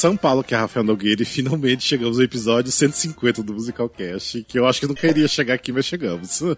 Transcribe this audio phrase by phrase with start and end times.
[0.00, 4.42] São Paulo, que é Rafael Nogueira, e finalmente chegamos ao episódio 150 do Musical Cast,
[4.44, 6.40] que eu acho que não queria chegar aqui, mas chegamos.
[6.40, 6.56] Nós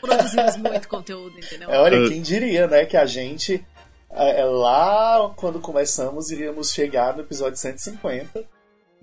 [0.00, 1.70] produzimos muito conteúdo, entendeu?
[1.70, 3.62] É, olha, quem diria, né, que a gente
[4.10, 8.42] é, lá quando começamos iríamos chegar no episódio 150.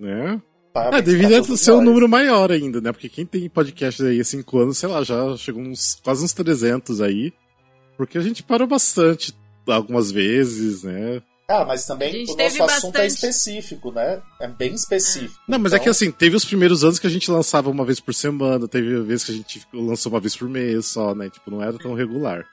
[0.00, 0.42] Né?
[0.72, 2.90] Parabéns É, deveria ser um número maior ainda, né?
[2.90, 6.32] Porque quem tem podcast aí há 5 anos, sei lá, já chegou uns quase uns
[6.32, 7.32] 300 aí.
[7.96, 9.32] Porque a gente parou bastante
[9.68, 11.22] algumas vezes, né?
[11.46, 14.22] Ah, mas também o nosso assunto é bastante- específico, né?
[14.40, 15.38] É bem específico.
[15.46, 17.84] Não, mas é Então, que assim, teve os primeiros anos que a gente lançava uma
[17.84, 21.28] vez por semana, teve vezes que a gente lançou uma vez por mês só, né?
[21.28, 22.46] Tipo, não era tão regular.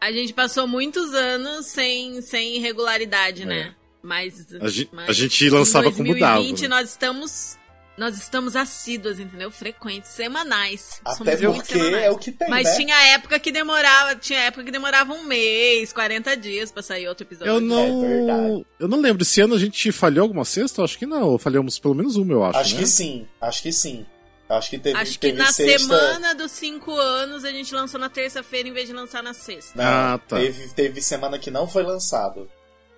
[0.00, 3.74] A gente passou muitos anos sem, sem regularidade, né?
[4.00, 6.68] Mas, A gente- mas a gente lançava em como dava, 2020 né?
[6.68, 7.56] nós estamos
[7.96, 9.50] nós estamos assíduas, entendeu?
[9.50, 11.00] Frequentes, semanais.
[11.04, 12.04] Até Somos porque semanais.
[12.04, 12.76] é o que tem, Mas né?
[12.76, 17.24] tinha época que demorava, tinha época que demorava um mês, 40 dias pra sair outro
[17.26, 17.50] episódio.
[17.52, 18.00] Eu É não.
[18.00, 18.66] verdade.
[18.80, 19.22] eu não lembro.
[19.22, 20.82] Esse ano a gente falhou alguma sexta?
[20.82, 21.38] Acho que não.
[21.38, 22.58] Falhamos pelo menos uma, eu acho.
[22.58, 22.80] Acho né?
[22.80, 24.06] que sim, acho que sim.
[24.48, 25.78] Acho que teve, Acho que teve na sexta...
[25.78, 29.72] semana dos 5 anos a gente lançou na terça-feira em vez de lançar na sexta.
[29.78, 30.36] Ah, tá.
[30.36, 32.46] teve, teve semana que não foi lançado.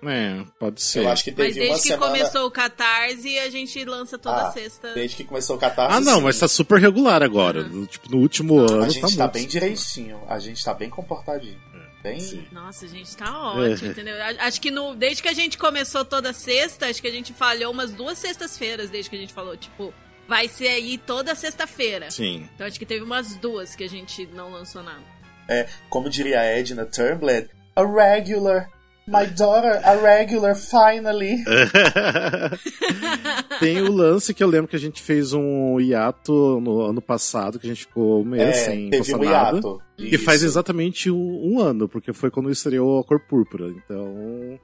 [0.09, 0.99] É, pode ser.
[1.03, 2.11] Eu acho que teve Mas uma desde que semana...
[2.11, 4.93] começou o Catarse, a gente lança toda Ah, sexta.
[4.93, 6.23] Desde que começou o catarse, Ah, não, sim.
[6.23, 7.63] mas tá super regular agora.
[7.63, 8.83] No- Tipo, no último ano.
[8.83, 9.33] A gente tá tá muito.
[9.33, 10.19] bem direitinho.
[10.27, 11.59] A gente tá bem comportadinho.
[12.03, 12.19] Bem...
[12.19, 12.45] Sim.
[12.51, 13.91] Nossa, gente, tá ótimo, É.
[13.91, 14.15] entendeu?
[14.39, 17.71] Acho que no, desde que a gente começou toda sexta, acho que a gente falhou
[17.71, 19.91] umas duas sextas-feiras desde que a gente falou, tipo,
[20.27, 22.11] vai ser aí toda sexta-feira.
[22.11, 22.47] Sim.
[22.53, 25.01] Então acho que teve umas duas que a gente não lançou nada.
[25.49, 28.69] É, como diria a Edna Turnblad, a regular.
[29.07, 31.43] My daughter, a regular, finally.
[33.59, 37.59] Tem o lance que eu lembro que a gente fez um hiato no ano passado,
[37.59, 39.57] que a gente ficou um mês É, sem teve postar um nada.
[39.57, 39.81] hiato.
[39.97, 43.67] Que faz exatamente um, um ano, porque foi quando estreou a cor púrpura.
[43.69, 44.59] Então.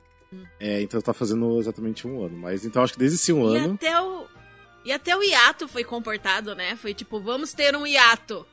[0.60, 2.38] É, então tá fazendo exatamente um ano.
[2.38, 3.74] Mas então acho que desde esse um E ano.
[3.76, 4.26] até o.
[4.84, 6.76] E até o hiato foi comportado, né?
[6.76, 8.46] Foi tipo, vamos ter um hiato.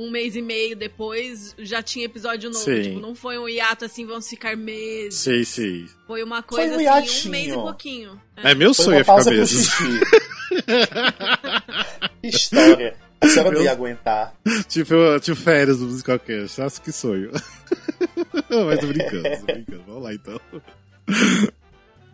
[0.00, 2.64] Um mês e meio depois já tinha episódio novo.
[2.64, 2.82] Sim.
[2.82, 5.18] Tipo, não foi um hiato assim, vamos ficar meses.
[5.18, 5.86] Sei, sei.
[6.06, 7.26] Foi uma coisa um assim, hiatinho.
[7.26, 8.22] um mês e pouquinho.
[8.36, 9.68] É meu Foi sonho é ficar meses.
[12.22, 12.96] história.
[13.20, 14.34] A senhora não Eu- ia aguentar.
[14.68, 16.60] tipo, tipo férias do Musical Cast.
[16.60, 17.30] Nossa, que sonho.
[18.66, 19.82] Mas tô brincando, tô brincando.
[19.86, 20.40] Vamos lá então.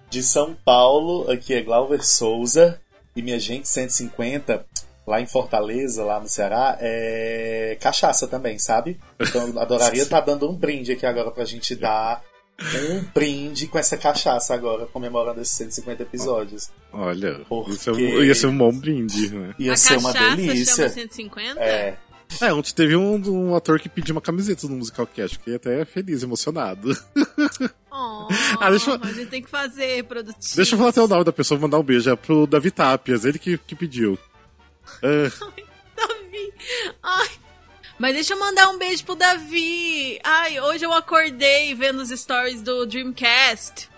[0.08, 2.80] De São Paulo, aqui é Glauber Souza.
[3.16, 4.66] E minha gente, 150,
[5.06, 8.98] lá em Fortaleza, lá no Ceará, é cachaça também, sabe?
[9.20, 12.22] Então eu adoraria estar dando um brinde aqui agora pra gente dar
[12.60, 16.70] um brinde com essa cachaça agora, comemorando esses 150 episódios.
[16.92, 19.54] Olha, Porque- isso é um- ia ser um bom brinde, né?
[19.58, 20.88] Ia a ser uma delícia.
[20.88, 21.60] chama 150?
[21.60, 21.96] É,
[22.40, 23.16] É, ontem teve um,
[23.50, 26.96] um ator que pediu uma camiseta no Musical Cast, fiquei até feliz, emocionado.
[27.92, 28.26] Oh,
[28.60, 30.56] Ah, deixa eu- A gente tem que fazer produtivo.
[30.56, 32.10] Deixa eu falar até o nome da pessoa, mandar um beijo.
[32.10, 34.18] É pro Davi Tapias, ele que, que pediu.
[35.02, 35.50] Ah,
[35.96, 36.52] Davi.
[37.02, 37.28] Ai.
[37.98, 40.18] Mas deixa eu mandar um beijo pro Davi.
[40.24, 43.88] Ai, hoje eu acordei vendo os stories do Dreamcast.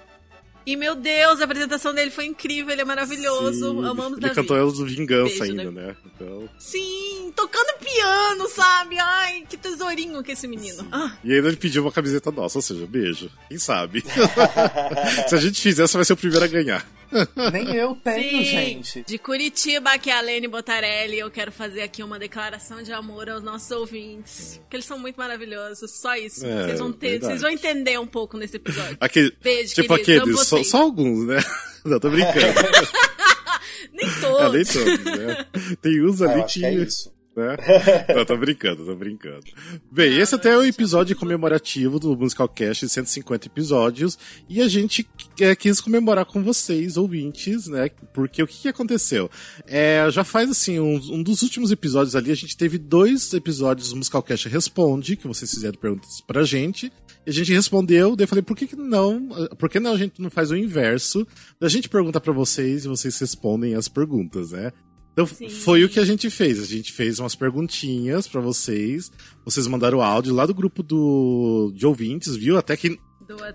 [0.67, 3.71] E, meu Deus, a apresentação dele foi incrível, ele é maravilhoso.
[3.71, 4.35] sim, Amamos Ele Davi.
[4.35, 5.77] cantou elas do Vingança Beijo, ainda, Davi.
[5.77, 5.97] né?
[6.05, 6.49] Então...
[6.59, 8.99] Sim, tocando piano, sabe?
[8.99, 10.85] Ai, que tesourinho que esse menino.
[10.91, 13.31] Ah, E ainda ele pediu uma camiseta nossa, ou seja, beijo.
[13.49, 14.03] Quem sabe?
[15.29, 16.85] Se a gente fizer, você vai ser o primeiro a ganhar.
[17.53, 18.45] nem eu tenho, sim.
[18.45, 19.03] gente.
[19.07, 21.19] De Curitiba, aqui é a Lene Botarelli.
[21.19, 24.59] Eu quero fazer aqui uma declaração de amor aos nossos ouvintes.
[24.63, 25.91] Porque eles são muito maravilhosos.
[26.01, 26.45] Só isso.
[26.47, 27.27] É, vocês, vão ter, verdade.
[27.33, 28.97] vocês vão entender um pouco nesse episódio.
[29.01, 31.39] Aquele, Beijo, tipo queridos, aqueles, só, só alguns, né?
[31.85, 32.37] Não, tô brincando.
[33.93, 34.53] Nem É, todos.
[34.53, 35.47] nem todos, né?
[35.81, 36.61] Tem uns Ah, ali que.
[36.61, 37.13] que é isso.
[37.37, 37.57] Né?
[38.17, 39.45] Não, tô brincando, tô brincando.
[39.93, 45.07] Bem, esse até é o episódio comemorativo do Musical Cast, 150 episódios, e a gente
[45.41, 47.91] é, quis comemorar com vocês, ouvintes, né?
[48.15, 49.31] Porque o que, que aconteceu?
[49.67, 53.91] É, já faz assim, um, um dos últimos episódios ali, a gente teve dois episódios
[53.91, 56.91] do Musical Cast Responde, que vocês fizeram perguntas pra gente,
[57.27, 59.29] e a gente respondeu, daí eu falei, por que, que não?
[59.59, 61.27] Por que não a gente não faz o inverso?
[61.61, 64.73] A gente pergunta pra vocês e vocês respondem as perguntas, né?
[65.17, 65.49] Então Sim.
[65.49, 66.61] foi o que a gente fez.
[66.61, 69.11] A gente fez umas perguntinhas pra vocês.
[69.47, 72.59] Vocês mandaram áudio lá do grupo do, de ouvintes, viu?
[72.59, 73.01] Até que,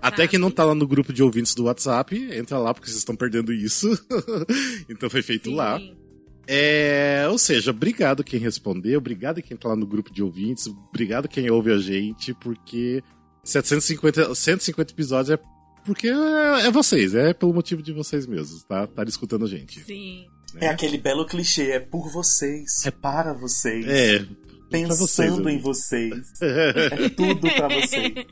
[0.02, 2.98] até que não tá lá no grupo de ouvintes do WhatsApp, entra lá porque vocês
[2.98, 3.88] estão perdendo isso.
[4.90, 5.54] então foi feito Sim.
[5.54, 5.80] lá.
[6.48, 11.28] É, ou seja, obrigado quem respondeu, obrigado quem tá lá no grupo de ouvintes, obrigado
[11.28, 13.00] quem ouve a gente, porque
[13.44, 15.38] 750, 150 episódios é
[15.84, 18.88] porque é, é vocês, é pelo motivo de vocês mesmos, tá?
[18.88, 19.78] Tá escutando a gente.
[19.84, 20.26] Sim.
[20.60, 24.26] É aquele belo clichê, é por vocês, é para vocês, É,
[24.70, 28.26] pensando vocês, em vocês, é tudo pra vocês.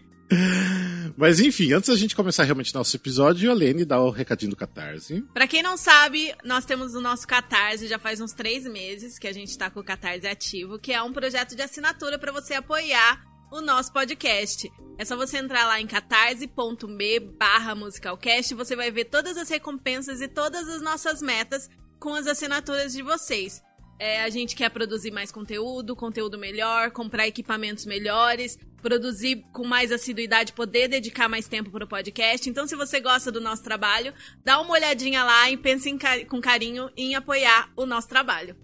[1.16, 4.56] Mas enfim, antes da gente começar realmente nosso episódio, a Lene dá o recadinho do
[4.56, 5.22] Catarse.
[5.34, 9.26] Pra quem não sabe, nós temos o nosso Catarse já faz uns três meses que
[9.26, 12.54] a gente tá com o Catarse ativo, que é um projeto de assinatura para você
[12.54, 13.20] apoiar
[13.50, 14.70] o nosso podcast.
[14.96, 20.20] É só você entrar lá em catarse.me barra musicalcast, você vai ver todas as recompensas
[20.20, 21.68] e todas as nossas metas
[22.00, 23.62] com as assinaturas de vocês.
[23.98, 29.92] É, a gente quer produzir mais conteúdo, conteúdo melhor, comprar equipamentos melhores, produzir com mais
[29.92, 32.48] assiduidade, poder dedicar mais tempo para o podcast.
[32.48, 35.94] Então, se você gosta do nosso trabalho, dá uma olhadinha lá e pense
[36.26, 38.56] com carinho em apoiar o nosso trabalho.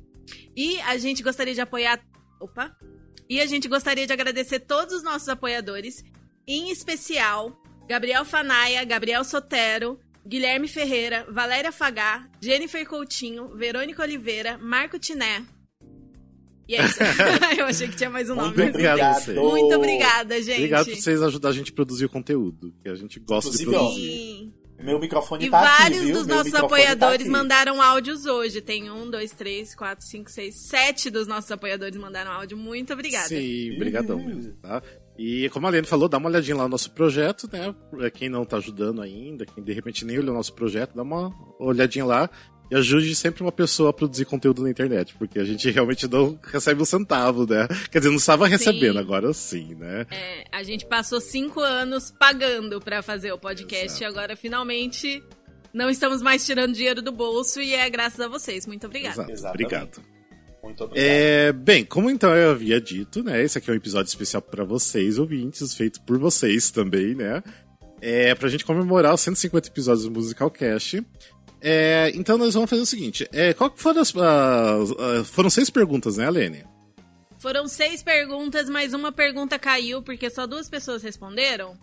[0.57, 2.01] E a gente gostaria de apoiar.
[2.41, 2.75] Opa!
[3.29, 6.03] E a gente gostaria de agradecer todos os nossos apoiadores,
[6.47, 14.99] em especial Gabriel Fanaia, Gabriel Sotero, Guilherme Ferreira, Valéria Fagá, Jennifer Coutinho, Verônica Oliveira, Marco
[14.99, 15.45] Tiné.
[16.69, 16.99] E é isso.
[17.57, 18.71] Eu achei que tinha mais um Muito nome.
[18.71, 19.35] obrigado a você.
[19.35, 20.57] Muito obrigada, gente.
[20.57, 23.71] Obrigado por vocês ajudar a gente a produzir o conteúdo, que a gente gosta Inclusive,
[23.71, 24.03] de produzir.
[24.03, 24.53] Sim.
[24.79, 27.31] Meu microfone E tá aqui, vários dos Meu nossos tá apoiadores aqui.
[27.31, 28.61] mandaram áudios hoje.
[28.61, 32.59] Tem um, dois, três, quatro, cinco, seis, sete dos nossos apoiadores mandaram áudio.
[32.59, 33.29] Muito obrigada.
[33.29, 34.83] Sim, brigadão mesmo, tá?
[35.19, 37.75] E como a Lene falou, dá uma olhadinha lá no nosso projeto, né?
[37.91, 41.03] Pra quem não tá ajudando ainda, quem de repente nem olhou o nosso projeto, dá
[41.03, 42.29] uma olhadinha lá
[42.71, 46.39] e ajude sempre uma pessoa a produzir conteúdo na internet, porque a gente realmente não
[46.43, 47.69] recebe um centavo, né?
[47.91, 50.07] Quer dizer, não estava recebendo, agora sim, né?
[50.11, 54.03] É, a gente passou cinco anos pagando pra fazer o podcast Exato.
[54.03, 55.23] e agora finalmente
[55.73, 58.67] não estamos mais tirando dinheiro do bolso e é graças a vocês.
[58.67, 59.31] Muito obrigada.
[59.31, 59.55] Exato.
[59.55, 60.16] Obrigado.
[60.67, 61.07] Muito obrigado.
[61.07, 63.43] É, bem, como então eu havia dito, né?
[63.43, 67.43] Esse aqui é um episódio especial para vocês, ouvintes, feito por vocês também, né?
[68.01, 71.05] É pra gente comemorar os 150 episódios do Musical Cast.
[71.61, 74.13] É, então nós vamos fazer o seguinte: é, qual que foram as,
[75.31, 76.65] Foram seis perguntas, né, Lene?
[77.39, 81.75] Foram seis perguntas, mas uma pergunta caiu porque só duas pessoas responderam.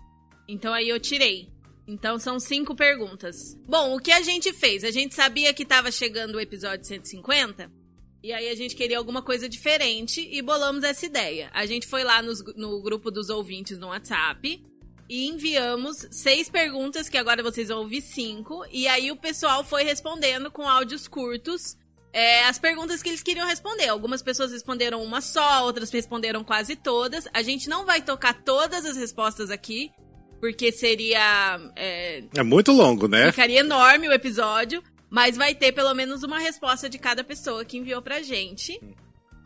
[0.48, 1.48] Então aí eu tirei.
[1.88, 3.58] Então são cinco perguntas.
[3.66, 4.84] Bom, o que a gente fez?
[4.84, 7.83] A gente sabia que tava chegando o episódio 150.
[8.24, 11.50] E aí a gente queria alguma coisa diferente e bolamos essa ideia.
[11.54, 14.64] A gente foi lá nos- no grupo dos ouvintes no WhatsApp
[15.10, 18.64] e enviamos seis perguntas, que agora vocês vão ouvir cinco.
[18.72, 21.76] E aí o pessoal foi respondendo com áudios curtos
[22.16, 23.90] é, as perguntas que eles queriam responder.
[23.90, 27.28] Algumas pessoas responderam uma só, outras responderam quase todas.
[27.34, 29.92] A gente não vai tocar todas as respostas aqui,
[30.40, 31.60] porque seria.
[31.76, 33.32] é, É muito longo, né?
[33.32, 34.84] Ficaria enorme o episódio,
[35.14, 38.82] mas vai ter pelo menos uma resposta de cada pessoa que enviou pra gente.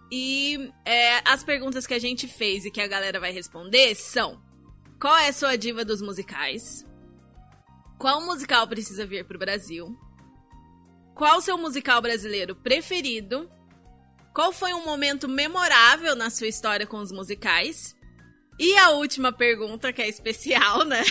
[0.10, 4.42] E é, as perguntas que a gente fez e que a galera vai responder são:
[4.98, 6.86] Qual é a sua diva dos musicais?
[8.00, 9.94] Qual musical precisa vir pro Brasil?
[11.14, 13.52] Qual seu musical brasileiro preferido?
[14.34, 17.94] Qual foi um momento memorável na sua história com os musicais?
[18.60, 21.04] E a última pergunta, que é especial, né?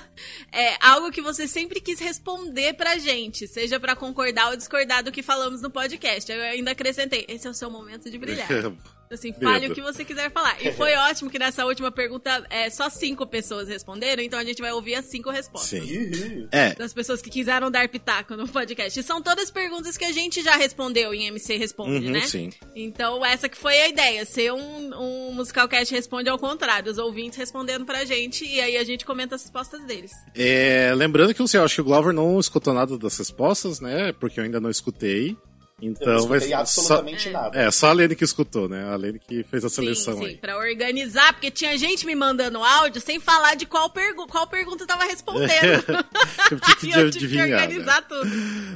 [0.52, 5.10] é algo que você sempre quis responder pra gente, seja pra concordar ou discordar do
[5.10, 6.30] que falamos no podcast.
[6.30, 8.48] Eu ainda acrescentei, esse é o seu momento de brilhar.
[9.12, 10.56] Assim, fale o que você quiser falar.
[10.64, 14.62] E foi ótimo que nessa última pergunta é, só cinco pessoas responderam, então a gente
[14.62, 15.80] vai ouvir as cinco respostas.
[15.80, 15.84] Sim.
[15.84, 18.98] Ih, É, Das pessoas que quiseram dar pitaco no podcast.
[19.00, 22.20] E são todas perguntas que a gente já respondeu em MC Responde, uhum, né?
[22.20, 22.50] sim.
[22.76, 27.36] Então, essa que foi a ideia, ser um, um Musicalcast responde ao contrário, os ouvintes
[27.36, 30.12] respondendo pra gente, e aí a gente comenta as respostas deles.
[30.36, 34.12] É, lembrando que eu acho que o Glover não escutou nada das respostas, né?
[34.12, 35.36] Porque eu ainda não escutei.
[35.80, 37.58] Eu Então não vai escutei só, absolutamente nada.
[37.58, 38.84] É, só a Lene que escutou, né?
[38.84, 40.36] A Lene que fez a seleção sim, sim, aí.
[40.36, 44.84] pra organizar, porque tinha gente me mandando áudio sem falar de qual, pergu qual pergunta
[44.84, 45.50] eu tava respondendo.
[46.50, 47.54] Eu tive que eu tive que né?
[47.54, 48.30] organizar tudo.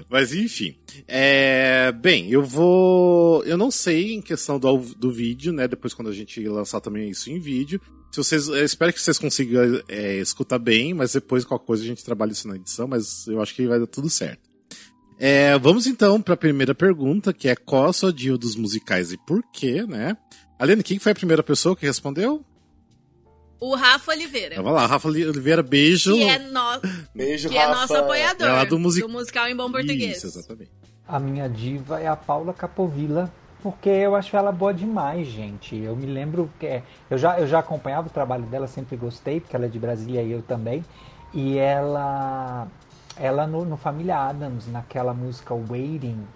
[0.08, 0.76] Mas enfim.
[1.08, 3.42] É, bem, eu vou.
[3.44, 5.66] Eu não sei em questão do, do vídeo, né?
[5.66, 7.80] Depois quando a gente lançar também isso em vídeo.
[8.12, 8.46] Se vocês.
[8.46, 12.32] Eu espero que vocês consigam é, escutar bem, mas depois qualquer coisa a gente trabalha
[12.32, 14.53] isso na edição, mas eu acho que vai dar tudo certo.
[15.18, 19.12] É, vamos então para a primeira pergunta, que é qual a sua diva dos musicais
[19.12, 20.16] e por quê, né?
[20.58, 22.44] Alene, quem foi a primeira pessoa que respondeu?
[23.60, 24.56] O Rafa Oliveira.
[24.56, 26.14] Vamos lá, Rafa Oliveira, beijo.
[26.14, 26.80] Que é, no...
[27.14, 27.80] Beijo, que é Rafa.
[27.80, 28.46] nosso apoiador.
[28.48, 30.18] É lá do music- musical em bom português.
[30.18, 30.70] Isso, exatamente.
[31.06, 35.76] A minha diva é a Paula Capovilla, porque eu acho ela boa demais, gente.
[35.76, 39.40] Eu me lembro que é, eu já eu já acompanhava o trabalho dela, sempre gostei,
[39.40, 40.84] porque ela é de Brasília e eu também.
[41.32, 42.68] E ela
[43.16, 46.26] ela no, no Família Adams, naquela música Waiting,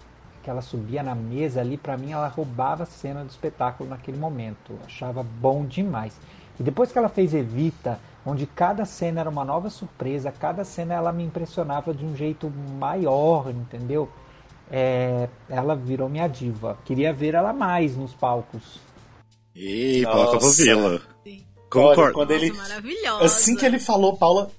[0.41, 4.17] que ela subia na mesa ali, pra mim ela roubava a cena do espetáculo naquele
[4.17, 4.71] momento.
[4.71, 6.17] Eu achava bom demais.
[6.59, 10.93] E depois que ela fez Evita, onde cada cena era uma nova surpresa, cada cena
[10.93, 14.09] ela me impressionava de um jeito maior, entendeu?
[14.71, 16.77] É, ela virou minha diva.
[16.85, 18.79] Queria ver ela mais nos palcos.
[19.55, 20.17] Ei, Nossa.
[20.17, 21.01] coloca a Vila.
[21.69, 22.01] Concordo.
[22.01, 23.25] Olha, quando Nossa, ele, maravilhosa.
[23.25, 24.49] assim que ele falou Paula,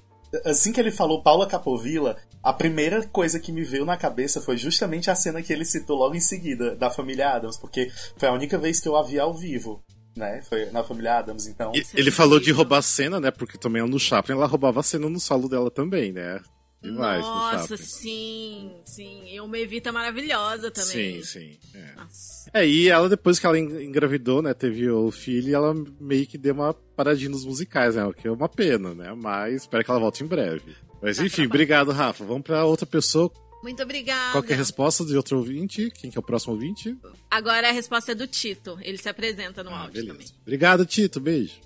[0.44, 4.56] assim que ele falou Paula Capovilla, a primeira coisa que me veio na cabeça foi
[4.56, 8.32] justamente a cena que ele citou logo em seguida da família Adams, porque foi a
[8.32, 9.82] única vez que eu a vi ao vivo,
[10.16, 10.40] né?
[10.48, 11.72] Foi na família Adams, então.
[11.74, 13.30] E- é Ele falou de roubar a cena, né?
[13.30, 16.40] Porque também no Chaplin ela roubava a cena no solo dela também, né?
[16.82, 19.22] Demais no Nossa, sim, sim.
[19.26, 21.22] E uma Evita maravilhosa também.
[21.22, 21.58] Sim, sim.
[21.74, 21.94] É.
[21.94, 22.50] Nossa.
[22.54, 26.38] É, e ela, depois que ela en- engravidou, né, teve o filho, ela meio que
[26.38, 29.90] deu uma paradinha nos musicais, né, o que é uma pena, né, mas espero que
[29.90, 30.74] ela volte em breve.
[31.02, 32.24] Mas Tá enfim, obrigado, Rafa.
[32.24, 33.30] Vamos pra outra pessoa.
[33.62, 34.32] Muito obrigada.
[34.32, 35.90] Qual que é a resposta de outro ouvinte?
[35.90, 36.96] Quem que é o próximo ouvinte?
[37.30, 38.78] Agora a resposta é do Tito.
[38.80, 40.12] Ele se apresenta no Ah, áudio beleza.
[40.14, 40.26] também.
[40.42, 41.20] Obrigado, Tito.
[41.20, 41.60] Beijo.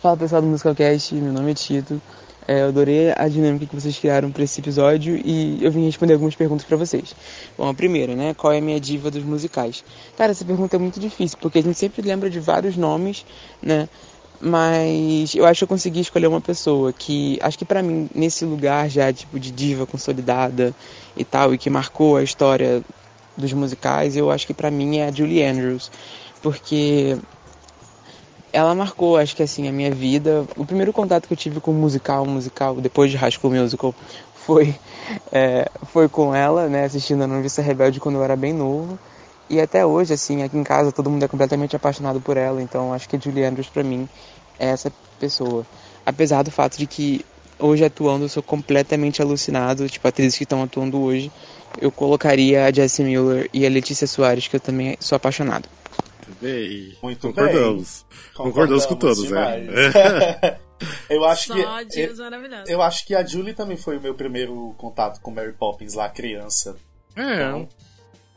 [0.00, 2.00] Fala pessoal do Musicalcast, meu nome é Tito.
[2.50, 6.14] É, eu adorei a dinâmica que vocês criaram para esse episódio e eu vim responder
[6.14, 7.14] algumas perguntas para vocês.
[7.56, 8.34] Bom, a primeira, né?
[8.34, 9.84] Qual é a minha diva dos musicais?
[10.16, 13.24] Cara, essa pergunta é muito difícil porque a gente sempre lembra de vários nomes,
[13.62, 13.88] né?
[14.40, 18.44] Mas eu acho que eu consegui escolher uma pessoa que, acho que pra mim, nesse
[18.44, 20.74] lugar já, tipo, de diva consolidada
[21.16, 22.82] e tal, e que marcou a história
[23.36, 25.88] dos musicais, eu acho que pra mim é a Julie Andrews.
[26.42, 27.16] Porque
[28.52, 30.44] ela marcou, acho que assim, a minha vida.
[30.56, 33.94] O primeiro contato que eu tive com musical, musical, depois de High School Musical,
[34.34, 34.74] foi,
[35.32, 38.98] é, foi com ela, né, assistindo a Noviça Rebelde quando eu era bem novo.
[39.48, 42.92] E até hoje, assim, aqui em casa todo mundo é completamente apaixonado por ela, então
[42.92, 44.08] acho que a Julie Andrews pra mim
[44.58, 45.66] é essa pessoa.
[46.06, 47.24] Apesar do fato de que
[47.58, 51.30] hoje atuando eu sou completamente alucinado, tipo, atrizes que estão atuando hoje,
[51.80, 55.68] eu colocaria a Jessie Miller e a Letícia Soares, que eu também sou apaixonado.
[56.30, 56.96] Muito bem.
[57.02, 58.06] Muito Concordamos.
[58.34, 59.60] Concordamos com todos, né?
[59.60, 60.56] demais.
[61.10, 62.14] eu acho Só que eu,
[62.66, 66.08] eu acho que a Julie também foi o meu primeiro contato com Mary Poppins lá
[66.08, 66.76] criança.
[67.16, 67.34] É.
[67.34, 67.68] Então,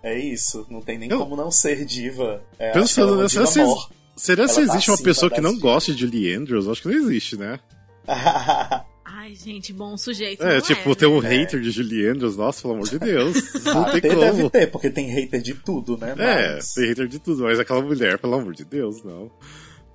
[0.01, 2.43] é isso, não tem nem Eu- como não ser diva.
[2.57, 5.57] É, Pensando é nessa, diva se, será se Ela tá existe uma pessoa que não
[5.57, 6.67] gosta de Julie Andrews?
[6.67, 7.59] Acho que não existe, né?
[9.23, 10.43] Ai, gente, bom sujeito.
[10.43, 11.29] É, não tipo, é, ter um né?
[11.29, 13.53] hater de Julie Andrews, nossa, pelo amor de Deus.
[13.63, 14.19] Não Ah, tem ter como.
[14.19, 16.13] deve ter, porque tem hater de tudo, né?
[16.17, 19.31] É, Mas- tem hater de tudo, mas aquela mulher, pelo amor de Deus, não.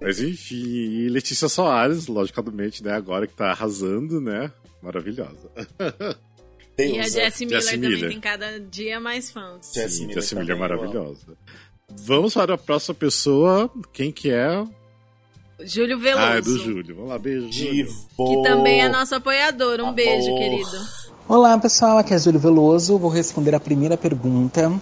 [0.00, 4.50] Mas enfim, e Letícia Soares, logicamente, né, agora que tá arrasando, né?
[4.82, 5.50] Maravilhosa.
[6.75, 7.08] Deus, E a é.
[7.11, 8.11] Jessie Miller Jessie também Miller.
[8.11, 9.73] tem cada dia mais fãs.
[9.75, 11.37] Jessie Sim, Miller Jessie Miller é maravilhosa.
[12.06, 13.70] Vamos para a próxima pessoa.
[13.92, 14.64] Quem que é?
[15.65, 16.25] Júlio Veloso.
[16.25, 16.95] Ah, é do Júlio.
[16.95, 17.50] Vamos lá, beijo.
[17.50, 17.73] Júlio.
[17.73, 18.07] Divo.
[18.17, 19.81] Que também é nosso apoiador.
[19.81, 19.95] Um Amor.
[19.95, 20.79] beijo, querido.
[21.29, 22.97] Olá pessoal, aqui é Júlio Veloso.
[22.97, 24.73] Vou responder a primeira pergunta.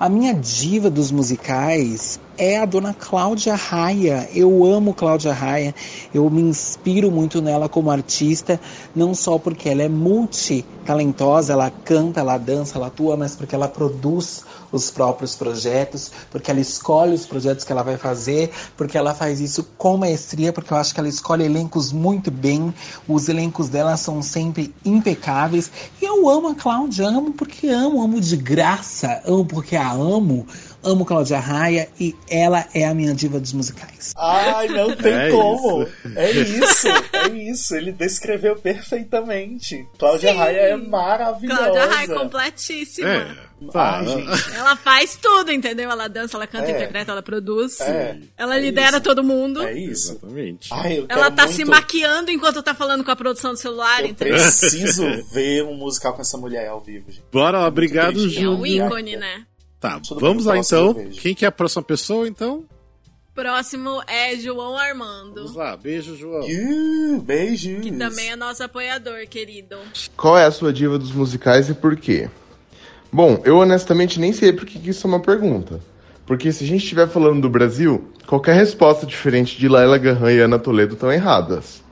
[0.00, 4.28] A minha diva dos musicais é a dona Cláudia Raia.
[4.32, 5.74] Eu amo Cláudia Raia.
[6.12, 8.60] Eu me inspiro muito nela como artista,
[8.94, 13.66] não só porque ela é multi-talentosa, ela canta, ela dança, ela atua, mas porque ela
[13.66, 19.14] produz os próprios projetos, porque ela escolhe os projetos que ela vai fazer, porque ela
[19.14, 22.72] faz isso com maestria, porque eu acho que ela escolhe elencos muito bem,
[23.06, 25.70] os elencos dela são sempre impecáveis.
[26.00, 30.46] E eu amo a Cláudia, amo porque amo, amo de graça, amo porque a amo,
[30.82, 34.12] amo Cláudia Raia e ela é a minha diva dos musicais.
[34.16, 35.82] Ai, não tem É como.
[35.82, 35.92] isso.
[36.16, 37.74] É isso, é isso.
[37.76, 39.86] Ele descreveu perfeitamente.
[39.98, 40.36] Cláudia Sim.
[40.38, 41.62] Raia é maravilhosa.
[41.62, 43.08] Cláudia Raia completíssima.
[43.08, 43.34] É,
[43.72, 43.98] tá.
[43.98, 44.56] Ai, gente.
[44.56, 45.90] Ela faz tudo, entendeu?
[45.90, 46.70] Ela dança, ela canta, É.
[46.70, 47.80] interpreta, ela produz.
[47.80, 49.00] É, Ela é lidera isso.
[49.00, 49.62] todo mundo.
[49.62, 50.12] É isso.
[50.12, 50.68] Exatamente.
[50.72, 51.56] Ai, eu Ela tá muito...
[51.56, 54.34] se maquiando enquanto tá falando com a produção do celular, Eu entendeu?
[54.34, 57.24] preciso ver um musical com essa mulher ao vivo, gente.
[57.32, 58.44] Bora lá, obrigado, triste.
[58.44, 58.86] É um Júlio.
[58.86, 59.44] ícone, né?
[59.80, 60.94] Tá, Tudo vamos lá então.
[61.20, 62.64] Quem que é a próxima pessoa, então?
[63.34, 65.36] Próximo é João Armando.
[65.36, 66.44] Vamos lá, beijo, João.
[66.44, 67.82] Uh, beijos.
[67.82, 69.76] Que também é nosso apoiador, querido.
[70.16, 72.28] Qual é a sua diva dos musicais e por quê?
[73.12, 75.80] Bom, eu honestamente nem sei porque que isso é uma pergunta.
[76.26, 80.40] Porque se a gente estiver falando do Brasil, qualquer resposta diferente de Laila Gahan e
[80.40, 81.82] Ana Toledo estão erradas.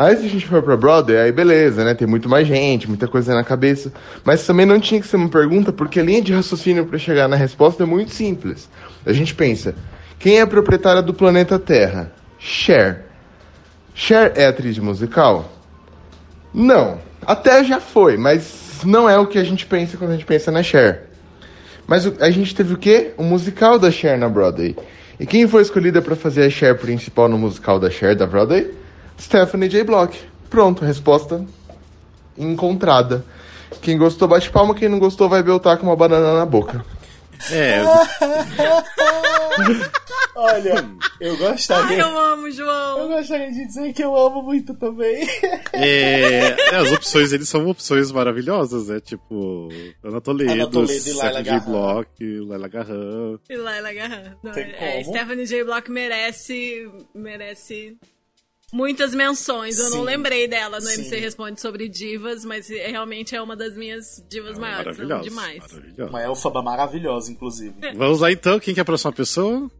[0.00, 1.92] Aí se a gente for pra Broadway, aí beleza, né?
[1.92, 3.92] Tem muito mais gente, muita coisa na cabeça.
[4.24, 7.26] Mas também não tinha que ser uma pergunta, porque a linha de raciocínio para chegar
[7.26, 8.70] na resposta é muito simples.
[9.04, 9.74] A gente pensa,
[10.16, 12.12] quem é a proprietária do planeta Terra?
[12.38, 13.06] Cher.
[13.92, 15.50] Cher é atriz de musical?
[16.54, 17.00] Não.
[17.26, 20.52] Até já foi, mas não é o que a gente pensa quando a gente pensa
[20.52, 21.08] na Cher.
[21.88, 23.10] Mas o- a gente teve o quê?
[23.18, 24.76] Um musical da Cher na Broadway.
[25.18, 28.70] E quem foi escolhida para fazer a Cher principal no musical da Cher da Broadway?
[29.18, 29.84] Stephanie J.
[29.84, 30.18] Block.
[30.48, 31.44] Pronto, resposta
[32.36, 33.24] encontrada.
[33.82, 36.84] Quem gostou bate palma, quem não gostou vai beltar com uma banana na boca.
[37.52, 37.82] É,
[40.34, 40.84] Olha,
[41.20, 41.98] eu Ai, gostaria.
[41.98, 43.08] eu amo, Eu João.
[43.08, 45.26] gostaria de dizer que eu amo muito também.
[45.72, 49.00] é, é, as opções eles são opções maravilhosas, né?
[49.00, 49.68] Tipo,
[50.02, 51.70] Ana Toledo, Ana Toledo e Laila Stephanie J.
[51.70, 53.38] Block, Laila Garran.
[53.50, 54.36] E Laila Garran.
[54.42, 54.64] Não, é,
[55.02, 55.04] como?
[55.16, 55.64] Stephanie J.
[55.64, 56.88] Block merece.
[57.14, 57.96] Merece.
[58.72, 59.78] Muitas menções.
[59.78, 59.96] Eu Sim.
[59.96, 61.00] não lembrei dela no Sim.
[61.02, 64.98] MC Responde sobre divas, mas é- realmente é uma das minhas divas maiores.
[64.98, 65.22] Amo Maravilhosa.
[65.28, 65.58] demais.
[65.72, 66.10] maravilhosa.
[66.10, 67.74] Uma elfaba maravilhosa, inclusive.
[67.96, 69.70] Vamos lá então, quem que é a próxima pessoa?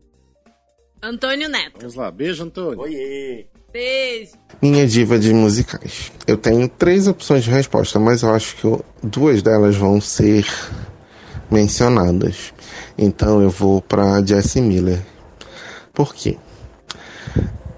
[1.02, 1.78] Antônio Neto.
[1.78, 2.80] Vamos lá, beijo, Antônio.
[2.80, 3.47] Oiê!
[3.73, 4.33] Beijo.
[4.62, 6.11] Minha diva de musicais.
[6.26, 10.45] Eu tenho três opções de resposta, mas eu acho que eu- duas delas vão ser
[11.50, 12.52] mencionadas.
[12.97, 15.00] Então eu vou pra Jessie Miller.
[15.92, 16.37] Por quê?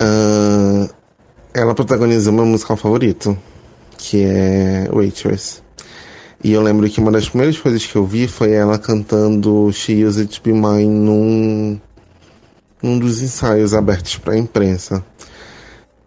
[0.00, 0.88] Ah,
[1.52, 3.37] ela protagonizou meu musical favorito,
[3.99, 5.62] que é Waitress.
[6.42, 10.04] E eu lembro que uma das primeiras coisas que eu vi foi ela cantando She
[10.04, 11.80] Used to Be Mine num,
[12.83, 15.04] num dos ensaios abertos pra imprensa.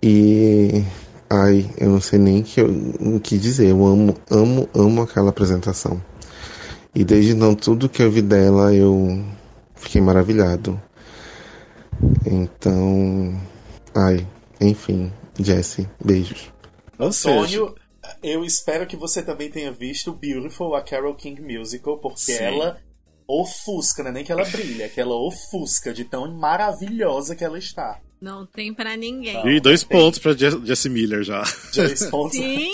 [0.02, 0.84] E.
[1.30, 3.70] Ai, eu não sei nem que o que dizer.
[3.70, 6.02] Eu amo, amo, amo aquela apresentação.
[6.96, 9.24] E desde então, tudo que eu vi dela, eu
[9.76, 10.82] fiquei maravilhado.
[12.26, 13.36] Então.
[13.94, 14.26] Ai,
[14.60, 15.12] enfim.
[15.40, 16.52] Jessie, beijos.
[17.00, 17.76] Antônio,
[18.22, 22.44] eu espero que você também tenha visto Beautiful, a Carol King Musical, porque Sim.
[22.44, 22.80] ela
[23.28, 27.44] ofusca, não é nem que ela brilha, é que ela ofusca de tão maravilhosa que
[27.44, 28.00] ela está.
[28.22, 29.34] Não tem pra ninguém.
[29.34, 29.50] Não.
[29.50, 29.98] e dois tem.
[29.98, 31.44] pontos pra Jess- Jessie Miller já.
[31.76, 32.38] Dois pontos.
[32.38, 32.70] Sim,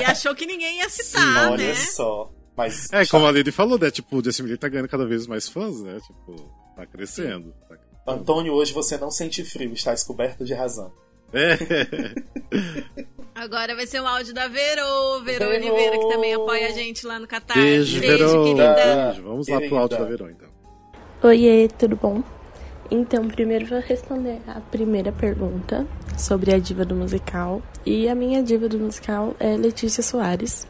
[0.00, 1.74] e achou que ninguém ia citar, Olha né?
[1.74, 2.30] só.
[2.56, 3.90] Mas É, como a Lady falou, né?
[3.90, 5.98] Tipo, o Jessie Miller tá ganhando cada vez mais fãs, né?
[6.06, 7.54] Tipo, tá crescendo.
[7.68, 7.76] Tá...
[8.12, 10.92] Antônio, hoje você não sente frio, está coberto de razão.
[11.34, 11.58] É.
[13.34, 15.50] Agora vai ser um áudio da Verô, Verô Verô.
[15.50, 17.54] Oliveira, que também apoia a gente lá no Catar.
[17.54, 18.44] Beijo, Verô.
[18.44, 18.74] querida.
[18.74, 19.22] Beijo.
[19.22, 20.48] Vamos lá pro áudio da Verô, então.
[21.22, 22.22] Oiê, tudo bom?
[22.90, 25.86] Então, primeiro vou responder a primeira pergunta
[26.16, 27.60] sobre a diva do musical.
[27.84, 30.66] E a minha diva do musical é Letícia Soares.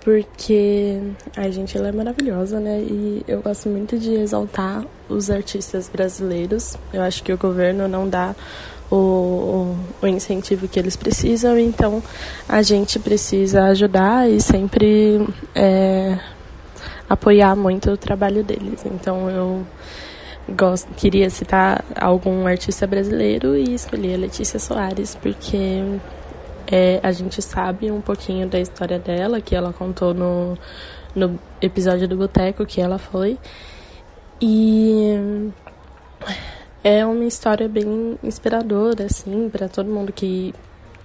[0.00, 1.00] Porque
[1.36, 2.80] a gente ela é maravilhosa, né?
[2.80, 6.76] E eu gosto muito de exaltar os artistas brasileiros.
[6.92, 8.34] Eu acho que o governo não dá
[8.90, 12.02] o, o, incentivo que eles precisam, então
[12.48, 16.18] a gente precisa ajudar e sempre é,
[17.08, 18.84] apoiar muito o trabalho deles.
[18.84, 19.66] Então eu
[20.54, 25.82] gosto, queria citar algum artista brasileiro e escolhi a Letícia Soares, porque
[26.66, 30.56] é, a gente sabe um pouquinho da história dela, que ela contou no,
[31.14, 33.38] no episódio do Boteco que ela foi.
[34.40, 35.50] E
[36.84, 40.54] é uma história bem inspiradora, assim, para todo mundo que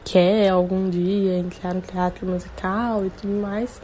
[0.04, 3.82] quer algum dia entrar no teatro musical e tudo mais.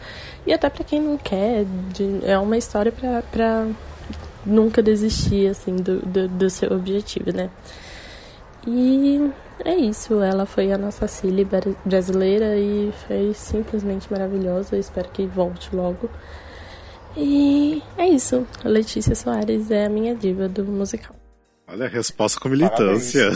[0.47, 3.67] E até para quem não quer, de- é uma história para
[4.45, 7.49] nunca desistir, assim, do, do, do seu objetivo, né?
[8.65, 9.29] E
[9.65, 11.05] é isso, ela foi a nossa
[11.49, 14.77] bra- brasileira e foi simplesmente maravilhosa.
[14.77, 16.09] Espero que volte logo.
[17.15, 21.22] E é isso, Letícia Soares é a minha diva do musical.
[21.65, 23.29] Olha a resposta com militância.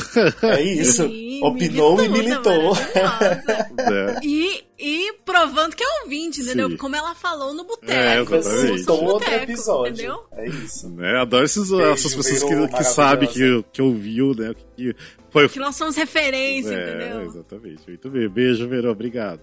[0.44, 1.08] É isso.
[1.08, 2.76] Sim, Opinou e militou, militou.
[2.76, 3.72] maravilhosa.
[3.80, 4.20] É.
[4.22, 6.70] E, e provando que é ouvinte, entendeu?
[6.70, 6.78] Sim.
[6.78, 8.36] Como ela falou no É, boteco.
[8.36, 8.72] exatamente.
[8.72, 9.94] Eu sou um outro episódio.
[9.94, 10.24] Entendeu?
[10.34, 10.90] É isso.
[10.90, 11.16] Né?
[11.22, 14.54] Adoro esses, Beijo, essas pessoas que, que sabem que, que ouviu, né?
[14.76, 14.94] Que
[15.32, 15.48] foi.
[15.48, 17.22] Que nós somos referência, É, entendeu?
[17.24, 17.82] exatamente.
[17.88, 18.28] Muito bem.
[18.30, 18.92] Beijo, Verô.
[18.92, 19.40] Obrigado.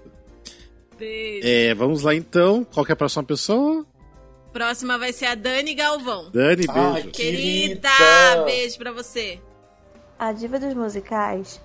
[0.98, 1.46] Beijo.
[1.48, 2.64] É, vamos lá então.
[2.72, 3.84] Qual que é a próxima pessoa?
[4.58, 6.30] Próxima vai ser a Dani Galvão.
[6.30, 7.08] Dani, Ai, beijo.
[7.08, 8.44] que- Querida, Querida.
[8.44, 9.40] beijo pra você.
[10.16, 11.60] A diva dos musicais,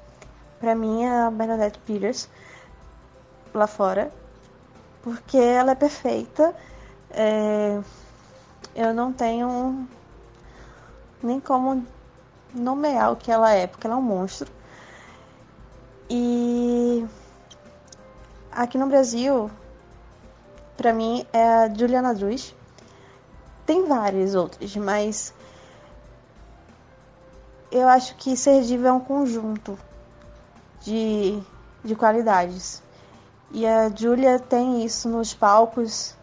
[0.59, 2.27] pra mim, é a Bernadette Peters,
[3.53, 4.11] lá fora,
[5.03, 6.53] porque ela é perfeita.
[7.11, 7.79] É,
[8.75, 9.87] Eu não tenho
[11.21, 11.85] nem como
[12.53, 14.49] nomear o que ela é, porque ela é um monstro.
[16.09, 17.05] E
[18.51, 19.49] aqui no Brasil,
[20.77, 22.55] pra mim, é a Juliana Druz.
[23.69, 25.31] Tem vários outros, mas
[27.71, 29.77] eu acho que ser diva é um conjunto
[30.81, 31.39] de,
[31.83, 32.81] de qualidades.
[33.51, 36.15] E a Julia tem isso nos palcos,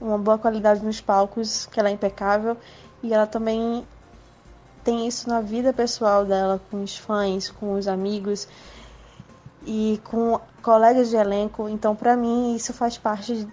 [0.00, 2.56] uma boa qualidade nos palcos, que ela é impecável.
[3.02, 3.84] E ela também
[4.84, 8.46] tem isso na vida pessoal dela, com os fãs, com os amigos
[9.66, 11.68] e com colegas de elenco.
[11.68, 13.48] Então, pra mim, isso faz parte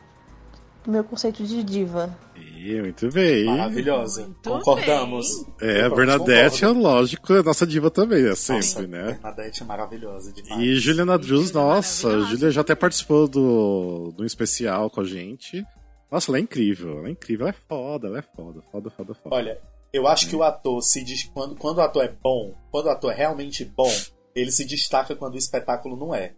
[0.87, 2.17] meu conceito de diva.
[2.35, 3.45] Ih, muito bem.
[3.45, 4.23] Maravilhosa.
[4.23, 5.27] Muito Concordamos.
[5.61, 6.81] É, a Bernadette é concordo.
[6.81, 9.03] lógico, é nossa diva também, é sempre, Nossa, né?
[9.13, 10.61] Bernadette é maravilhosa demais.
[10.61, 14.89] E Juliana Druz, Julia é nossa, a maravilhosa Julia já até participou do, do especial
[14.89, 15.63] com a gente.
[16.11, 19.13] Nossa, ela é incrível, ela é incrível, ela é foda, ela é foda, foda, foda,
[19.13, 19.35] foda.
[19.35, 19.57] Olha,
[19.93, 22.89] eu acho que o ator se diz quando, quando o ator é bom, quando o
[22.89, 23.91] ator é realmente bom,
[24.35, 26.33] ele se destaca quando o espetáculo não é.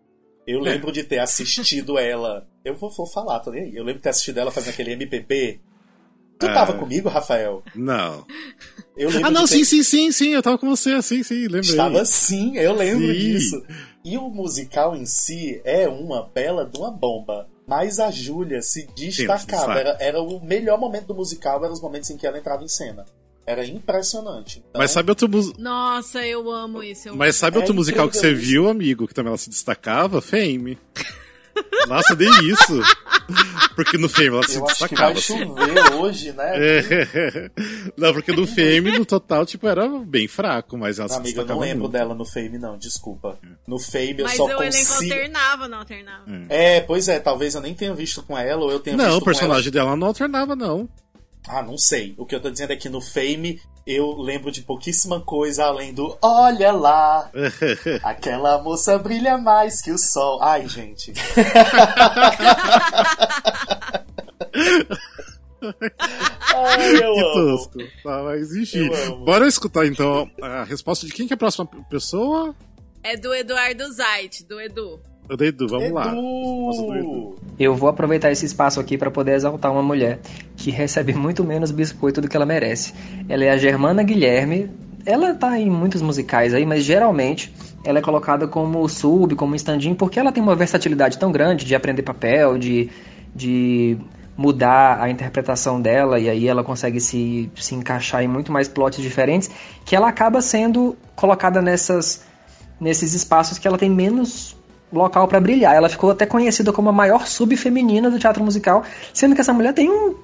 [0.45, 2.47] Eu lembro de ter assistido ela.
[2.63, 3.75] Eu vou, vou falar, tô nem aí.
[3.75, 5.59] Eu lembro de ter assistido ela fazendo aquele MPB.
[6.39, 6.53] Tu Ah.
[6.53, 7.61] tava comigo, Rafael?
[7.75, 8.25] Não.
[8.97, 10.29] Eu lembro Ah, não, de ter- sim, sim, sim, sim.
[10.29, 11.61] Eu tava com você, sim, sim, lembrei.
[11.61, 13.13] Estava sim, eu lembro Sim.
[13.13, 13.63] disso.
[14.03, 17.47] E o musical em si é uma bela de uma bomba.
[17.65, 19.79] Mas a Júlia se destacava.
[19.79, 22.67] Era, era o melhor momento do musical, eram os momentos em que ela entrava em
[22.67, 23.05] cena.
[23.45, 24.59] Era impressionante.
[24.59, 27.07] Então, Mas sabe outro, mus- Nossa, eu amo isso.
[27.09, 30.21] Eu mas sabe É outro musical que você viu, amigo, que também ela se destacava?
[30.21, 30.77] Fame.
[31.87, 32.81] Nossa, nem isso.
[33.75, 35.11] Porque no Fame ela se eu acho que destacava.
[35.11, 35.39] vai assim.
[35.39, 36.51] chover hoje, né?
[36.55, 37.51] É.
[37.97, 41.35] Não, porque no Fame, no total, tipo, era bem fraco, mas ela se Amiga, eu
[41.35, 41.91] não destacava lembro muito.
[41.93, 43.37] dela no Fame, não, desculpa.
[43.67, 45.13] No Fame eu Mas só o elenco consigo.
[45.13, 46.23] alternava, não alternava.
[46.49, 49.21] É, pois é, talvez eu nem tenha visto com ela, ou eu tenha Não, visto
[49.21, 49.85] o personagem com ela.
[49.87, 50.89] dela não alternava, não.
[51.47, 52.13] Ah, não sei.
[52.17, 55.93] O que eu tô dizendo é que no Fame eu lembro de pouquíssima coisa além
[55.93, 57.29] do Olha lá,
[58.03, 60.41] aquela moça brilha mais que o sol.
[60.41, 61.13] Ai, gente.
[66.53, 67.33] Ai, eu que amo.
[67.33, 67.77] tosco.
[68.03, 68.87] Tá, mas enfim.
[68.87, 69.25] Eu amo.
[69.25, 72.55] Bora escutar então a resposta de quem que é a próxima pessoa?
[73.01, 74.99] É do Eduardo Zait, do Edu.
[75.35, 76.11] Do Edu, vamos lá.
[76.11, 77.05] Resposta do Edu.
[77.05, 77.35] Edu.
[77.59, 80.19] Eu vou aproveitar esse espaço aqui para poder exaltar uma mulher
[80.55, 82.93] que recebe muito menos biscoito do que ela merece.
[83.27, 84.69] Ela é a Germana Guilherme.
[85.05, 89.93] Ela tá em muitos musicais aí, mas geralmente ela é colocada como sub, como stand-in,
[89.95, 92.89] porque ela tem uma versatilidade tão grande de aprender papel, de,
[93.35, 93.97] de
[94.37, 99.01] mudar a interpretação dela, e aí ela consegue se, se encaixar em muito mais plots
[99.01, 99.51] diferentes,
[99.85, 102.23] que ela acaba sendo colocada nessas,
[102.79, 104.55] nesses espaços que ela tem menos
[104.93, 105.75] local para brilhar.
[105.75, 109.53] Ela ficou até conhecida como a maior sub feminina do teatro musical, sendo que essa
[109.53, 110.15] mulher tem um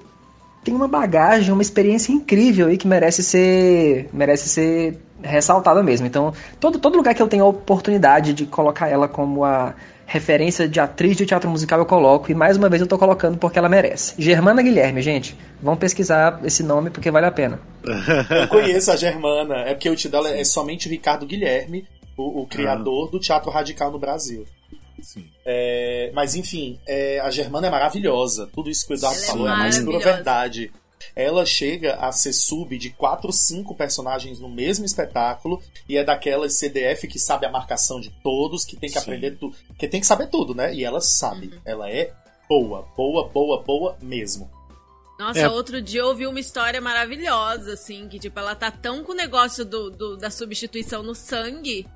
[0.62, 6.06] tem uma bagagem, uma experiência incrível aí que merece ser merece ser ressaltada mesmo.
[6.06, 9.74] Então, todo todo lugar que eu tenho a oportunidade de colocar ela como a
[10.10, 13.38] referência de atriz de teatro musical eu coloco e mais uma vez eu tô colocando
[13.38, 14.14] porque ela merece.
[14.18, 17.60] Germana Guilherme, gente, vão pesquisar esse nome porque vale a pena.
[18.28, 22.46] Eu conheço a Germana, é porque o tio dela é somente Ricardo Guilherme, o, o
[22.46, 24.44] criador do teatro radical no Brasil.
[25.02, 25.28] Sim.
[25.44, 28.48] É, mas enfim, é, a Germana é maravilhosa.
[28.52, 30.72] Tudo isso que o Eduardo é falou é a mais pura verdade.
[31.16, 36.58] Ela chega a ser sub de quatro, cinco personagens no mesmo espetáculo e é daquelas
[36.58, 39.02] CDF que sabe a marcação de todos, que tem que Sim.
[39.02, 40.72] aprender tudo, que tem que saber tudo, né?
[40.74, 41.52] E ela sabe.
[41.64, 42.12] Ela é
[42.48, 44.48] boa, boa, boa, boa mesmo.
[45.18, 45.48] Nossa, É.
[45.48, 49.14] outro dia eu ouvi uma história maravilhosa, assim, que tipo, ela tá tão com o
[49.16, 51.86] negócio do, do- da substituição no sangue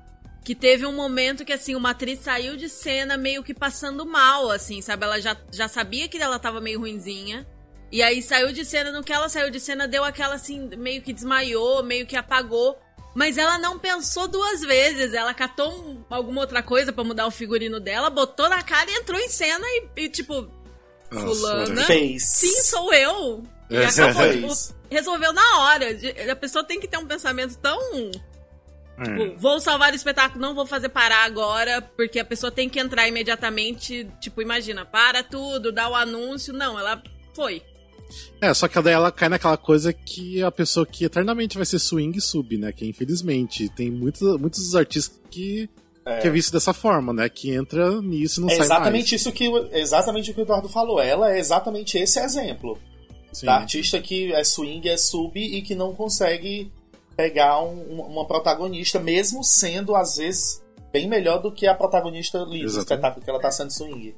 [0.45, 4.49] que teve um momento que, assim, uma atriz saiu de cena meio que passando mal,
[4.51, 5.03] assim, sabe?
[5.03, 7.45] Ela já, já sabia que ela tava meio ruinzinha.
[7.91, 11.01] E aí saiu de cena, no que ela saiu de cena, deu aquela assim, meio
[11.01, 12.77] que desmaiou, meio que apagou.
[13.15, 15.13] Mas ela não pensou duas vezes.
[15.13, 18.95] Ela catou um- alguma outra coisa pra mudar o figurino dela, botou na cara e
[18.95, 20.47] entrou em cena e, e, tipo,
[21.09, 21.85] Nossa, Fulana.
[21.85, 22.23] Fez.
[22.23, 23.43] sim, sou eu.
[23.69, 23.85] E É.
[23.85, 24.67] acabou, Fez.
[24.67, 25.85] tipo, resolveu na hora.
[26.31, 27.79] A pessoa tem que ter um pensamento tão.
[28.97, 29.03] É.
[29.03, 32.79] Tipo, vou salvar o espetáculo, não vou fazer parar agora, porque a pessoa tem que
[32.79, 34.07] entrar imediatamente.
[34.21, 36.53] Tipo, imagina, para tudo, dá o anúncio.
[36.53, 37.01] Não, ela
[37.33, 37.61] foi.
[38.39, 41.79] É, só que daí ela cai naquela coisa que a pessoa que eternamente vai ser
[41.79, 42.71] swing sub, né?
[42.71, 45.69] Que infelizmente tem muitos, muitos artistas que
[46.05, 46.19] é.
[46.19, 47.27] que é visto dessa forma, né?
[47.27, 49.21] Que entra nisso e não é sai exatamente mais.
[49.21, 51.01] isso que o- exatamente o que o Eduardo falou.
[51.01, 52.77] Ela é exatamente esse exemplo
[53.33, 53.47] Sim.
[53.47, 56.71] da artista que é swing, é sub e que não consegue
[57.15, 62.41] pegar um- um- uma protagonista, mesmo sendo às vezes bem melhor do que a protagonista
[62.41, 64.15] ali do espetáculo que ela tá sendo swing.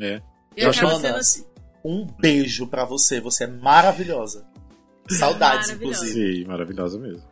[0.00, 0.20] É.
[0.56, 1.46] E acaba Joana, sendo
[1.84, 4.46] um beijo pra você, você é maravilhosa.
[5.08, 6.04] Saudades, Maravilhosa.
[6.04, 6.36] inclusive.
[6.42, 7.22] Sim, maravilhosa mesmo.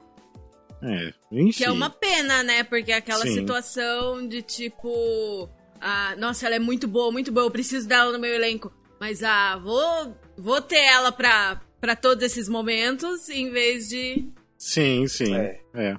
[0.82, 1.50] É, enfim.
[1.58, 2.62] Que é uma pena, né?
[2.62, 3.34] Porque aquela Sim.
[3.34, 5.48] situação de tipo.
[5.80, 8.72] Ah, nossa, ela é muito boa, muito boa, eu preciso dela no meu elenco.
[9.00, 14.28] Mas ah, vou, vou ter ela pra, pra todos esses momentos, em vez de.
[14.64, 15.34] Sim, sim.
[15.34, 15.60] É.
[15.74, 15.96] É.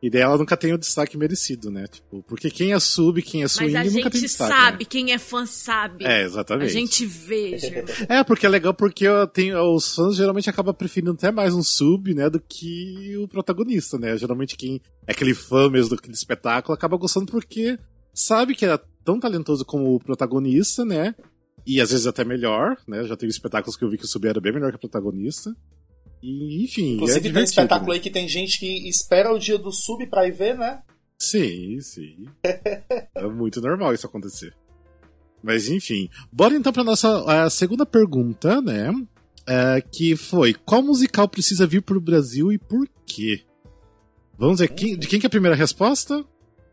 [0.00, 1.88] E daí ela nunca tem o destaque merecido, né?
[1.88, 4.52] Tipo, porque quem é sub, quem é swing, Mas a nunca tem gente destaque.
[4.52, 4.88] sabe, né?
[4.88, 6.04] quem é fã sabe.
[6.04, 6.72] É, A exatamente.
[6.72, 7.84] gente veja.
[8.08, 11.64] É, porque é legal porque eu tenho, os fãs geralmente acabam preferindo até mais um
[11.64, 14.16] sub, né, do que o protagonista, né?
[14.16, 17.76] Geralmente quem é aquele fã mesmo daquele espetáculo acaba gostando porque
[18.14, 21.12] sabe que é tão talentoso como o protagonista, né?
[21.66, 23.02] E às vezes até melhor, né?
[23.04, 25.52] Já teve espetáculos que eu vi que o sub era bem melhor que o protagonista.
[26.22, 27.94] E, enfim, é Inclusive tem divertido, espetáculo né?
[27.94, 30.80] aí que tem gente que espera o dia do sub pra ir ver, né?
[31.18, 32.26] Sim, sim.
[33.14, 34.54] é muito normal isso acontecer.
[35.42, 36.08] Mas enfim.
[36.32, 38.90] Bora então pra nossa a segunda pergunta, né?
[39.46, 43.42] É, que foi: qual musical precisa vir pro Brasil e por quê?
[44.38, 46.24] Vamos ver, quem- de quem que é a primeira resposta?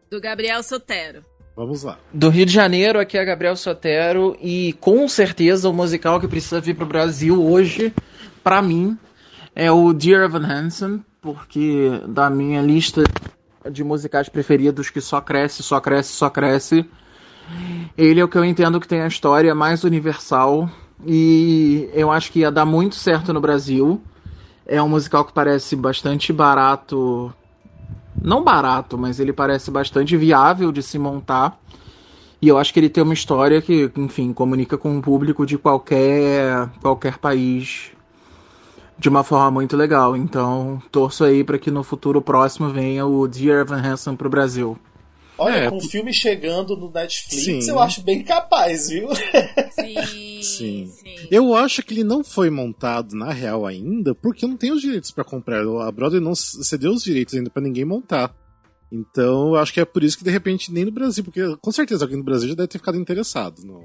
[0.09, 1.23] Do Gabriel Sotero.
[1.55, 1.99] Vamos lá.
[2.11, 6.59] Do Rio de Janeiro, aqui é Gabriel Sotero, e com certeza o musical que precisa
[6.59, 7.93] vir pro Brasil hoje
[8.43, 8.97] pra mim,
[9.55, 13.03] é o Dear Evan Hansen, porque da minha lista
[13.71, 16.85] de musicais preferidos que só cresce, só cresce, só cresce,
[17.97, 20.69] ele é o que eu entendo que tem a história mais universal
[21.05, 24.01] e eu acho que ia dar muito certo no Brasil.
[24.65, 27.33] É um musical que parece bastante barato.
[28.21, 31.59] Não barato, mas ele parece bastante viável de se montar.
[32.41, 35.57] E eu acho que ele tem uma história que, enfim, comunica com o público de
[35.57, 37.91] qualquer, qualquer país
[38.97, 40.15] de uma forma muito legal.
[40.15, 44.77] Então, torço aí para que no futuro próximo venha o Dear Evan Hansen pro Brasil.
[45.37, 47.69] Olha, É, com o filme chegando no Netflix, Sim.
[47.69, 49.09] eu acho bem capaz, viu?
[49.71, 50.91] Sim, Sim.
[51.31, 55.09] Eu acho que ele não foi montado na real ainda, porque não tem os direitos
[55.11, 55.61] pra comprar.
[55.61, 58.33] A Broadway não cedeu os direitos ainda pra ninguém montar.
[58.91, 61.71] Então, eu acho que é por isso que de repente nem no Brasil, porque com
[61.71, 63.63] certeza alguém no Brasil já deve ter ficado interessado.
[63.65, 63.81] No...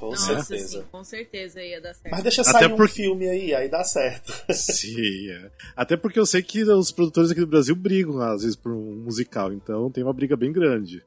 [0.00, 0.80] Com Nossa, certeza.
[0.80, 2.10] sim, com certeza ia dar certo.
[2.10, 4.32] Mas deixa Até sair um por- filme aí, aí dá certo.
[4.50, 5.50] Sim, é.
[5.76, 8.96] Até porque eu sei que os produtores aqui do Brasil brigam, às vezes, por um
[8.96, 11.04] musical, então tem uma briga bem grande.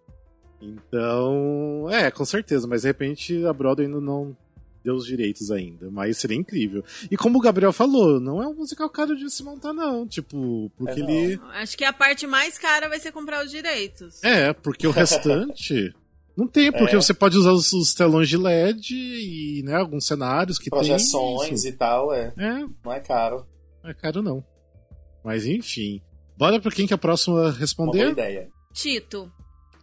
[0.61, 4.37] Então, é, com certeza, mas de repente a Broadway ainda não
[4.83, 6.83] deu os direitos ainda, mas seria incrível.
[7.09, 10.05] E como o Gabriel falou, não é um musical caro de se montar, não.
[10.07, 11.09] Tipo, porque É, não.
[11.09, 11.39] ele.
[11.53, 14.21] Acho que a parte mais cara vai ser comprar os direitos.
[14.23, 15.93] É, porque o restante.
[16.35, 17.01] Não tem, porque É.
[17.01, 20.77] você pode usar os, os telões de LED e, né, alguns cenários que tem.
[20.79, 22.33] Projeções e tal, é.
[22.37, 23.45] É, Não é caro.
[23.83, 24.43] não é caro não.
[25.23, 26.01] Mas enfim.
[26.37, 28.09] Bora pra quem que é a próxima a Uma boa responder?
[28.11, 28.49] ideia.
[28.73, 29.31] Tito.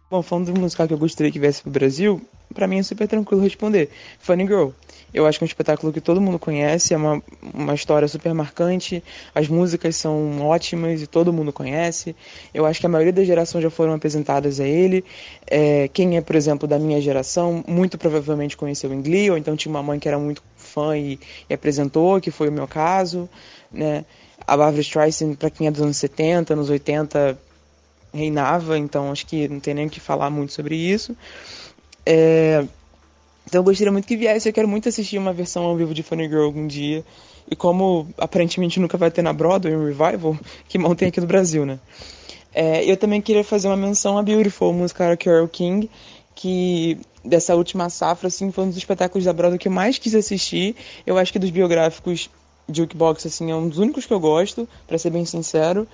[0.09, 2.21] Bom, falando do musical que eu gostaria que viesse pro Brasil,
[2.53, 3.89] pra mim é super tranquilo responder.
[4.19, 4.69] Funny Girl.
[5.13, 7.21] Eu acho que é um espetáculo que todo mundo conhece, é uma,
[7.53, 9.03] uma história super marcante,
[9.35, 12.15] as músicas são ótimas e todo mundo conhece.
[12.53, 15.03] Eu acho que a maioria da geração já foram apresentadas a ele.
[15.45, 19.55] É, quem é, por exemplo, da minha geração, muito provavelmente conheceu em Glee, ou então
[19.57, 23.29] tinha uma mãe que era muito fã e, e apresentou, que foi o meu caso.
[23.69, 24.05] Né?
[24.47, 27.37] A Barbara Streisand, pra quem é dos anos 70, anos 80,
[28.13, 31.15] reinava, então acho que não tem nem o que falar muito sobre isso.
[32.13, 32.65] É,
[33.47, 36.03] Então eu gostaria muito que viesse, eu quero muito assistir uma versão ao vivo de
[36.03, 37.05] Funny Girl algum dia.
[37.49, 41.27] E como aparentemente nunca vai ter na Broadway um revival, que mal tem aqui no
[41.27, 41.79] Brasil, né?
[42.53, 45.89] É, eu também queria fazer uma menção a Beautiful, música da Carole King,
[46.35, 50.13] que dessa última safra, assim, foi um dos espetáculos da Broadway que eu mais quis
[50.13, 50.75] assistir.
[51.07, 52.29] Eu acho que dos biográficos
[52.67, 55.87] de Jukebox, assim, é um dos únicos que eu gosto, pra ser bem sincero.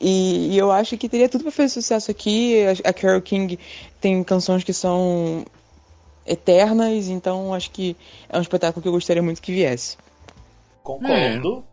[0.00, 2.56] E, e eu acho que teria tudo pra fazer sucesso aqui.
[2.84, 3.58] A, a King
[4.00, 5.44] tem canções que são
[6.26, 7.96] eternas, então acho que
[8.28, 9.96] é um espetáculo que eu gostaria muito que viesse.
[10.82, 11.64] Concordo.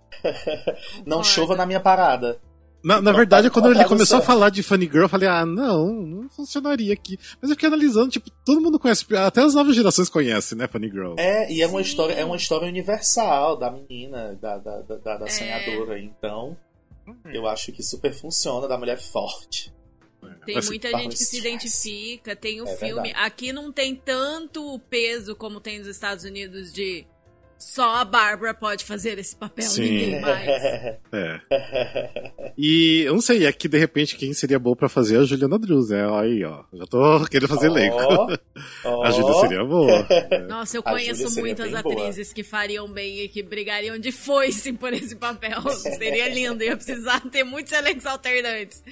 [1.06, 1.24] Não Concordo.
[1.24, 2.40] chova na minha parada.
[2.84, 5.88] Na, na verdade, quando ele começou a falar de Funny Girl, eu falei, ah, não,
[5.88, 7.18] não funcionaria aqui.
[7.42, 10.90] Mas eu fiquei analisando, tipo, todo mundo conhece, até as novas gerações conhecem, né, Funny
[10.90, 11.16] Girl.
[11.18, 11.86] É, e é uma Sim.
[11.86, 15.30] história, é uma história universal da menina, da, da, da, da, É.
[15.30, 15.98] sonhadora.
[15.98, 16.58] Então,
[17.34, 19.72] eu acho que super funciona, da mulher forte.
[20.46, 23.04] Tem Mas- muita gente que se identifica, tem o É filme.
[23.04, 23.26] verdade.
[23.26, 27.06] Aqui não tem tanto peso como tem nos Estados Unidos de
[27.58, 29.82] só a Bárbara pode fazer esse papel, Sim.
[29.84, 30.48] ninguém mais.
[31.14, 31.40] É.
[32.58, 35.58] E eu não sei, aqui de repente quem seria bom pra fazer é a Juliana
[35.58, 36.04] Drews, né?
[36.20, 36.64] Aí, ó.
[36.74, 37.96] Já tô querendo fazer elenco.
[38.84, 40.06] Ó, A Júlia seria boa.
[40.50, 41.96] Nossa, eu A conheço muitas bem boa.
[41.96, 45.62] atrizes que fariam bem e que brigariam de foice por esse papel.
[45.70, 48.84] Seria lindo, ia precisar ter muitos elencos alternantes.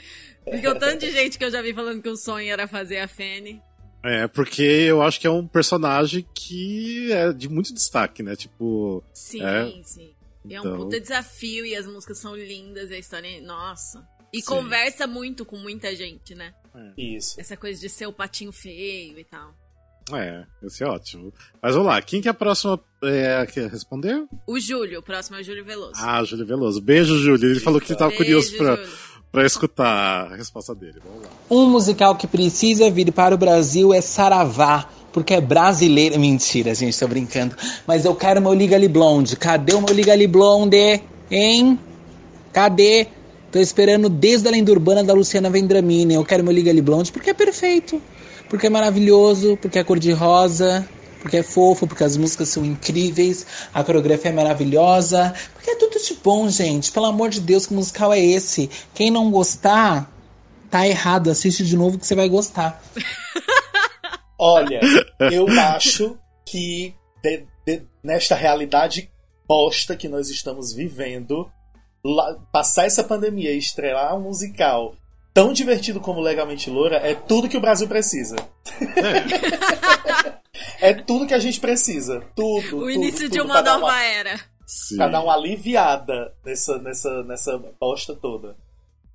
[0.44, 3.00] Porque o tanto de gente que eu já vi falando que o sonho era fazer
[3.00, 3.62] a Fanny.
[4.04, 8.36] É, porque eu acho que é um personagem que é de muito destaque, né?
[8.36, 9.04] Tipo.
[9.14, 9.72] Sim, É.
[9.84, 10.12] sim.
[10.44, 13.40] E é um Então- puta desafio e as músicas são lindas e a história.
[13.42, 14.04] Nossa.
[14.34, 14.48] E Sim.
[14.48, 16.54] conversa muito com muita gente, né?
[16.98, 17.40] Isso.
[17.40, 19.54] Essa coisa de ser o patinho feio e tal.
[20.14, 21.32] É, esse é ótimo.
[21.62, 24.26] Mas vamos lá, quem que é a próxima é, quer responder?
[24.48, 25.94] O Júlio, o próximo é o Júlio Veloso.
[25.98, 26.82] Ah, Júlio Veloso.
[26.82, 27.52] Beijo, Júlio.
[27.52, 28.90] Ele falou que ele tava Beijo, curioso pra, Júlio.
[29.32, 30.96] Pra escutar a resposta dele.
[31.06, 31.30] Vamos lá.
[31.50, 36.20] Um musical que precisa vir para o Brasil é Saravá, porque é brasileiro.
[36.20, 37.56] Mentira, gente, tô brincando.
[37.88, 39.36] Mas eu quero meu Liga Blonde.
[39.36, 41.02] Cadê o meu Liga Blonde?
[41.30, 41.80] Hein?
[42.52, 43.08] Cadê?
[43.52, 46.14] Tô esperando desde a lenda urbana da Luciana Vendramini.
[46.14, 48.02] Eu quero meu Liga Blonde porque é perfeito.
[48.50, 50.86] Porque é maravilhoso, porque é cor de rosa,
[51.22, 55.98] porque é fofo, porque as músicas são incríveis, a coreografia é maravilhosa, porque é tudo
[56.00, 56.92] de bom, gente.
[56.92, 58.70] Pelo amor de Deus, que musical é esse?
[58.94, 60.12] Quem não gostar,
[60.70, 61.30] tá errado.
[61.30, 62.82] Assiste de novo que você vai gostar.
[64.38, 64.80] Olha,
[65.32, 69.10] eu acho que de- de- nesta realidade
[69.48, 71.48] bosta que nós estamos vivendo,
[72.52, 74.96] passar essa pandemia e estrelar um musical
[75.34, 78.36] tão divertido como Legalmente Loura é tudo que o Brasil precisa.
[80.80, 82.22] é tudo que a gente precisa.
[82.36, 82.60] Tudo.
[82.60, 84.40] O tudo, início de tudo uma pra dar nova era.
[84.66, 84.98] Sim.
[84.98, 88.56] Pra dar uma aliviada nessa, nessa, nessa bosta toda.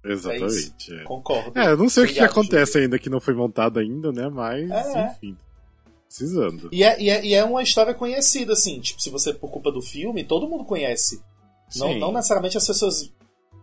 [0.04, 0.92] Exatamente.
[0.92, 1.58] É É, Concordo.
[1.58, 4.28] É, eu não sei o que, que acontece ainda que não foi montado ainda, né?
[4.28, 5.06] Mas, É.
[5.06, 5.36] enfim.
[6.06, 6.68] Precisando.
[6.72, 8.80] E é, e, é, e é uma história conhecida, assim.
[8.80, 11.20] Tipo, se você, por culpa do filme, todo mundo conhece.
[11.76, 13.12] Não, não necessariamente as pessoas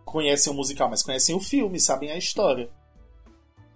[0.04, 2.68] conhecem o musical, mas conhecem o filme, sabem a história.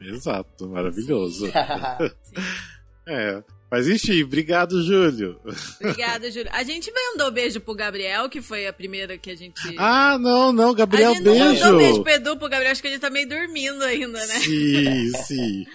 [0.00, 1.46] Exato, maravilhoso.
[3.06, 3.42] é.
[3.70, 5.38] Mas enfim, obrigado, Júlio.
[5.78, 6.50] Obrigada, Júlio.
[6.52, 9.60] A gente mandou beijo pro Gabriel, que foi a primeira que a gente.
[9.76, 11.64] Ah, não, não, Gabriel, a gente não beijo.
[11.64, 14.38] mandou beijo pro Edu, pro Gabriel, acho que ele tá meio dormindo ainda, né?
[14.40, 15.66] Sim, sim.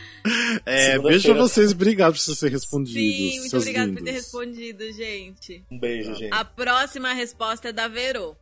[0.66, 3.00] É, beijo pra vocês, obrigado por vocês terem respondido.
[3.00, 4.12] Sim, muito seus obrigada por lindos.
[4.12, 5.64] ter respondido, gente.
[5.72, 6.34] Um beijo, gente.
[6.34, 8.36] A próxima resposta é da Verô.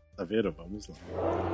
[0.57, 0.95] Vamos lá.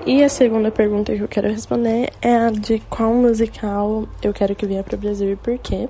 [0.05, 4.55] E a segunda pergunta que eu quero responder é a de qual musical eu quero
[4.55, 5.89] que venha pro Brasil e por quê.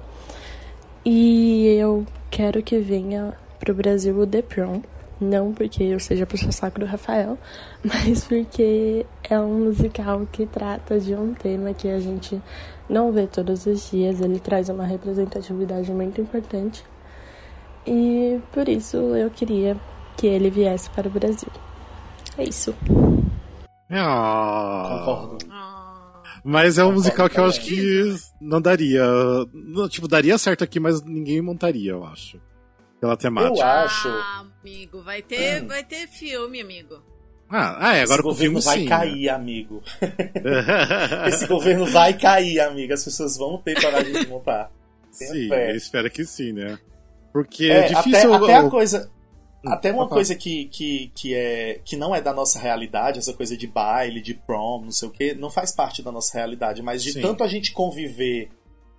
[1.05, 4.81] E eu quero que venha pro Brasil o The Prom.
[5.19, 7.39] Não porque eu seja puxa saco do Rafael,
[7.83, 12.39] mas porque é um musical que trata de um tema que a gente
[12.87, 14.21] não vê todos os dias.
[14.21, 16.83] Ele traz uma representatividade muito importante.
[17.85, 19.77] E por isso eu queria
[20.17, 21.49] que ele viesse para o Brasil.
[22.37, 22.75] É isso.
[23.89, 25.45] Ah, Concordo.
[26.43, 29.03] Mas é um Concordo musical que eu acho que não daria.
[29.53, 32.39] não, tipo, daria certo aqui, mas ninguém montaria, eu acho.
[32.99, 33.55] Pela temática.
[33.59, 34.07] Eu acho.
[34.07, 37.01] Ah, amigo, vai ter, vai ter filme, amigo.
[37.49, 38.85] Ah, ah, é, agora Esse governo filme vai sim.
[38.87, 39.83] cair, amigo.
[41.27, 42.93] Esse governo vai cair, amigo.
[42.93, 44.69] As pessoas vão ter coragem de montar.
[45.17, 46.77] Tenha Sim, espero que sim, né?
[47.31, 48.33] Porque É, é, difícil.
[48.33, 49.09] até, até a coisa.
[49.73, 53.55] Até uma coisa que, que, que, é, que não é da nossa realidade, essa coisa
[53.57, 56.81] de baile, de prom, não sei o que, não faz parte da nossa realidade.
[56.81, 57.21] Mas de Sim.
[57.21, 58.49] tanto a gente conviver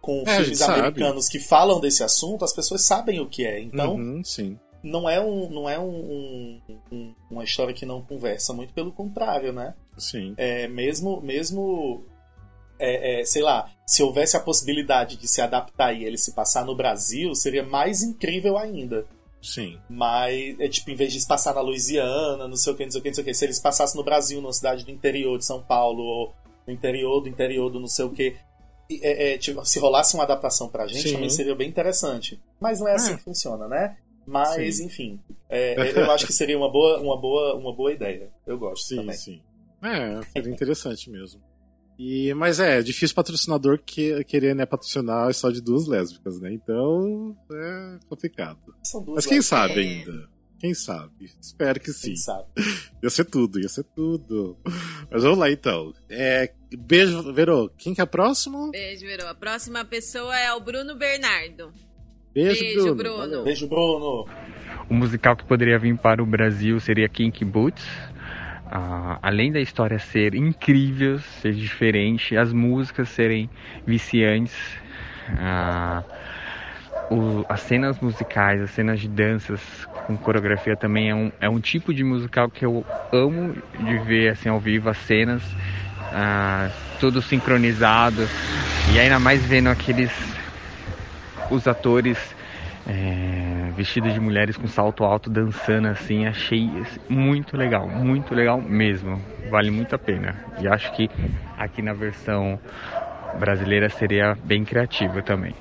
[0.00, 0.80] com É, filmes gente sabe.
[0.80, 3.60] americanos que falam desse assunto, as pessoas sabem o que é.
[3.60, 4.58] Então, Uhum, sim.
[4.82, 6.60] não é, um, não é um, um-
[6.92, 9.74] um- uma história que não conversa, muito pelo contrário, né?
[9.98, 10.34] Sim.
[10.36, 12.04] É, mesmo, mesmo
[12.78, 16.64] é, é, sei lá, se houvesse a possibilidade de se adaptar e ele se passar
[16.64, 19.04] no Brasil, seria mais incrível ainda.
[19.40, 19.78] Sim.
[19.88, 23.00] Mas, é tipo, em vez de passar na Louisiana, não sei o que, não sei
[23.00, 25.38] o que, não sei o que, se eles passassem no Brasil, numa cidade do interior
[25.38, 26.34] de São Paulo, ou
[26.66, 28.36] no interior do interior do não sei o que,
[28.90, 31.14] é, é, tipo, se rolasse uma adaptação pra gente, Sim.
[31.14, 32.40] também seria bem interessante.
[32.60, 33.16] Mas não é assim É.
[33.16, 33.96] que funciona, né?
[34.26, 34.84] Mas, Sim.
[34.86, 38.30] enfim, é, é, eu acho que seria uma boa, uma boa, uma boa ideia.
[38.46, 39.16] Eu gosto Sim, também.
[39.16, 39.42] sim.
[39.82, 41.40] É, seria interessante mesmo.
[41.98, 46.40] E, mas é, é difícil patrocinador que, querer né, patrocinar a história de duas lésbicas,
[46.40, 46.52] né?
[46.52, 48.58] Então é complicado.
[48.84, 50.28] São duas Mas quem sabe ainda?
[50.60, 51.30] Quem sabe?
[51.40, 52.08] Espero que sim.
[52.08, 52.46] Quem sabe?
[53.02, 54.56] Ia ser tudo, ia ser tudo.
[55.08, 55.92] Mas vamos lá então.
[56.08, 57.70] É, beijo, Verô.
[57.78, 58.70] Quem que é o próximo?
[58.72, 59.28] Beijo, Verô.
[59.28, 61.72] A próxima pessoa é o Bruno Bernardo.
[62.34, 63.26] Beijo, Beijo, Bruno.
[63.26, 63.44] Bruno.
[63.44, 64.26] Beijo, Bruno.
[64.90, 67.84] O musical que poderia vir para o Brasil seria Kinky Boots.
[68.70, 73.50] Além da história ser incrível, ser diferente, as músicas serem
[73.86, 74.54] viciantes,
[77.08, 81.60] o- as cenas musicais, as cenas de danças com coreografia também é um, é um
[81.60, 85.56] tipo de musical que eu amo de ver assim ao vivo as cenas,
[86.98, 88.30] tudo sincronizado.
[88.86, 90.12] E ainda mais vendo aqueles
[91.48, 92.34] os atores
[92.88, 96.68] é, vestidos de mulheres com salto alto dançando assim, achei
[97.08, 99.20] muito legal, muito legal mesmo.
[99.50, 100.44] Vale muito a pena.
[100.60, 101.08] E acho que
[101.56, 102.58] aqui na versão
[103.38, 105.54] brasileira seria bem criativa também.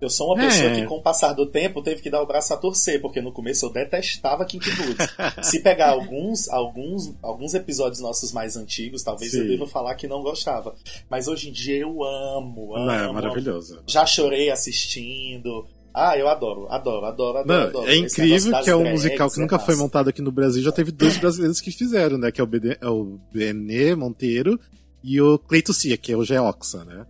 [0.00, 0.46] Eu sou uma É.
[0.46, 3.20] pessoa que, com o passar do tempo, teve que dar o braço a torcer, porque
[3.20, 5.16] no começo eu detestava Kinky Boots.
[5.42, 9.48] Se pegar alguns, alguns, alguns episódios nossos mais antigos, talvez eu Sim.
[9.48, 10.72] deva falar que não gostava.
[11.10, 12.86] Mas hoje em dia eu amo, amo.
[12.86, 13.14] Não, é amo.
[13.14, 13.82] maravilhoso.
[13.88, 15.66] Já chorei assistindo.
[15.94, 17.68] Ah, eu adoro, adoro, adoro, adoro.
[17.68, 17.88] Adoro.
[17.88, 20.62] é incrível que é um musical que é nunca foi montado aqui no Brasil.
[20.62, 22.30] Já teve dois brasileiros que fizeram, né?
[22.30, 24.58] Que é o, BD, é o Benê Monteiro
[25.02, 27.06] e o Cleito Cia, que é o Geoxa, né?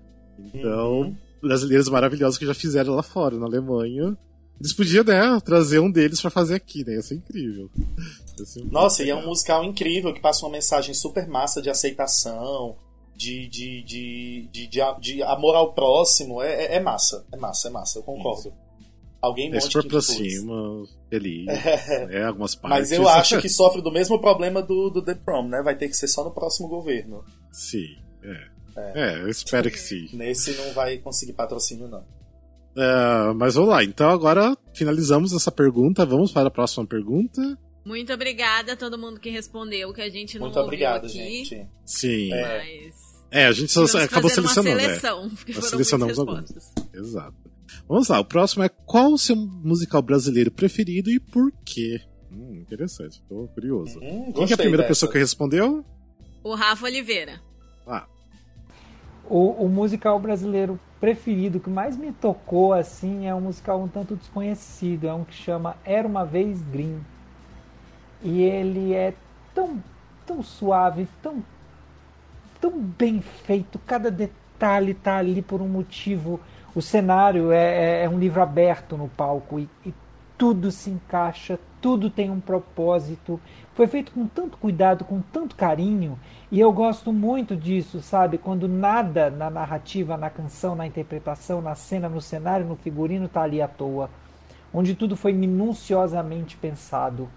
[0.55, 1.17] Então, Uhum.
[1.43, 4.17] brasileiros maravilhosos que já fizeram lá fora, na Alemanha.
[4.61, 6.95] Eles podiam, né, trazer um deles pra fazer aqui, né?
[6.95, 7.71] Ia ser incrível.
[8.39, 9.31] Ia ser Nossa, e é um legal.
[9.31, 12.77] musical incrível que passa uma mensagem super massa de aceitação,
[13.17, 16.41] de, de, de, de, de, de amor ao próximo.
[16.43, 18.53] É, é- é massa, é massa, é massa, eu concordo.
[19.21, 21.49] Alguém É monte super Kinky pra cima, feliz.
[21.49, 22.19] É.
[22.19, 22.91] É, algumas partes.
[22.91, 25.61] Mas eu acho que sofre do mesmo problema do, do The Prom, né?
[25.63, 27.25] Vai ter que ser só no próximo governo.
[27.51, 28.59] Sim, é.
[28.95, 30.09] É, eu espero que sim.
[30.13, 32.05] Nesse não vai conseguir patrocínio, não.
[32.77, 36.07] É, mas vamos lá, então agora finalizamos essa pergunta.
[36.07, 37.59] Vamos para a próxima pergunta.
[37.85, 41.15] Muito obrigada a todo mundo que respondeu, que a gente não Muito ouviu obrigado, aqui.
[41.45, 41.67] gente.
[41.85, 42.33] Sim.
[42.33, 42.59] É.
[42.59, 42.95] Mas
[43.33, 44.81] É, a gente só acabou fazer uma selecionando.
[44.81, 45.29] seleção, é.
[45.31, 46.73] porque Nós foram selecionamos respostas.
[46.95, 47.48] Exato.
[47.89, 52.01] Vamos lá, o próximo é qual o seu musical brasileiro preferido e por quê?
[52.31, 53.99] Hum, interessante, tô curioso.
[54.03, 54.89] Hum, Quem que é a primeira dessa.
[54.89, 55.85] pessoa que respondeu?
[56.43, 57.41] O Rafa Oliveira.
[57.87, 58.07] Ah,
[59.29, 64.17] O, o musical brasileiro preferido que mais me tocou assim é um musical um tanto
[64.17, 67.01] desconhecido, é um que chama Era uma vez Green.
[68.23, 69.15] E ele é
[69.55, 69.83] tão
[70.27, 71.43] tão suave, tão
[72.61, 74.37] tão bem feito, cada detalhe
[74.95, 76.41] tá ali por um motivo.
[76.75, 79.93] O cenário é, é- é um livro aberto no palco e, e
[80.37, 83.41] tudo se encaixa, tudo tem um propósito.
[83.75, 86.19] Foi feito com tanto cuidado, com tanto carinho,
[86.51, 88.39] e eu gosto muito disso, sabe?
[88.39, 93.43] Quando nada na narrativa, na canção, na interpretação, na cena, no cenário, no figurino tá
[93.43, 94.11] ali à toa.
[94.73, 97.29] Onde tudo foi minuciosamente pensado.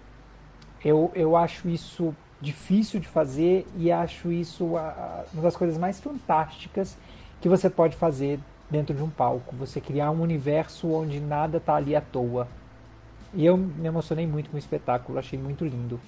[0.84, 6.98] Eu, eu acho isso difícil de fazer e acho isso uma das coisas mais fantásticas
[7.40, 8.38] que você pode fazer
[8.68, 9.54] dentro de um palco.
[9.56, 12.48] Você criar um universo onde nada está ali à toa.
[13.32, 15.98] E eu me emocionei muito com o espetáculo, achei muito lindo.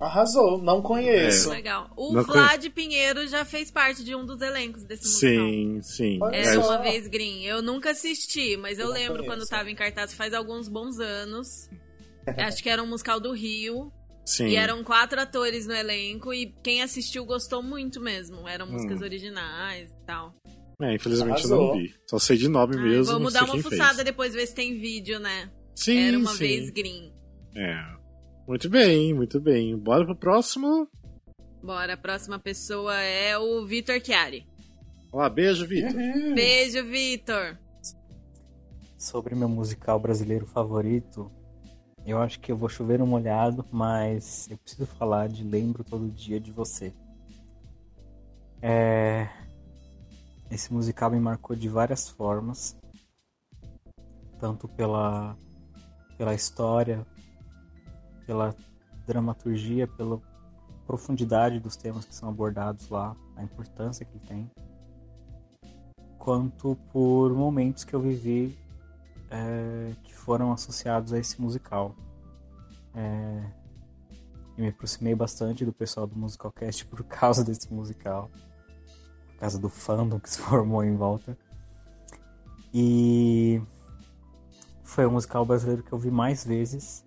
[0.00, 1.50] Arrasou, não conheço.
[1.50, 1.90] Legal.
[1.96, 5.46] O Não Vlad Pinheiro já fez parte de um dos elencos desse musical.
[5.48, 6.18] sim, sim.
[6.32, 7.42] Era É, uma vez Green.
[7.42, 9.36] Eu nunca assisti, mas eu, Eu lembro conheço.
[9.36, 11.68] quando tava em cartaz faz alguns bons anos.
[12.36, 13.92] Acho que era um musical do Rio.
[14.28, 14.46] Sim.
[14.48, 16.32] E eram quatro atores no elenco.
[16.32, 18.46] E quem assistiu gostou muito mesmo.
[18.48, 19.04] Eram músicas Hum.
[19.04, 20.34] originais e tal.
[20.80, 21.74] É, infelizmente eu Arrasou.
[21.74, 21.94] não vi.
[22.08, 23.12] Só sei de nome Ai, mesmo.
[23.14, 24.04] vamos dar uma fuçada fez.
[24.04, 25.50] depois, ver se tem vídeo, né?
[25.74, 26.38] Sim, Era uma sim.
[26.38, 27.12] vez Green.
[27.56, 27.76] É.
[28.46, 29.76] Muito bem, muito bem.
[29.76, 30.88] Bora pro próximo.
[31.62, 34.46] Bora, a próxima pessoa é o Vitor Chiari.
[35.10, 35.94] Olá, beijo, Vitor.
[35.94, 36.34] Uhum.
[36.34, 37.58] Beijo, Vitor.
[38.96, 41.30] Sobre meu musical brasileiro favorito,
[42.10, 46.08] eu acho que eu vou chover no molhado, mas eu preciso falar de Lembro Todo
[46.10, 46.92] Dia de Você.
[48.62, 49.28] É...
[50.50, 52.74] Esse musical me marcou de várias formas,
[54.40, 55.36] tanto pela,
[56.16, 57.06] pela história,
[58.26, 58.54] pela
[59.06, 60.18] dramaturgia, pela
[60.86, 64.50] profundidade dos temas que são abordados lá, a importância que tem,
[66.18, 68.56] quanto por momentos que eu vivi
[69.30, 71.94] é, que foram associados a esse musical.
[72.94, 73.52] É,
[74.56, 78.30] eu me aproximei bastante do pessoal do Musicalcast por causa desse musical,
[79.28, 81.36] por causa do fandom que se formou em volta.
[82.72, 83.62] E
[84.82, 87.04] foi o musical brasileiro que eu vi mais vezes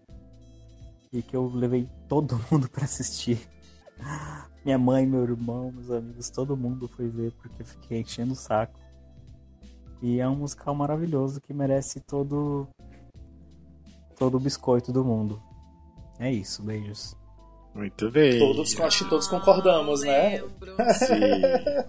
[1.11, 3.47] e que eu levei todo mundo para assistir.
[4.63, 8.35] Minha mãe, meu irmão, meus amigos, todo mundo foi ver porque eu fiquei enchendo o
[8.35, 8.79] saco.
[10.01, 12.67] E é um musical maravilhoso que merece todo
[14.17, 15.41] todo o biscoito do mundo.
[16.19, 17.15] É isso, beijos.
[17.73, 18.37] Muito bem.
[18.37, 20.39] Todos, acho que todos concordamos, né?
[20.39, 21.31] Sim,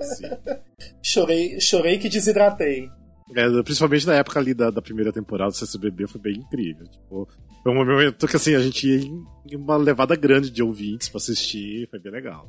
[0.00, 0.26] sim.
[1.02, 2.88] Chorei, chorei que desidratei.
[3.34, 6.86] É, principalmente na época ali da, da primeira temporada do CCBB foi bem incrível.
[6.86, 7.28] Tipo,
[7.62, 11.18] foi um momento que assim, a gente ia em uma levada grande de ouvintes pra
[11.18, 12.48] assistir, foi bem legal.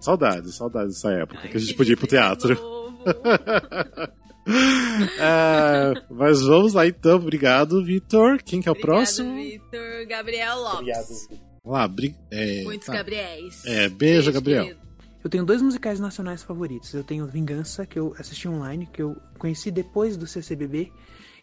[0.00, 2.56] Saudades, saudades dessa época que a gente podia ir pro teatro.
[5.18, 8.42] É, mas vamos lá então, obrigado, Vitor.
[8.42, 9.34] Quem que é o próximo?
[9.34, 11.28] Vitor Gabriel Lopes.
[11.64, 12.94] Vamos lá, bri- é, Muitos tá.
[12.94, 13.64] Gabriéis.
[13.66, 14.74] É, beijo, Gabriel.
[15.22, 16.94] Eu tenho dois musicais nacionais favoritos.
[16.94, 20.90] Eu tenho Vingança, que eu assisti online, que eu conheci depois do CCBB.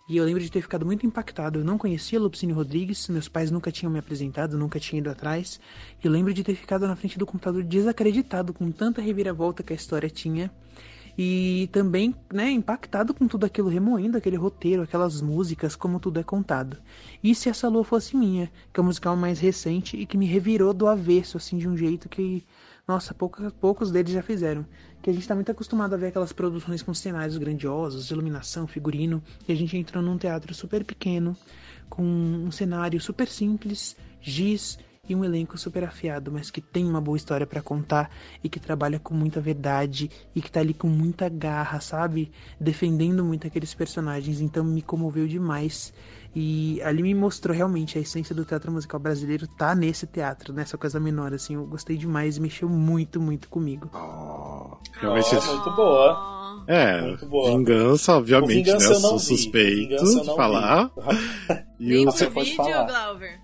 [0.08, 1.60] E eu lembro de ter ficado muito impactado.
[1.60, 5.60] Eu não conhecia Lupicínio Rodrigues, meus pais nunca tinham me apresentado, nunca tinha ido atrás.
[6.04, 9.74] E eu lembro de ter ficado na frente do computador desacreditado com tanta reviravolta que
[9.74, 10.52] a história tinha.
[11.18, 16.24] E também, né, impactado com tudo aquilo, remoendo aquele roteiro, aquelas músicas, como tudo é
[16.24, 16.78] contado.
[17.24, 20.26] E se essa lua fosse minha, que é o musical mais recente e que me
[20.26, 22.46] revirou do avesso, assim, de um jeito que,
[22.86, 24.66] nossa, pouca, poucos deles já fizeram.
[25.02, 29.24] Que a gente tá muito acostumado a ver aquelas produções com cenários grandiosos, iluminação, figurino,
[29.48, 31.38] e a gente entrou num teatro super pequeno,
[31.90, 34.78] com um cenário super simples, giz
[35.08, 38.10] e um elenco super afiado, mas que tem uma boa história pra contar
[38.44, 42.32] e que trabalha com muita verdade e que tá ali com muita garra, sabe?
[42.60, 45.94] Defendendo muito aqueles personagens, então me comoveu demais.
[46.38, 50.78] E ali me mostrou realmente a essência do teatro musical brasileiro tá nesse teatro, nessa
[50.78, 51.56] coisa menor, assim.
[51.56, 53.90] Eu gostei demais e mexeu muito, muito comigo.
[55.00, 55.36] Realmente.
[55.36, 56.36] Ó, muito boa.
[56.68, 57.52] É, Muito boa.
[57.52, 58.96] vingança, obviamente, O Vingança né?
[58.96, 59.26] eu Sou vi.
[59.26, 60.90] suspeito de falar.
[60.98, 61.66] vi.
[61.78, 62.86] E o Você pode vídeo, falar.
[62.88, 63.40] Glauber.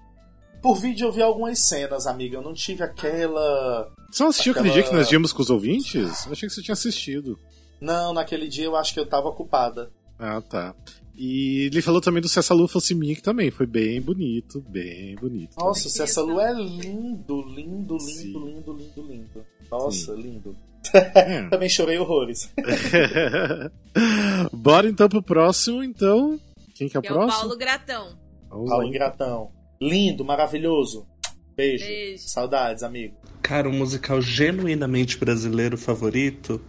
[0.62, 2.38] Por vídeo eu vi algumas cenas, amiga.
[2.38, 3.92] Eu não tive aquela.
[4.12, 6.26] Você não assistiu aquele aquela- dia que nós vimos com os ouvintes?
[6.26, 7.40] Eu achei que você tinha assistido.
[7.80, 9.92] Não, naquele dia eu acho que eu tava ocupada.
[10.20, 10.76] Ah, tá.
[11.16, 14.62] E ele falou também do Se Essa Lua Fosse Minha, que também foi bem bonito,
[14.70, 15.56] bem bonito.
[15.58, 19.46] Nossa, se essa lua é lindo, lindo, lindo, lindo, lindo, lindo.
[19.70, 20.56] Nossa, lindo.
[20.94, 21.48] É.
[21.50, 22.50] Também chorei horrores.
[24.52, 26.40] Bora então pro próximo, então.
[26.76, 27.42] Quem que é o Que é o próximo?
[27.42, 28.18] Paulo Gratão.
[28.50, 28.90] Vamos Paulo lá.
[28.90, 29.52] Ingratão.
[29.82, 31.08] Lindo, maravilhoso.
[31.56, 31.84] Beijo.
[31.84, 32.30] Beijo.
[32.30, 33.16] Saudades, amigo.
[33.42, 36.62] Cara, um musical genuinamente brasileiro favorito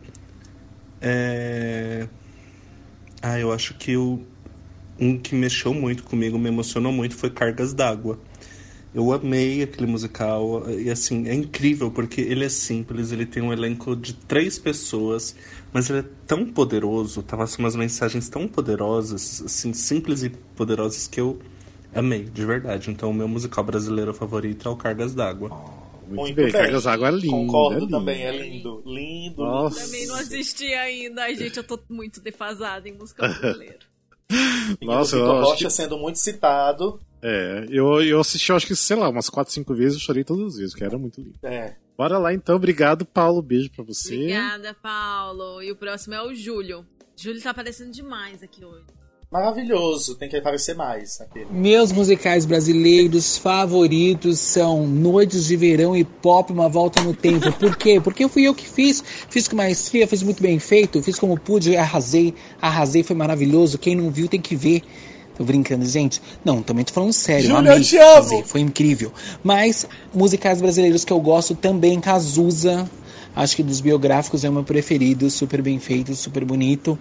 [0.99, 2.09] é.
[3.21, 4.21] Ah, eu acho que o...
[4.99, 8.19] um que mexeu muito comigo, me emocionou muito, foi Cargas d'Água.
[8.95, 13.51] Eu amei aquele musical e assim, é incrível porque ele é simples, ele tem um
[13.51, 15.35] elenco de três pessoas,
[15.73, 21.09] mas ele é tão poderoso, tava assim, umas mensagens tão poderosas, assim, simples e poderosas
[21.09, 21.39] que eu
[21.95, 22.91] amei, de verdade.
[22.91, 25.49] Então o meu musical brasileiro favorito é o Cargas d'Água.
[25.49, 26.53] Muito, Muito bem, bem.
[26.53, 27.31] Cargas d'Água é lindo.
[27.31, 27.91] Concordo é lindo.
[27.91, 28.83] também, é lindo.
[28.85, 29.85] Lindo, Nossa.
[29.85, 31.23] Também não assisti ainda.
[31.23, 33.79] Ai, gente, eu tô muito defasada em música brasileira.
[34.83, 35.71] Nossa, o eu acho Rocha que...
[35.71, 37.01] sendo muito citado.
[37.23, 40.25] É, eu, eu assisti, eu acho que, sei lá, umas 4, 5 vezes, eu chorei
[40.25, 41.39] todas as vezes, que era muito lindo.
[41.43, 41.77] É.
[41.97, 43.41] Bora lá então, obrigado, Paulo.
[43.41, 44.15] Beijo pra você.
[44.15, 45.63] Obrigada, Paulo.
[45.63, 46.85] E o próximo é o Júlio.
[47.17, 48.87] Júlio tá aparecendo demais aqui hoje.
[49.33, 51.47] Maravilhoso, tem que aparecer mais aquele.
[51.51, 57.51] Meus musicais brasileiros favoritos são Noites de Verão e Pop Uma Volta no Tempo.
[57.59, 57.99] Por quê?
[57.99, 59.03] Porque fui eu que fiz.
[59.31, 62.35] Fiz com maestria, fiz muito bem feito, fiz como pude, arrasei.
[62.61, 63.79] Arrasei, foi maravilhoso.
[63.79, 64.83] Quem não viu tem que ver.
[65.35, 66.21] Tô brincando, gente.
[66.45, 67.45] Não, também tô falando sério.
[67.45, 68.15] Júlio, amei eu te amo!
[68.17, 69.11] fazer, Foi incrível.
[69.43, 72.87] Mas musicais brasileiros que eu gosto também, Cazuza.
[73.35, 76.99] Acho que dos biográficos é o meu preferido, super bem feito, super bonito.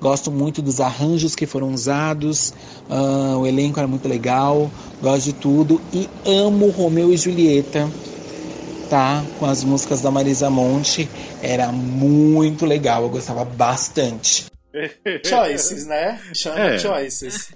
[0.00, 2.54] Gosto muito dos arranjos que foram usados,
[2.88, 4.70] ah, o elenco era muito legal,
[5.02, 7.88] gosto de tudo e amo Romeu e Julieta,
[8.88, 9.22] tá?
[9.38, 11.08] Com as músicas da Marisa Monte,
[11.42, 14.46] era muito legal, eu gostava bastante.
[15.24, 16.20] Choices, né?
[16.34, 16.78] Chama É.
[16.78, 17.50] Choices.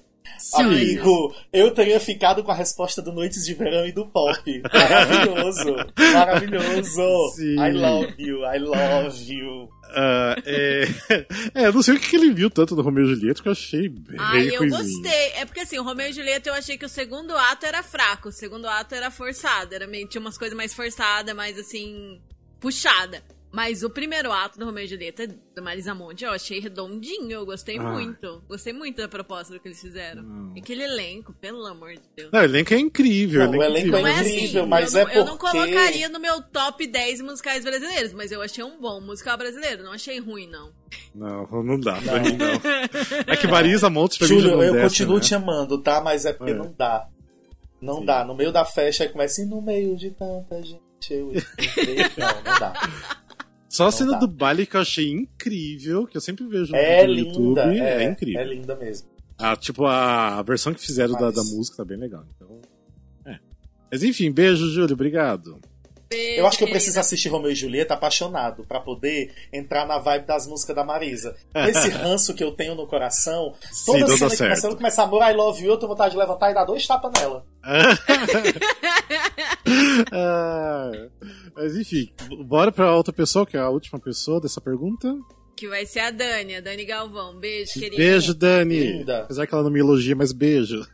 [0.54, 4.62] Amigo, eu teria ficado com a resposta do Noites de Verão e do Pop.
[4.72, 5.76] Maravilhoso.
[6.12, 7.32] Maravilhoso.
[7.34, 7.54] Sim.
[7.54, 9.68] I love you, I love you.
[9.90, 10.84] Ah, é...
[11.54, 13.52] é, eu não sei o que ele viu tanto do Romeu e Julieta, que eu
[13.52, 15.32] achei bem Ai, eu gostei.
[15.34, 18.28] É porque assim, o Romeu e Julieta eu achei que o segundo ato era fraco.
[18.28, 19.74] O segundo ato era forçado.
[19.74, 22.20] Era meio, tinha umas coisas mais forçadas, mais assim,
[22.60, 23.22] puxada.
[23.50, 27.30] Mas o primeiro ato do Romeu e Julieta, da Marisa Monte, eu achei redondinho.
[27.32, 27.82] Eu gostei Ah.
[27.82, 28.42] muito.
[28.46, 30.52] Gostei muito da proposta do que eles fizeram.
[30.54, 32.30] E aquele elenco, pelo amor de Deus.
[32.30, 33.44] Não, o elenco é incrível.
[33.50, 33.98] Não, o elenco incrível.
[33.98, 36.42] é Não é incrível, assim, mas eu é não, eu não porque- colocaria no meu
[36.42, 39.82] top 10 musicais brasileiros, mas eu achei um bom musical brasileiro.
[39.82, 40.70] Não achei ruim, não.
[41.14, 42.60] Não, não dá pra mim, não.
[43.26, 45.20] É que Marisa Montes pra mim Júlio, não eu desce, continuo né?
[45.22, 46.00] te amando, tá?
[46.02, 46.54] Mas é porque É.
[46.54, 47.08] não dá.
[47.80, 48.24] Não dá.
[48.24, 50.80] No meio da festa aí começa, e no meio de tanta gente,
[51.10, 51.26] eu.
[51.28, 52.72] Não, não dá.
[53.78, 54.18] Só a cena dá.
[54.18, 57.78] do baile que eu achei incrível, que eu sempre vejo no É no linda, YouTube,
[57.78, 58.40] é, é, incrível.
[58.40, 59.08] é linda mesmo.
[59.38, 62.24] Ah, tipo, a, versão que fizeram da, Mas- da música tá bem legal.
[62.34, 62.60] Então,
[63.24, 63.38] é.
[63.88, 65.60] Mas enfim, beijo, Júlio, obrigado.
[66.10, 70.26] Eu acho que eu preciso assistir Romeu e Julieta apaixonado pra poder entrar na vibe
[70.26, 71.36] das músicas da Marisa.
[71.54, 73.52] Esse ranço que eu tenho no coração,
[73.84, 74.38] toda Sim, cena que certo.
[74.38, 76.86] começa, ela começa amor, I love you, eu tenho vontade de levantar e dar dois
[76.86, 77.44] tapas nela.
[80.12, 80.90] Ah,
[81.54, 82.10] mas enfim,
[82.46, 85.14] bora pra outra pessoa, que é a última pessoa dessa pergunta.
[85.58, 87.34] Que vai ser a Dani, a Dani Galvão.
[87.34, 87.96] Beijo, querida.
[87.96, 88.78] Beijo, Dani.
[88.78, 89.22] Linda.
[89.22, 90.86] Apesar que ela não me elogia, mas beijo.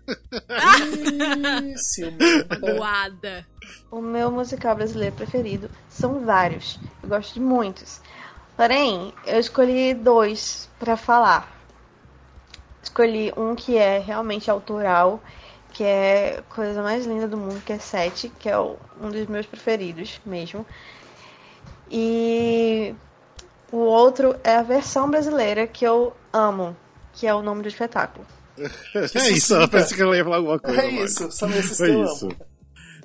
[1.77, 2.59] Ciumenta.
[2.61, 3.47] Boada.
[3.91, 6.81] O meu musical brasileiro preferido são vários.
[7.03, 8.01] Eu gosto de muitos.
[8.57, 11.55] Porém, eu escolhi dois pra falar.
[12.83, 15.23] Escolhi um que é realmente autoral,
[15.75, 19.27] que é a coisa mais linda do mundo, que é Sete, que é um dos
[19.27, 20.65] meus preferidos mesmo.
[21.91, 22.95] E
[23.77, 26.77] o outro é a versão brasileira que eu amo,
[27.12, 28.27] que é o nome do espetáculo.
[28.57, 30.81] é isso, ela parece que ela ia falar alguma coisa.
[30.83, 32.27] É isso, são esses Foi que eu isso.
[32.27, 32.37] amo.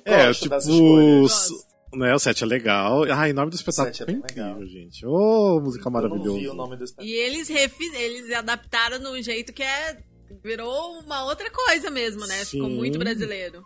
[0.04, 3.02] É, Gosto tipo, né, o set é legal.
[3.12, 4.66] Ai, o nome do espetáculo set é é incrível, legal.
[4.66, 5.04] gente.
[5.06, 6.54] Ô, música Eu não vi o maravilhosa.
[6.54, 7.08] nome do espetáculo.
[7.08, 9.98] E eles, refi- eles adaptaram no jeito que é.
[10.44, 12.44] Virou uma outra coisa mesmo, né?
[12.44, 12.76] Ficou Sim.
[12.76, 13.64] muito brasileiro.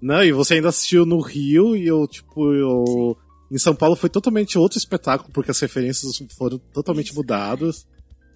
[0.00, 3.14] Não, e você ainda assistiu no Rio e eu, tipo, eu.
[3.50, 7.86] Em São Paulo foi totalmente outro espetáculo, porque as referências foram totalmente mudadas.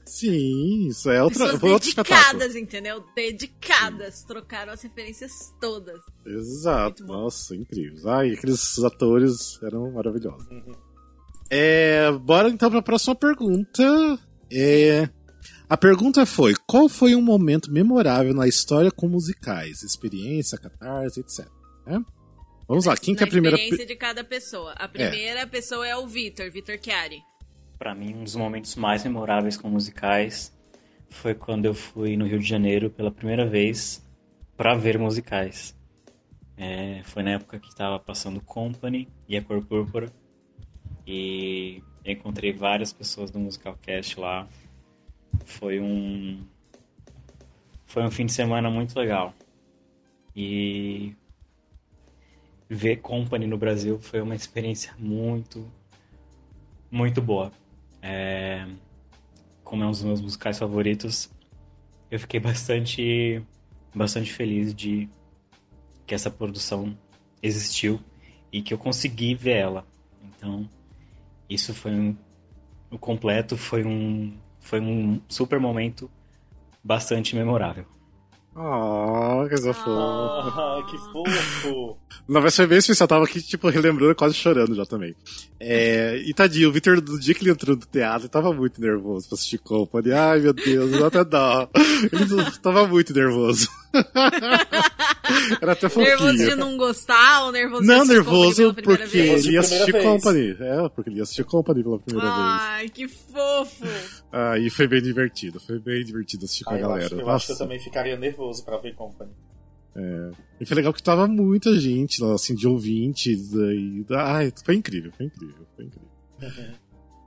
[0.07, 2.39] Sim, isso é outra, Pessoas foi outro espetáculo.
[2.39, 3.05] dedicadas, entendeu?
[3.15, 4.25] Dedicadas.
[4.25, 6.01] Trocaram as referências todas.
[6.27, 8.11] Exato, nossa, incrível.
[8.11, 10.47] Ai, aqueles atores eram maravilhosos.
[11.51, 14.19] É, bora então para a próxima pergunta.
[14.51, 15.09] É,
[15.69, 19.83] a pergunta foi: qual foi um momento memorável na história com musicais?
[19.83, 21.47] Experiência, catarse, etc.
[21.87, 22.03] né?
[22.73, 23.55] Vamos lá, quem que é Na a primeira.
[23.55, 24.73] experiência de cada pessoa.
[24.79, 27.23] A primeira pessoa é o Vitor, Vitor Chiari.
[27.79, 30.51] Pra mim, um dos momentos mais memoráveis com musicais
[31.11, 34.03] foi quando eu fui no Rio de Janeiro pela primeira vez
[34.57, 35.77] pra ver musicais.
[36.57, 40.11] É, foi na época que estava passando Company e a Cor Púrpura.
[41.07, 44.49] E eu encontrei várias pessoas do Musical Cast lá.
[45.45, 46.43] Foi um
[47.85, 49.35] foi um fim de semana muito legal.
[50.35, 51.15] E
[52.75, 55.71] ver Company no Brasil foi uma experiência muito,
[56.91, 57.53] muito boa.
[58.01, 58.67] É,
[59.63, 61.31] como é um dos meus musicais favoritos,
[62.11, 63.43] eu fiquei bastante,
[63.95, 65.09] bastante feliz de
[66.07, 66.97] que essa produção
[67.43, 68.01] existiu
[68.51, 69.87] e que eu consegui ver ela.
[70.25, 70.69] Então,
[71.49, 72.17] isso foi um,
[72.91, 76.11] o completo, foi um, foi um super momento
[76.83, 77.87] bastante memorável.
[78.55, 79.71] Oh, que coisa.
[79.71, 81.97] Ah, que fofo.
[82.29, 83.09] Não, mas foi bem especial.
[83.09, 85.15] Tava aqui, tipo, relembrando, quase chorando já também.
[85.59, 89.29] É, e tadinho, o Victor, do dia que ele entrou no teatro, tava muito nervoso
[89.29, 90.13] pra assistir Company.
[90.13, 91.69] Ai, meu Deus, dá até dó.
[92.13, 93.69] Ele tava muito nervoso.
[95.61, 96.07] Era até fofinho.
[96.09, 99.45] Nervoso de não gostar ou nervoso Não, de nervoso porque vez?
[99.47, 100.05] ele ia assistir vez.
[100.05, 100.57] Company.
[100.59, 102.41] É, porque ele ia assistir Company pela primeira vez.
[102.61, 103.85] Ai, que fofo.
[104.33, 105.61] Ah, e foi bem divertido.
[105.61, 107.07] Foi bem divertido assistir com Ah, a eu, galera.
[107.07, 107.33] acho, eu Nossa.
[107.37, 109.31] acho que eu também ficaria nervoso pra ver Company.
[109.95, 110.31] É.
[110.61, 113.53] E foi legal que tava muita gente lá, assim, de ouvintes.
[113.53, 114.05] E...
[114.11, 116.09] Ai, foi incrível, foi incrível, foi incrível.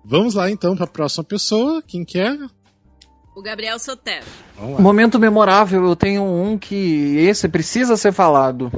[0.03, 1.81] Vamos lá então pra próxima pessoa.
[1.81, 2.37] Quem quer?
[3.35, 4.25] O Gabriel Sotero.
[4.79, 8.71] Momento memorável, eu tenho um que esse precisa ser falado.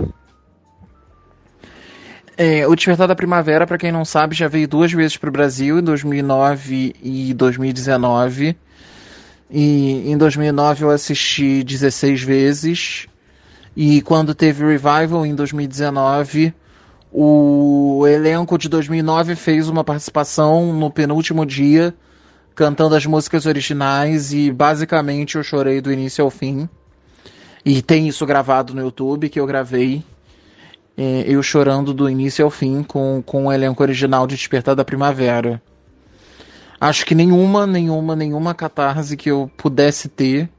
[2.35, 5.77] É, o Despertar da Primavera, pra quem não sabe, já veio duas vezes pro Brasil,
[5.77, 8.57] em 2009 e 2019.
[9.49, 13.07] E em 2009 eu assisti 16 vezes.
[13.75, 16.51] E quando teve o revival em 2019,
[17.11, 21.93] o elenco de 2009 fez uma participação no penúltimo dia,
[22.57, 26.67] cantando as músicas originais e basicamente eu chorei do início ao fim.
[27.63, 30.03] E tem isso gravado no YouTube que eu gravei.
[30.97, 34.83] é, eu chorando do início ao fim com, com o elenco original de Despertar da
[34.83, 35.61] Primavera.
[36.81, 40.49] Acho que nenhuma, nenhuma, nenhuma catarse que eu pudesse ter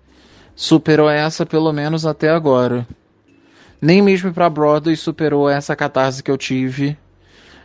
[0.55, 2.87] superou essa, pelo menos até agora.
[3.83, 6.97] Nem mesmo pra Broadway superou essa catarse que eu tive,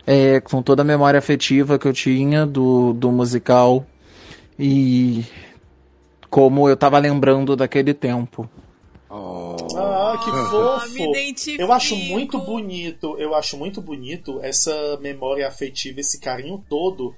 [0.07, 3.85] é, com toda a memória afetiva que eu tinha do, do musical
[4.57, 5.25] e
[6.29, 8.49] como eu tava lembrando daquele tempo.
[9.75, 11.59] Ah, que me fofo!
[11.59, 17.15] Eu acho muito bonito, eu acho muito bonito essa memória afetiva, esse carinho todo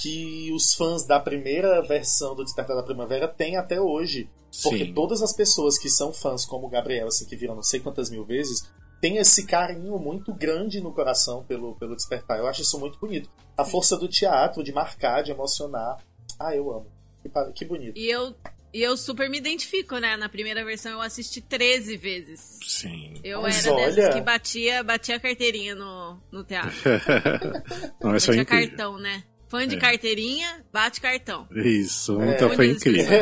[0.00, 4.28] que os fãs da primeira versão do Despertar da Primavera têm até hoje.
[4.62, 4.92] Porque Sim.
[4.92, 8.10] todas as pessoas que são fãs, como o Gabriel, assim, que viram não sei quantas
[8.10, 8.68] mil vezes,
[9.00, 12.38] têm esse carinho muito grande no coração pelo, pelo Despertar.
[12.38, 13.28] Eu acho isso muito bonito.
[13.56, 15.98] A força do teatro, de marcar, de emocionar.
[16.38, 16.86] Ah, eu amo.
[17.22, 17.96] Que, que bonito.
[17.98, 18.34] E eu,
[18.72, 20.16] e eu super me identifico, né?
[20.16, 22.58] Na primeira versão eu assisti 13 vezes.
[22.66, 23.14] Sim.
[23.24, 26.72] Eu Mas era olha- dessas que batia, batia a carteirinha no, no teatro.
[28.00, 28.46] Não, foi batia incrível.
[28.68, 29.22] cartão, né?
[29.48, 29.78] Fã de É.
[29.78, 31.48] carteirinha, bate cartão.
[31.54, 32.34] Isso, É.
[32.34, 33.06] então foi incrível.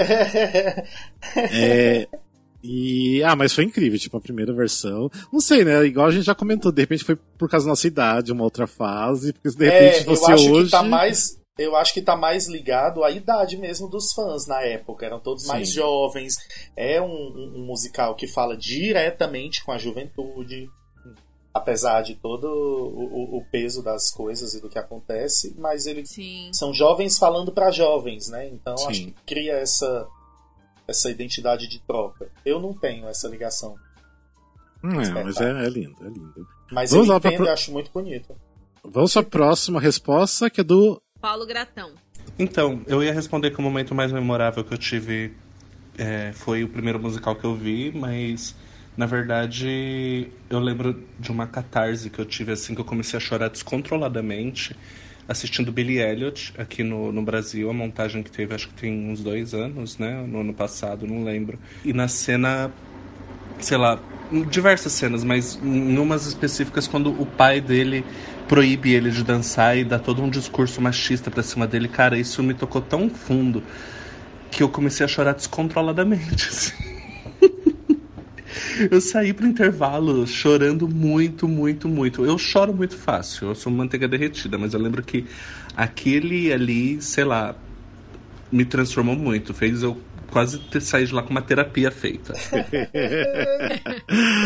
[1.53, 2.09] É,
[2.63, 5.11] e, ah, mas foi incrível, tipo, a primeira versão.
[5.33, 5.85] Não sei, né?
[5.87, 8.67] Igual a gente já comentou, de repente foi por causa da nossa idade, uma outra
[8.67, 10.65] fase, porque se de repente É, fosse eu acho hoje.
[10.67, 11.39] que tá mais.
[11.59, 15.07] Eu acho que tá mais ligado à idade mesmo dos fãs na época.
[15.07, 15.77] Eram todos mais Sim.
[15.77, 16.35] jovens.
[16.77, 20.69] É um, um- um musical que fala diretamente com a juventude.
[21.55, 26.11] Apesar de todo o, o- o peso das coisas e do que acontece, mas eles
[26.11, 26.51] Sim.
[26.53, 28.47] são jovens falando pra jovens, né?
[28.49, 28.87] Então Sim.
[28.89, 30.07] acho que cria essa,
[30.87, 32.31] essa identidade de troca.
[32.45, 33.75] Eu não tenho essa ligação.
[34.85, 36.47] Hum, é, mas é, é lindo, é lindo.
[36.71, 38.37] Mas Vamos eu pra entendo pro- e acho muito bonito.
[38.85, 41.01] Vamos pra próxima resposta, que é do.
[41.21, 41.93] Paulo Gratão.
[42.39, 45.33] Então, eu ia responder que o momento mais memorável que eu tive
[45.99, 48.55] é, foi o primeiro musical que eu vi, mas
[48.97, 53.21] na verdade eu lembro de uma catarse que eu tive assim que eu comecei a
[53.21, 54.75] chorar descontroladamente
[55.29, 59.23] assistindo Billy Elliot aqui no, no Brasil, a montagem que teve acho que tem uns
[59.23, 60.25] dois anos, né?
[60.27, 61.59] No ano passado, não lembro.
[61.85, 62.73] E na cena
[63.59, 63.99] sei lá,
[64.31, 68.05] em diversas cenas, mas em umas específicas quando o pai dele
[68.49, 72.43] proíbe ele de dançar e dá todo um discurso machista pra cima dele, cara, isso
[72.43, 73.63] me tocou tão fundo
[74.51, 76.49] que eu comecei a chorar descontroladamente.
[76.49, 76.73] assim.
[78.91, 82.25] Eu saí pro intervalo chorando muito, muito, muito.
[82.25, 85.27] Eu choro muito fácil, eu sou manteiga derretida, mas eu lembro que
[85.77, 87.57] aquele ali, sei lá,
[88.51, 89.53] me transformou muito.
[89.53, 90.01] Fez eu
[90.37, 92.35] quase ter saído de lá com uma terapia feita.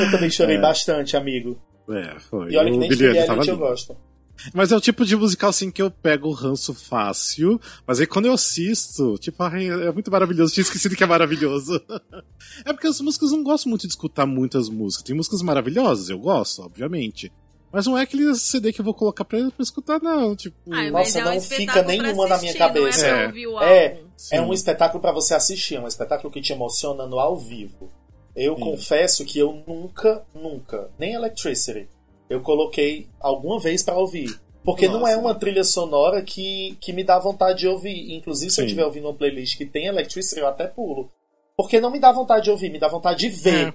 [0.05, 0.61] Eu também chorei É.
[0.61, 1.59] bastante, amigo.
[1.91, 2.53] É, foi.
[2.53, 3.97] E olha que nem Billy Elliot eu gosto.
[4.55, 8.07] Mas é o tipo de musical assim que eu pego o ranço fácil, mas aí
[8.07, 10.55] quando eu assisto, tipo, ai, é muito maravilhoso.
[10.55, 11.82] Tinha esquecido que é maravilhoso.
[12.64, 15.03] é porque as músicas eu não gosto muito de escutar muitas músicas.
[15.05, 17.30] Tem músicas maravilhosas, eu gosto, obviamente.
[17.72, 20.34] Mas não é aquele CD que eu vou colocar pra, pra escutar, não.
[20.34, 20.57] Tipo.
[20.70, 23.01] Ah, mas Nossa, é um não fica nenhuma na minha assistir, não é cabeça.
[23.07, 23.26] pra É.
[23.26, 24.01] ouvir o É,
[24.33, 24.45] álbum.
[24.45, 27.91] é um espetáculo pra você assistir, é um espetáculo que te emociona no ao vivo.
[28.37, 28.62] Eu Sim.
[28.62, 31.89] confesso que eu nunca, nunca, nem Electricity,
[32.29, 34.39] eu coloquei alguma vez pra ouvir.
[34.64, 38.12] Porque não é uma trilha sonora que, que me dá vontade de ouvir.
[38.14, 38.66] Inclusive, se eu Sim.
[38.66, 41.11] estiver ouvindo uma playlist que tem Electricity, eu até pulo.
[41.57, 43.75] Porque não me dá vontade de ouvir, me dá vontade de ver É.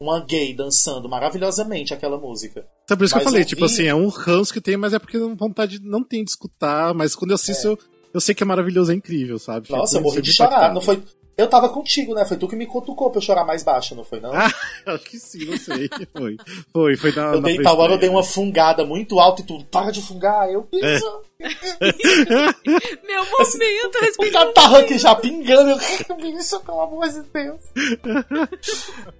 [0.00, 2.66] uma gay dançando maravilhosamente aquela música.
[2.84, 4.76] Então por isso que eu Mas falei, ouvir- tipo assim, é um ranço que tem,
[4.76, 7.78] mas é porque não- vontade não tem de escutar, mas quando eu assisto, eu,
[8.12, 9.70] eu sei que é maravilhoso, é incrível, sabe?
[9.70, 10.48] Nossa, eu morri de chorar.
[10.50, 10.74] impactado.
[10.74, 11.02] Não foi...
[11.36, 12.24] Eu tava contigo, né?
[12.24, 14.32] Foi tu que me cutucou pra eu chorar mais baixo, não foi não?
[14.34, 14.50] Ah,
[14.86, 15.88] acho que sim, não sei.
[16.12, 16.36] Foi.
[16.72, 17.22] Foi, foi na.
[17.34, 20.02] eu na dei tal hora, eu dei uma fungada muito alta e tu, para de
[20.02, 20.50] fungar.
[20.52, 20.98] Eu, É.
[23.06, 24.32] Meu momento, O respirando.
[24.32, 25.70] catarro aqui já pingando.
[25.70, 27.60] Eu, isso, pelo amor de Deus.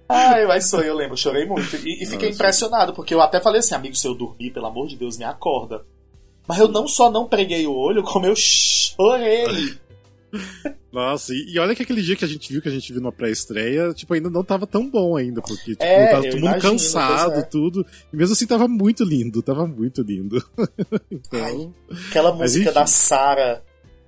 [0.09, 1.73] Ai, mas foi, eu lembro, chorei muito.
[1.77, 4.87] E, e fiquei impressionado, porque eu até falei assim, amigo, se eu dormir, pelo amor
[4.87, 5.85] de Deus, me acorda.
[6.49, 9.77] Mas eu não só não preguei o olho, como eu chorei.
[10.91, 13.01] Nossa, e, e olha que aquele dia que a gente viu, que a gente viu
[13.01, 16.45] na pré-estreia, tipo, ainda não tava tão bom ainda, porque tipo, É, tava todo mundo
[16.45, 17.41] imagino, cansado, é.
[17.43, 17.85] tudo.
[18.11, 20.43] E mesmo assim tava muito lindo, tava muito lindo.
[21.11, 21.73] então.
[22.09, 23.61] Aquela Mas música da Sarah.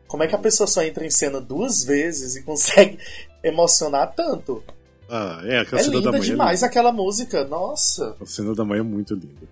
[0.08, 2.98] Como é que a pessoa só entra em cena duas vezes e consegue
[3.44, 4.64] emocionar tanto?
[5.08, 6.20] Ah, é, aquela É cena da linda mãe.
[6.20, 6.68] é demais linda.
[6.68, 7.46] aquela música.
[7.46, 8.16] Nossa.
[8.20, 9.48] A cena da mãe é muito linda.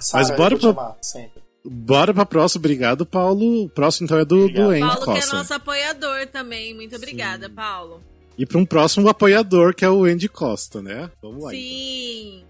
[0.00, 1.42] Sarah, Mas bora eu vou te pra- amar, sempre.
[1.68, 3.64] Bora pra próxima, obrigado, Paulo.
[3.64, 5.36] O próximo então é do, do Andy Paulo, que é Costa.
[5.36, 6.74] nosso apoiador também.
[6.74, 8.00] Muito obrigada, Paulo.
[8.38, 11.10] E pra um próximo apoiador, que é o Andy Costa, né?
[11.22, 11.50] Vamos lá.
[11.50, 12.44] Sim.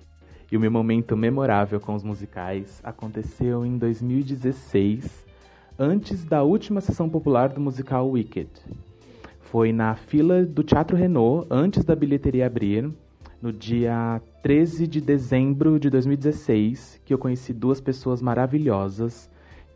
[0.51, 5.05] E o meu momento memorável com os musicais aconteceu em 2016,
[5.79, 8.51] antes da última sessão popular do musical Wicked.
[9.43, 12.91] Foi na fila do Teatro Renault, antes da bilheteria abrir,
[13.41, 19.29] no dia 13 de dezembro de 2016, que eu conheci duas pessoas maravilhosas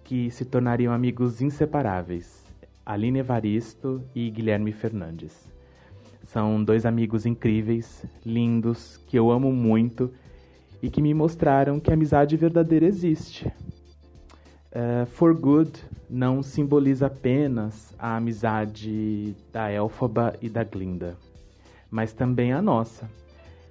[0.04, 2.44] que se tornariam amigos inseparáveis:
[2.86, 5.50] Aline Evaristo e Guilherme Fernandes.
[6.22, 10.08] São dois amigos incríveis, lindos, que eu amo muito
[10.80, 13.52] e que me mostraram que a amizade verdadeira existe.
[14.70, 21.16] Eh, For Good não simboliza apenas a amizade da Elphaba e da Glinda,
[21.90, 23.18] mas também a nossa.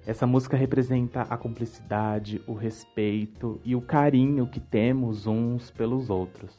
[0.06, 6.56] Essa música representa a cumplicidade, o respeito e o carinho que temos uns pelos outros.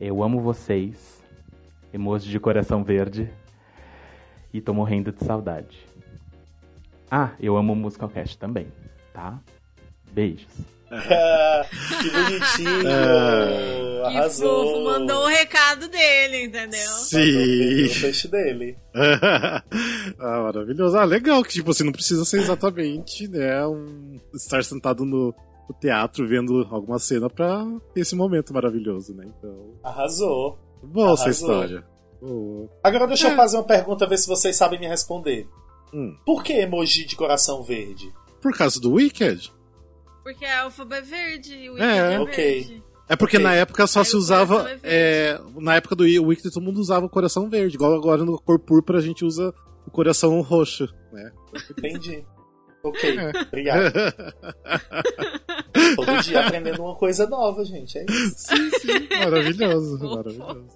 [0.00, 1.22] Eu amo vocês,
[1.92, 3.30] emoji de coração verde,
[4.52, 5.86] e tô morrendo de saudade.
[7.10, 8.66] Ah, eu amo o Musicalcast também,
[9.12, 9.38] tá?
[10.10, 10.81] Beijos.
[12.02, 12.82] Que bonitinho.
[12.82, 14.64] Que Arrasou.
[14.66, 16.80] fofo, mandou o recado dele, entendeu?
[16.80, 17.86] Sim.
[17.86, 18.76] O peixe dele.
[18.94, 19.62] ah,
[20.42, 20.96] maravilhoso.
[20.96, 25.34] Ah, legal que, tipo assim, não precisa ser exatamente, né, um, estar sentado no,
[25.68, 27.64] no teatro vendo alguma cena pra
[27.94, 29.24] ter esse momento maravilhoso, né?
[29.38, 30.58] Então, Arrasou.
[30.82, 31.30] boa essa Arrasou.
[31.50, 31.84] história.
[32.20, 32.68] Boa.
[32.82, 33.32] Agora deixa É.
[33.32, 35.46] eu fazer uma pergunta, ver se vocês sabem me responder.
[35.94, 36.16] Hum.
[36.24, 38.12] Por que emoji de coração verde?
[38.40, 39.52] Por causa do Wicked?
[40.22, 42.14] Porque a alfaba é verde e o Wicked É.
[42.14, 42.36] é, Ok.
[42.36, 42.82] verde.
[43.08, 43.44] É porque Ok.
[43.44, 44.70] na época só Aí se usava.
[44.70, 48.38] é é, na época do Wicked todo mundo usava o coração verde, igual agora no
[48.40, 49.52] cor púrpura a gente usa
[49.86, 51.30] o coração roxo, né?
[51.76, 52.24] Entendi.
[52.84, 53.30] Ok, É.
[53.42, 53.92] obrigado.
[55.96, 57.98] Todo dia aprendendo uma coisa nova, gente.
[57.98, 58.34] É isso.
[58.38, 59.08] Sim, sim.
[59.18, 60.66] Maravilhoso, maravilhoso.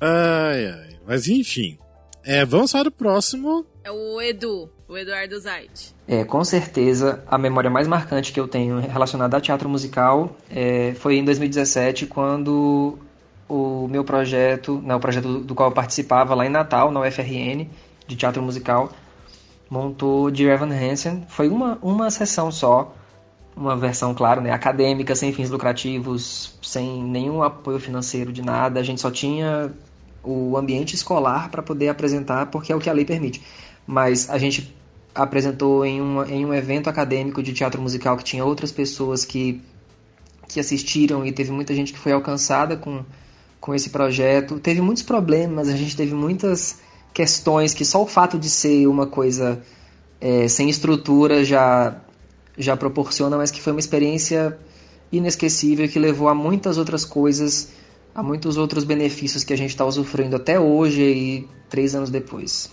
[0.00, 0.98] Ai, ai.
[1.06, 1.78] Mas enfim.
[2.24, 3.66] É, vamos para o próximo.
[3.82, 5.94] É o Edu, o Eduardo Zait.
[6.06, 10.94] É, com certeza, a memória mais marcante que eu tenho relacionada a teatro musical é,
[10.94, 12.98] foi em 2017, quando
[13.48, 17.68] o meu projeto, né, o projeto do, qual eu participava lá em Natal, na UFRN,
[18.06, 18.92] de teatro musical,
[19.68, 21.24] montou Dear Evan Hansen.
[21.28, 22.94] Foi uma, uma sessão só,
[23.56, 28.78] uma versão, claro, né, acadêmica, sem fins lucrativos, sem nenhum apoio financeiro de nada.
[28.78, 29.72] A gente só tinha
[30.22, 33.42] o ambiente escolar para poder apresentar, porque é o que a lei permite.
[33.86, 34.74] Mas a gente
[35.14, 39.62] apresentou em, uma, em um evento acadêmico de teatro musical que tinha outras pessoas que,
[40.48, 43.04] que assistiram e teve muita gente que foi alcançada com,
[43.60, 44.58] com esse projeto.
[44.58, 46.80] Teve muitos problemas, a gente teve muitas
[47.12, 49.62] questões que só o fato de ser uma coisa
[50.20, 51.96] é, sem estrutura já,
[52.58, 54.58] já proporciona, mas que foi uma experiência
[55.12, 57.68] inesquecível que levou a muitas outras coisas,
[58.12, 62.68] a muitos outros benefícios que a gente está usufruindo até hoje e três anos depois.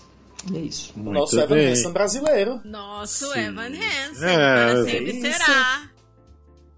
[0.50, 0.92] E é isso.
[0.96, 2.60] O nosso Evan Hansen brasileiro.
[2.64, 4.36] Nosso Evan Hansen, É,
[4.66, 5.38] para sempre é isso.
[5.38, 5.90] será.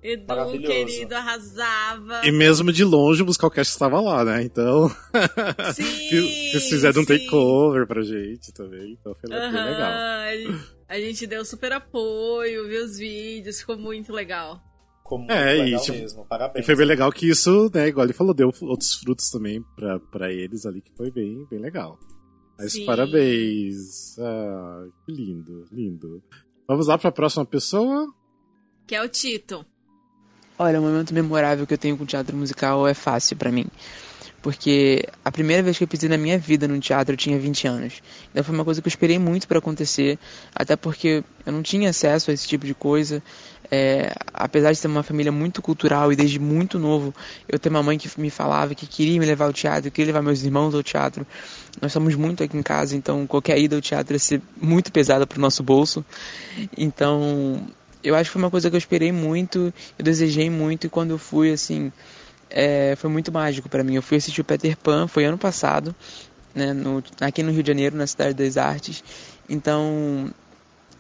[0.03, 2.21] Edu, querido, arrasava.
[2.27, 4.43] E mesmo de longe o Musicalcast estava lá, né?
[4.43, 4.91] Então.
[5.75, 7.19] Sim, Eles fizeram um sim.
[7.19, 8.93] takeover pra gente também.
[9.01, 9.93] Então foi bem Aham, legal.
[10.87, 14.61] A gente deu super apoio, viu os vídeos, ficou muito legal.
[14.99, 16.23] Ficou muito É, e, legal tipo, mesmo.
[16.23, 16.67] E Parabéns.
[16.67, 20.31] foi bem legal que isso, né, igual ele falou, deu outros frutos também pra, pra
[20.31, 21.99] eles ali, que foi bem, bem legal.
[22.59, 22.87] Mas Sim.
[22.87, 24.19] parabéns.
[24.19, 26.23] Ah, que lindo, lindo.
[26.67, 28.13] Vamos lá pra próxima pessoa?
[28.87, 29.65] que é o Tito.
[30.59, 33.67] Olha, o momento memorável que eu tenho com teatro musical é fácil pra mim.
[34.43, 37.67] Porque a primeira vez que eu pisei na minha vida num teatro eu tinha 20
[37.67, 38.03] anos.
[38.31, 40.19] Então foi uma coisa que eu esperei muito para acontecer,
[40.55, 43.23] até porque eu não tinha acesso a esse tipo de coisa.
[43.71, 47.15] É, apesar de ter uma família muito cultural e desde muito novo
[47.49, 50.23] eu ter uma mãe que me falava que queria me levar ao teatro, queria levar
[50.23, 51.27] meus irmãos ao teatro.
[51.81, 55.27] Nós somos muito aqui em casa, então qualquer ida ao teatro ia ser muito pesada
[55.27, 56.05] para o nosso bolso.
[56.77, 57.61] Então
[58.03, 61.11] eu acho que foi uma coisa que eu esperei muito, eu desejei muito e quando
[61.13, 61.91] eu fui assim
[62.51, 63.95] é, foi muito mágico para mim.
[63.97, 65.95] Eu fui assistir o Peter Pan, foi ano passado,
[66.55, 69.03] né, no, aqui no Rio de Janeiro, na Cidade das Artes.
[69.49, 70.31] Então,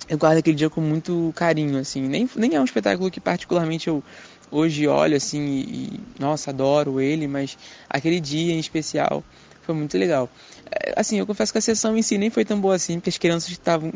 [0.09, 2.03] eu guardo aquele dia com muito carinho, assim.
[2.03, 4.03] Nem, nem é um espetáculo que particularmente eu
[4.51, 9.25] hoje olho, assim, e, e nossa, adoro ele, mas aquele dia em especial
[9.63, 10.29] foi muito legal.
[10.71, 13.11] É, assim, eu confesso que a sessão em si nem foi tão boa assim, porque
[13.11, 13.55] as crianças que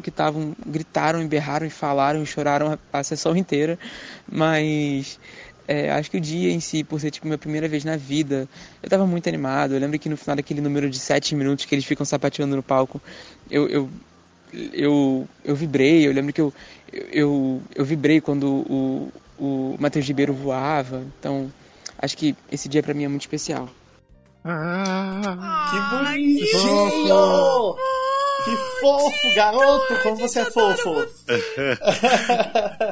[0.08, 3.78] estavam que gritaram, berraram e falaram e choraram a, a sessão inteira,
[4.30, 5.18] mas
[5.68, 8.48] é, acho que o dia em si, por ser tipo minha primeira vez na vida,
[8.82, 9.74] eu tava muito animado.
[9.74, 12.62] Eu lembro que no final daquele número de sete minutos que eles ficam sapateando no
[12.62, 13.00] palco,
[13.50, 13.90] eu, eu,
[14.72, 16.06] eu, eu vibrei.
[16.06, 16.52] Eu lembro que eu,
[16.92, 21.02] eu, eu vibrei quando o, o Matheus Ribeiro voava.
[21.18, 21.52] Então,
[21.98, 23.68] acho que esse dia para mim é muito especial.
[24.44, 27.76] Ah, que bonitinho!
[28.44, 29.96] Que fofo, garoto!
[30.02, 30.94] Como você é fofo!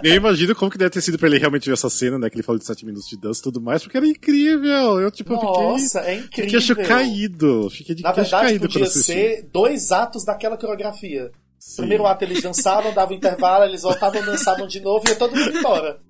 [0.02, 2.28] eu imagino como que deve ter sido pra ele realmente ver essa cena, né?
[2.28, 5.00] Que ele falou de 7 minutos de dança e tudo mais, porque era incrível!
[5.00, 6.14] Eu, tipo, Nossa, fiquei.
[6.14, 6.44] é incrível!
[6.44, 7.70] Fiquei acho caído.
[7.70, 11.30] Fiquei de Na verdade, caído podia ser dois atos daquela coreografia.
[11.76, 15.34] Primeiro ato eles dançavam, dava um intervalo, eles voltavam, dançavam de novo e ia todo
[15.36, 16.00] mundo embora.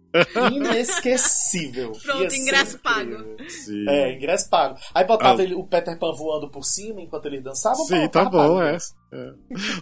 [0.52, 1.92] Inesquecível.
[2.02, 3.16] Pronto, ingresso pago.
[3.48, 3.88] Sim.
[3.88, 4.78] É, ingresso pago.
[4.94, 5.44] Aí botava Ah.
[5.44, 7.84] ele- o Peter Pan voando por cima enquanto eles dançavam.
[7.84, 8.62] Sim, tá bom, pago.
[8.62, 8.76] é.
[9.12, 9.32] é.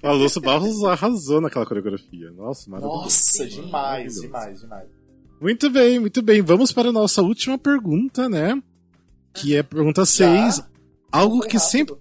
[0.02, 2.30] O Alonso Barros arrasou naquela coreografia.
[2.32, 3.02] Nossa, maravilhoso.
[3.04, 4.88] Nossa, demais, demais, demais.
[5.40, 6.42] Muito bem, muito bem.
[6.42, 8.60] Vamos para a nossa última pergunta, né?
[9.34, 10.62] Que é a pergunta 6.
[11.12, 11.96] Algo que sempre.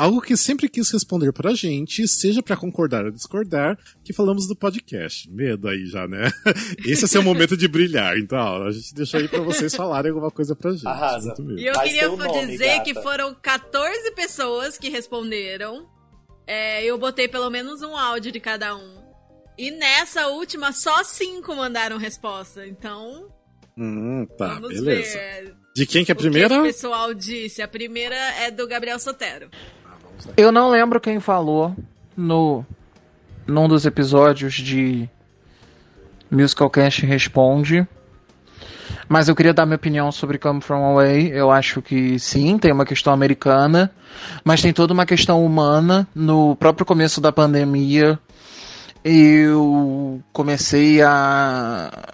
[0.00, 4.54] Algo que sempre quis responder pra gente, seja pra concordar ou discordar, que falamos do
[4.54, 5.28] podcast.
[5.28, 6.30] Medo aí já, né?
[6.86, 8.16] Esse é seu momento de brilhar.
[8.16, 10.86] Então, a gente deixou aí pra vocês falarem alguma coisa pra gente.
[10.86, 11.34] Arrasa.
[11.56, 12.84] E eu Mas queria nome, dizer gata.
[12.84, 15.88] que foram 14 pessoas que responderam.
[16.46, 18.98] É, eu botei pelo menos um áudio de cada um.
[19.58, 22.64] E nessa última, só cinco mandaram resposta.
[22.64, 23.28] Então,
[23.76, 25.18] Hum, tá, vamos beleza.
[25.18, 25.54] ver.
[25.74, 26.54] De quem que é a o que primeira?
[26.56, 27.62] esse pessoal disse.
[27.62, 29.48] A primeira é do Gabriel Sotero.
[30.36, 31.74] Eu não lembro quem falou
[32.16, 32.64] no
[33.46, 35.08] num dos episódios de
[36.30, 37.86] Musical Cast Responde.
[39.08, 41.30] Mas eu queria dar minha opinião sobre Come From Away.
[41.32, 43.90] Eu acho que sim, tem uma questão americana,
[44.44, 46.06] mas tem toda uma questão humana.
[46.14, 48.18] No próprio começo da pandemia,
[49.02, 52.12] eu comecei a.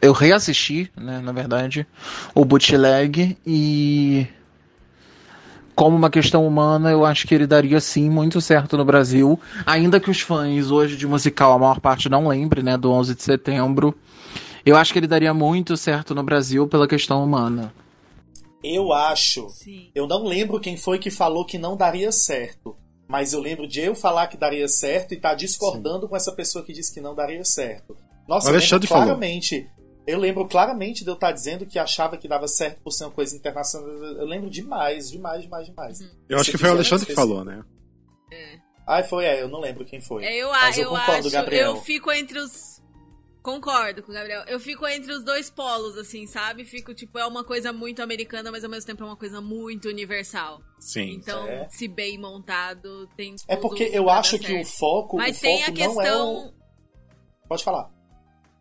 [0.00, 1.86] Eu reassisti, né, na verdade,
[2.34, 4.26] o bootleg e
[5.80, 9.40] como uma questão humana, eu acho que ele daria sim muito certo no Brasil.
[9.64, 13.14] Ainda que os fãs hoje de musical, a maior parte não lembre, né, do 11
[13.14, 13.94] de setembro.
[14.62, 17.72] Eu acho que ele daria muito certo no Brasil pela questão humana.
[18.62, 19.46] Eu acho.
[19.94, 22.76] Eu não lembro quem foi que falou que não daria certo.
[23.08, 26.62] Mas eu lembro de eu falar que daria certo e tá discordando com essa pessoa
[26.62, 27.96] que disse que não daria certo.
[28.28, 29.16] Nossa, O eu lembro Alexandre falou.
[30.10, 33.10] Eu lembro claramente de eu estar dizendo que achava que dava certo por ser uma
[33.10, 33.88] coisa internacional.
[33.88, 35.98] Eu lembro demais, demais, demais, demais.
[36.28, 37.64] Eu acho que foi o Alexandre que falou, né?
[38.86, 40.24] Ai, foi, é, eu não lembro quem foi.
[40.24, 41.76] É, eu, Mas eu, eu concordo, acho, Gabriel.
[41.76, 42.80] eu fico entre os.
[43.42, 44.42] Concordo com o Gabriel.
[44.46, 46.64] Eu fico entre os dois polos, assim, sabe?
[46.64, 49.88] Fico, tipo, é uma coisa muito americana, mas ao mesmo tempo é uma coisa muito
[49.88, 50.60] universal.
[50.78, 51.14] Sim.
[51.14, 51.66] Então, É.
[51.70, 53.34] se bem montado, tem.
[53.48, 56.34] É porque eu acho que o foco, Mas o tem foco a não é questão.
[56.48, 57.48] o.
[57.48, 57.90] Pode falar.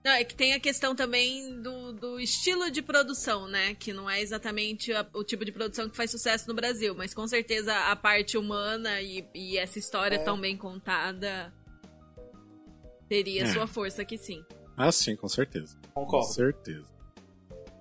[0.03, 3.75] Não, é que tem a questão também do, do estilo de produção, né?
[3.75, 7.13] Que não é exatamente a- o tipo de produção que faz sucesso no Brasil, mas
[7.13, 10.19] com certeza a parte humana e, e essa história É.
[10.23, 11.53] tão bem contada
[13.09, 13.53] teria É.
[13.53, 14.43] sua força aqui sim.
[14.77, 15.77] Ah, sim, com certeza.
[15.93, 16.25] Concordo.
[16.27, 16.85] Com certeza.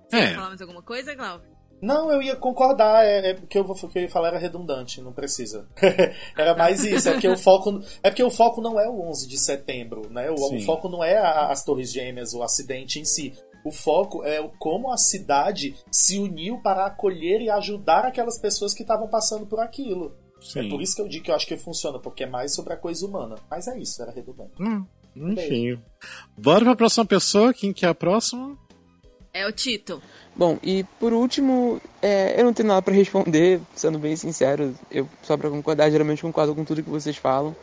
[0.09, 0.27] Você É.
[0.27, 1.47] quer falar mais alguma coisa, Glauber?
[1.81, 4.37] Não, eu ia concordar, é, é porque eu, vou- o que eu ia falar era
[4.37, 5.65] redundante, não precisa.
[6.37, 9.27] era mais isso, é porque o foco, é porque o foco não é o 11
[9.27, 10.29] de setembro, né?
[10.29, 13.33] O, o foco não é a- as Torres Gêmeas, o acidente em si.
[13.65, 18.81] O foco é como a cidade se uniu para acolher e ajudar aquelas pessoas que
[18.83, 20.15] estavam passando por aquilo.
[20.41, 20.67] Sim.
[20.67, 22.73] É por isso que eu digo que eu acho que funciona, porque é mais sobre
[22.73, 23.35] a coisa humana.
[23.51, 24.53] Mas é isso, era redundante.
[24.61, 25.77] Hum, enfim.
[26.37, 27.53] Bora pra próxima pessoa.
[27.53, 28.57] Quem que é a próxima?
[29.33, 30.01] É o Tito.
[30.39, 35.05] Bom, e por último, é, eu não tenho nada pra responder, sendo bem sincero, eu
[35.21, 37.53] só pra concordar, geralmente concordo com tudo que vocês falam,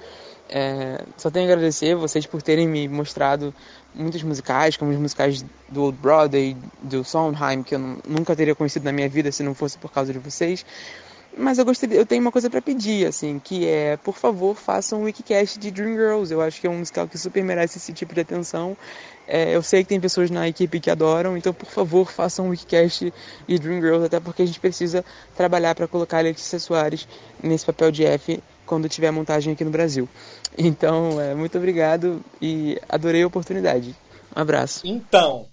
[0.49, 3.53] É, só tenho a agradecer vocês por terem me mostrado
[3.95, 8.85] muitos musicais, como os musicais do Old Broadway, do Sondheim, que eu nunca teria conhecido
[8.85, 10.65] na minha vida se não fosse por causa de vocês.
[11.39, 15.01] Mas eu gostaria, eu tenho uma coisa para pedir, assim, que é, por favor, façam
[15.01, 16.33] um Wikicast de Dreamgirls.
[16.33, 18.75] Eu acho que é um musical que super merece esse tipo de atenção.
[19.29, 22.49] É, eu sei que tem pessoas na equipe que adoram, então, por favor, façam um
[22.51, 23.13] Wikicast
[23.47, 25.05] de Dreamgirls, até porque a gente precisa
[25.37, 27.07] trabalhar para colocar a Letícia Soares
[27.43, 30.09] nesse papel de F quando tiver montagem aqui no Brasil.
[30.57, 33.95] Então, é, muito obrigado e adorei a oportunidade.
[34.35, 34.87] Um abraço.
[34.87, 35.47] Então,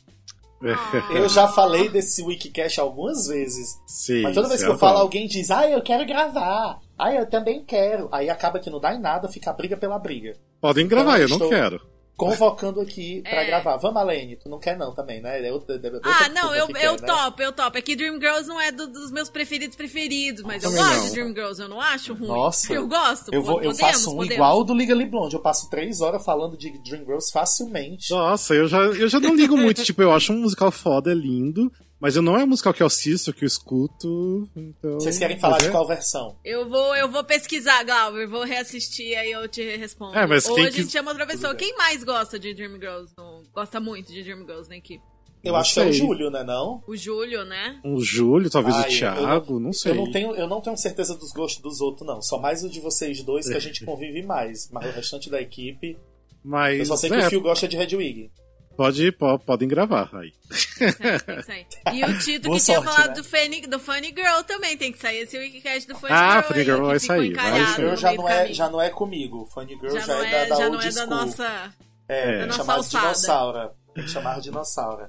[1.14, 3.80] eu já falei desse Wikicast algumas vezes.
[3.86, 6.80] Sim, mas toda vez que eu falo, alguém diz, ah, eu quero gravar.
[6.98, 8.08] Ah, eu também quero.
[8.12, 10.36] Aí acaba que não dá em nada, fica a briga pela briga.
[10.62, 11.93] Podem gravar, Então, eu não estou quero.
[12.16, 13.46] Convocando aqui pra É.
[13.46, 13.78] gravar.
[13.78, 15.40] Vamos, Alene, tu não quer não também, né?
[15.42, 17.08] Eu, eu, eu, Ah, eu- não, eu eu, eu quero, né?
[17.08, 17.78] topo, eu topo.
[17.78, 21.06] É que Dreamgirls não é do- dos meus preferidos preferidos, mas eu Também gosto não.
[21.06, 22.28] de Dreamgirls, eu não acho ruim.
[22.28, 22.72] Nossa.
[22.72, 23.34] Eu gosto.
[23.34, 24.36] Eu, vou, eu podemos, faço um podemos.
[24.36, 25.36] igual do Liga Blonde.
[25.36, 28.12] Eu passo três horas falando de Dreamgirls facilmente.
[28.12, 29.84] Nossa, eu já, eu já não ligo muito.
[29.84, 31.72] tipo, eu acho um musical foda, é lindo.
[32.04, 34.46] Mas eu não é um musical que eu assisto, que eu escuto.
[34.54, 34.96] Então...
[34.96, 36.36] Vocês querem falar mas de é- qual versão?
[36.44, 40.14] Eu vou, eu vou pesquisar, Glauber, vou reassistir, aí eu te respondo.
[40.14, 41.56] É, mas Ou quem a gente quis- chama outra pessoa.
[41.56, 43.14] Quem mais gosta de Dreamgirls?
[43.18, 45.02] no- Gosta muito de Dreamgirls na equipe?
[45.42, 45.94] Eu Não acho que é o sei.
[45.94, 46.44] Júlio, né?
[46.44, 46.84] Não?
[46.86, 47.80] O Júlio, né?
[47.86, 49.92] O Júlio, talvez Ai, o eu- Thiago, não sei.
[49.94, 52.22] Eu não, tenho, eu não tenho certeza dos gostos dos outros, não.
[52.22, 54.70] Só mais o de vocês dois que a gente convive mais.
[54.72, 55.98] Mas o restante da equipe.
[56.44, 58.30] Mas, eu só sei que é, o Phil gosta de Redwig.
[58.76, 60.34] Pode, po- podem gravar aí.
[60.80, 60.92] Tem
[61.38, 61.68] que sair.
[61.94, 63.14] E o Tito Boa que tinha sorte, falado né?
[63.16, 66.48] do, Funny, do Funny Girl também, tem que sair esse Wikicast do Funny Ah, Girl.
[66.48, 69.46] Funny aí, Girl vai sair, no Girl já não, é, já não é comigo.
[69.54, 71.08] Funny Girl Já já, é, é, da, da já old não é da school.
[71.10, 71.74] nossa...
[72.08, 73.72] É, da nossa chamar de dinossauro.
[73.94, 75.06] Tem que chamar de dinossauro.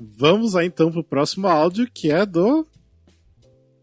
[0.00, 2.66] Vamos lá então pro próximo áudio, que é do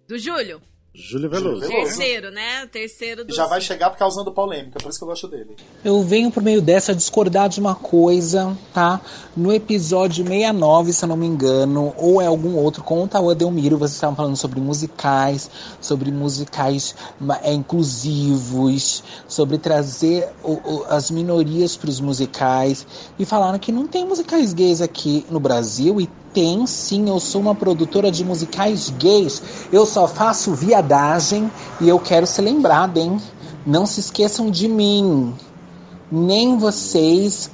[0.07, 0.61] Do Júlio.
[0.99, 1.59] Júlio Veloso.
[1.61, 1.69] Veloso.
[1.85, 2.65] Terceiro, né?
[2.71, 3.33] Terceiro do...
[3.33, 5.55] Já vai chegar causando polêmica, por isso que eu gosto dele.
[5.85, 8.99] Eu venho por meio dessa discordar de uma coisa, tá?
[9.35, 13.35] No episódio 69, se eu não me engano, ou é algum outro, com o Tauan
[13.35, 16.95] Delmiro, vocês estavam falando sobre musicais, sobre musicais
[17.43, 22.85] é, inclusivos, sobre trazer o- o- as minorias para os musicais,
[23.19, 27.41] e falaram que não tem musicais gays aqui no Brasil, e tem sim, eu sou
[27.41, 33.19] uma produtora de musicais gays, eu só faço viadagem e eu quero ser lembrada, hein?
[33.65, 35.33] Não se esqueçam de mim.
[36.11, 37.49] Nem vocês,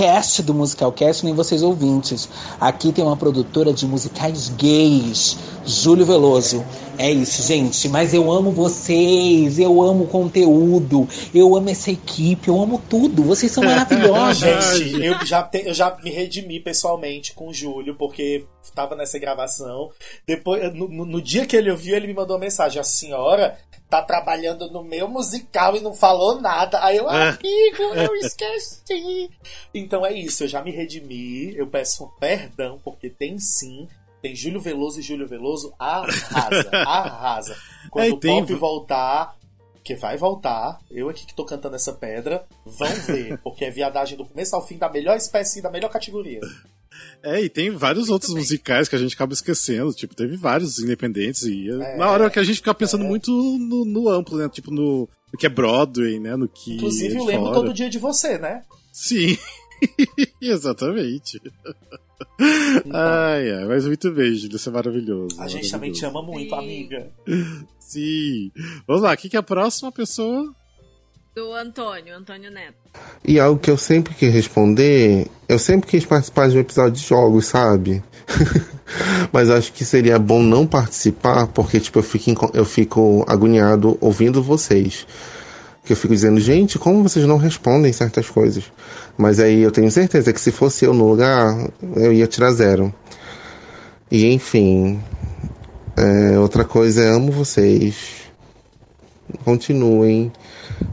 [0.00, 2.28] cast do Musical Cast, nem vocês ouvintes.
[2.60, 6.62] Aqui tem uma produtora de musicais gays, Júlio Veloso.
[6.98, 7.88] É isso, gente.
[7.88, 13.22] Mas eu amo vocês, eu amo o conteúdo, eu amo essa equipe, eu amo tudo.
[13.22, 14.42] Vocês são maravilhosos.
[15.06, 18.44] Eu já, te- eu já me redimi pessoalmente com o Júlio, porque
[18.74, 19.90] tava nessa gravação.
[20.26, 23.56] Depois, no- no dia que ele ouviu, ele me mandou uma mensagem: A senhora
[23.88, 26.82] tá trabalhando no meu musical e não falou nada.
[26.84, 27.28] Aí eu, Ah.
[27.30, 29.30] amigo, eu esqueci.
[29.74, 31.54] Então é isso, eu já me redimi.
[31.56, 33.86] Eu peço perdão, porque tem sim.
[34.22, 37.56] Tem Júlio Veloso e Júlio Veloso arrasa, arrasa.
[37.90, 39.36] Quando É, o tem- pop voltar,
[39.84, 44.18] que vai voltar, eu aqui que tô cantando essa pedra, vão ver, porque é viadagem
[44.18, 46.40] do começo ao fim da melhor espécie, da melhor categoria.
[47.22, 49.92] É, e tem vários outros musicais que a gente acaba esquecendo.
[49.92, 51.42] Tipo, teve vários independentes.
[51.42, 54.48] E na hora que a gente fica pensando muito no, no amplo, né?
[54.48, 56.36] Tipo, no, no que é Broadway, né?
[56.36, 56.74] No que.
[56.74, 57.54] Inclusive, é eu lembro fora.
[57.54, 58.62] todo dia de você, né?
[58.92, 59.36] Sim.
[60.40, 61.40] Exatamente.
[62.92, 65.40] Ai, ai, mas muito bem, Júlio, isso é maravilhoso.
[65.40, 67.10] A gente também te ama muito, amiga.
[67.78, 68.50] Sim.
[68.86, 70.54] Vamos lá, o que, que é a próxima pessoa?
[71.36, 72.78] Do Antônio, Antônio Neto.
[73.22, 77.06] E algo que eu sempre quis responder, eu sempre quis participar de um episódio de
[77.06, 78.02] jogos, sabe?
[79.30, 84.42] Mas acho que seria bom não participar, porque tipo, eu fico, eu fico agoniado ouvindo
[84.42, 85.06] vocês.
[85.84, 88.64] Que eu fico dizendo, gente, como vocês não respondem certas coisas?
[89.18, 92.94] Mas aí eu tenho certeza que se fosse eu no lugar, eu ia tirar zero.
[94.10, 94.98] E enfim.
[95.98, 98.24] é, outra coisa é amo vocês.
[99.44, 100.32] Continuem.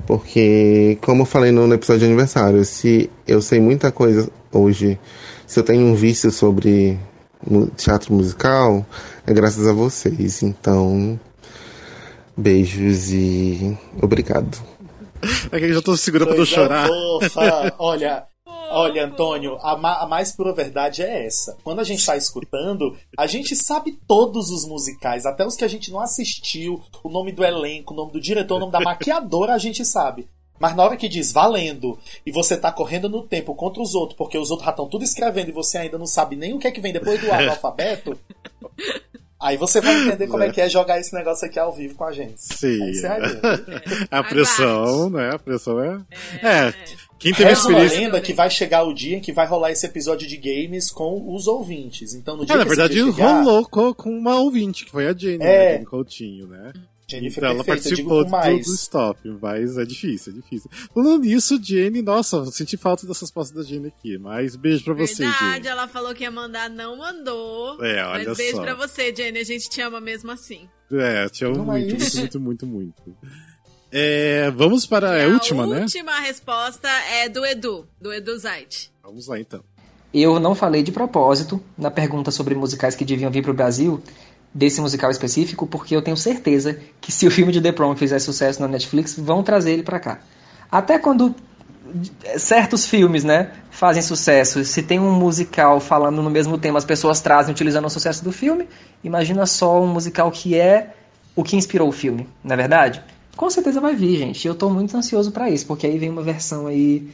[0.05, 4.99] Porque, como eu falei no, episódio de aniversário, se eu sei muita coisa hoje,
[5.47, 6.97] se eu tenho um vício sobre
[7.75, 8.86] teatro musical,
[9.25, 10.43] é graças a vocês.
[10.43, 11.19] Então,
[12.36, 14.57] beijos e obrigado.
[15.51, 16.88] É que eu já tô segurando pra não chorar.
[16.88, 17.73] fofa.
[17.79, 18.25] Olha,
[18.74, 21.57] olha, Antônio, a, ma- a mais pura verdade é essa.
[21.63, 25.67] Quando a gente tá escutando, a gente sabe todos os musicais, até os que a
[25.67, 29.53] gente não assistiu, o nome do elenco, o nome do diretor, o nome da maquiadora,
[29.53, 30.28] a gente sabe.
[30.59, 34.17] Mas na hora que diz valendo e você tá correndo no tempo contra os outros,
[34.17, 36.67] porque os outros já estão tudo escrevendo e você ainda não sabe nem o que
[36.67, 38.17] é que vem depois do A do alfabeto,
[39.39, 42.05] Aí você vai entender como é que é jogar esse negócio aqui ao vivo com
[42.05, 42.36] a gente.
[42.38, 42.80] Sim.
[42.93, 43.41] Ver.
[44.09, 45.32] A pressão, né?
[45.34, 45.99] A pressão é.
[46.41, 46.74] É.
[47.24, 47.99] Quem teve Reza uma experiência.
[47.99, 51.34] lenda que vai chegar o dia em que vai rolar esse episódio de games com
[51.34, 52.13] os ouvintes.
[52.13, 55.07] Então, no dia É, na verdade, dia chegar, rolou com, com uma ouvinte, que foi
[55.07, 55.47] a Jenny, É.
[55.47, 55.71] né?
[55.74, 56.71] Jenny Coutinho, né?
[57.05, 60.69] Jennifer então ela perfeita, digo participou do, do stop, mas é difícil, é difícil.
[60.93, 64.93] Falando nisso, Jenny, nossa, eu senti falta dessas postas da Jenny aqui, mas beijo pra
[64.93, 65.67] você, Verdade, Jenny.
[65.67, 67.84] ela falou que ia mandar, não mandou.
[67.84, 68.61] É, olha Mas beijo só.
[68.63, 69.38] pra você, Jenny.
[69.39, 70.67] A gente te ama mesmo assim.
[70.91, 72.17] É, te amo Não é muito, isso?
[72.19, 73.17] muito, muito, muito, muito.
[73.96, 75.82] É, vamos para a última, a né?
[75.82, 78.91] última resposta é do Edu, do Edu Zait.
[79.04, 79.64] Vamos lá então.
[80.12, 84.02] Eu não falei de propósito na pergunta sobre musicais que deviam vir pro Brasil,
[84.52, 88.18] desse musical específico, porque eu tenho certeza que se o filme de The Prom fizer
[88.18, 90.22] sucesso na Netflix, vão trazer ele pra cá.
[90.72, 91.36] Até quando
[92.38, 97.22] certos filmes, né, fazem sucesso, se tem um musical falando no mesmo tema, as pessoas
[97.22, 98.68] trazem utilizando o sucesso do filme,
[99.04, 100.96] imagina só um musical que é
[101.36, 103.04] o que inspirou o filme, não é verdade?
[103.36, 104.47] Com certeza vai vir, gente.
[104.47, 107.07] Eu tô muito ansioso pra isso, porque aí vem uma versão aí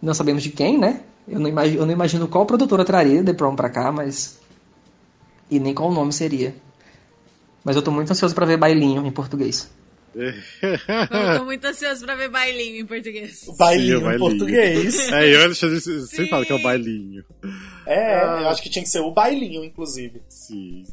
[0.00, 1.00] não sabemos de quem, né?
[1.28, 4.40] Eu não imagino, eu não imagino qual produtora traria The Prom pra cá, mas.
[5.50, 6.54] E nem qual nome seria.
[7.64, 9.70] Mas eu tô muito ansioso pra ver Bailinho em português.
[10.14, 13.46] Eu tô muito ansioso pra ver bailinho em português.
[13.56, 15.08] Bailinho Sim, o em português.
[15.12, 17.24] É, eu e o Alexandre sempre fala que é o bailinho.
[17.86, 18.40] É, Ah.
[18.42, 20.20] eu acho que tinha que ser o bailinho, inclusive.
[20.28, 20.84] Sim.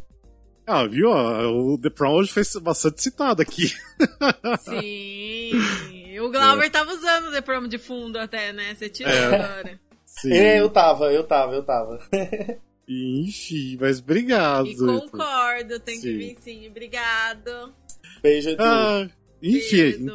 [0.71, 1.09] Ah, viu?
[1.09, 3.73] ó, O The Prom hoje foi bastante citado aqui.
[4.61, 6.19] Sim.
[6.19, 8.75] O Glauber tava usando The Prom de fundo até, né?
[8.75, 9.25] Você tirou É.
[9.25, 9.79] agora.
[10.05, 10.31] Sim.
[10.33, 11.99] É, eu tava, eu tava, eu tava.
[12.87, 14.67] Enfim, mas obrigado.
[14.67, 16.17] E concordo, tem que Sim.
[16.17, 16.67] vir sim.
[16.69, 17.73] Obrigado.
[18.21, 18.63] Beijo, Edu.
[18.63, 19.07] Ah,
[19.41, 20.07] enfim,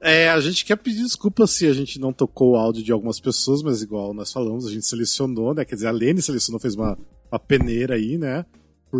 [0.00, 3.20] é, a gente quer pedir desculpa se a gente não tocou o áudio de algumas
[3.20, 5.64] pessoas, mas igual nós falamos, a gente selecionou, né?
[5.64, 6.98] Quer dizer, a Lene selecionou, fez uma,
[7.30, 8.44] uma peneira aí, né?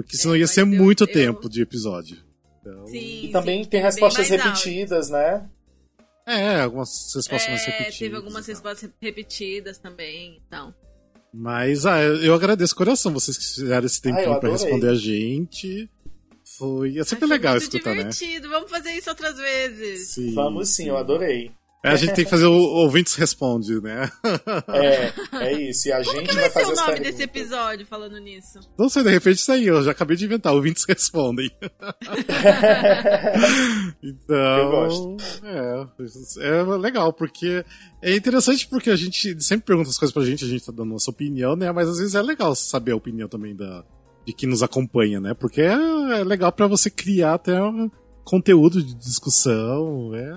[0.02, 2.18] Porque senão ia ser muito tempo de episódio.
[2.60, 5.48] Então, e também tem bem respostas mais repetidas, né?
[6.26, 7.98] É, algumas respostas mais É, repetidas.
[7.98, 10.74] teve algumas respostas repetidas também, então.
[11.32, 14.48] Mas ah, eu eu agradeço o coração vocês que fizeram esse Ah, eu tempinho pra
[14.48, 14.52] adorei.
[14.52, 15.88] responder a gente.
[16.58, 16.98] Foi.
[16.98, 17.96] É sempre legal Muito escutar, né?
[18.04, 20.08] divertido, vamos fazer isso outras vezes.
[20.08, 21.50] Sim, Vamos sim, eu adorei.
[21.84, 24.10] É, a gente tem que fazer o ouvintes responde, né?
[24.68, 25.12] É,
[25.44, 25.88] é isso.
[25.88, 28.18] E a Como gente que vai vai ser fazer o as nome desse episódio falando
[28.18, 28.58] nisso?
[28.76, 31.50] Não sei, de repente saiu, eu já acabei de inventar, ouvintes respondem.
[34.02, 34.36] então.
[34.36, 35.16] Eu gosto.
[35.44, 35.86] É,
[36.40, 37.64] é legal, porque
[38.02, 40.90] é interessante porque a gente sempre pergunta as coisas pra gente, a gente tá dando
[40.90, 41.70] nossa opinião, né?
[41.70, 43.84] Mas às vezes é legal saber a opinião também da,
[44.26, 45.34] de quem nos acompanha, né?
[45.34, 47.88] Porque é, é legal pra você criar até um
[48.24, 50.36] conteúdo de discussão, é,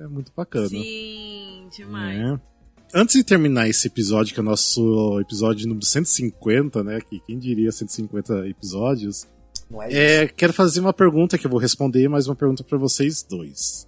[0.00, 0.68] é muito bacana.
[0.68, 2.18] Sim, demais.
[2.18, 2.40] né?
[2.92, 7.00] Antes de terminar esse episódio, que é o nosso episódio número 150, né?
[7.00, 9.28] Que quem diria 150 episódios.
[9.70, 10.34] Não é É, isso.
[10.34, 13.86] quero fazer uma pergunta que eu vou responder, mais uma pergunta pra vocês dois.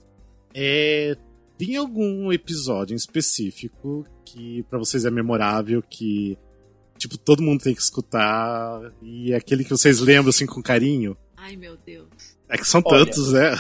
[0.55, 1.17] É,
[1.59, 6.39] tem algum episódio em específico que pra vocês é memorável, que
[6.97, 11.17] tipo todo mundo tem que escutar e é aquele que vocês lembram assim com carinho?
[11.37, 12.07] Ai, meu Deus.
[12.49, 13.59] É que são Olha, tantos, né?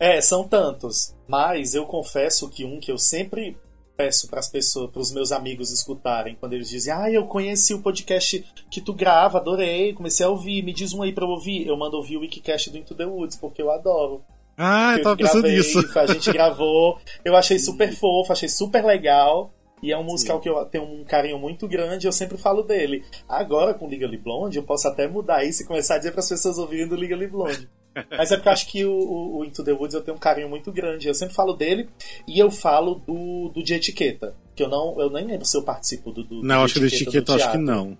[0.00, 1.13] É, são tantos.
[1.26, 3.56] Mas eu confesso que um que eu sempre
[3.96, 7.72] peço para as pessoas, para os meus amigos escutarem, quando eles dizem: "Ah, eu conheci
[7.74, 11.30] o podcast que tu grava, adorei, comecei a ouvir, me diz um aí para eu
[11.30, 11.66] ouvir".
[11.66, 14.22] Eu mando ouvir o Wikicast do Into the Woods, porque eu adoro.
[14.56, 15.98] Ah, eu tava pensando gravei, nisso.
[15.98, 19.52] A gente gravou, eu achei super fofo, achei super legal.
[19.82, 23.04] E é um musical que eu tenho um carinho muito grande, eu sempre falo dele.
[23.28, 26.28] Agora com Legally Blonde, eu posso até mudar isso e começar a dizer para as
[26.28, 27.68] pessoas ouvirem do Legally Blonde.
[28.10, 30.20] Mas é porque eu acho que o, o- o Into the Woods eu tenho um
[30.20, 31.06] carinho muito grande.
[31.08, 31.88] Eu sempre falo dele
[32.26, 34.34] e eu falo do, do de etiqueta.
[34.56, 35.00] Que eu não.
[35.00, 36.22] Eu nem lembro se eu participo do.
[36.24, 37.96] do Não, de acho que do etiqueta eu acho que não.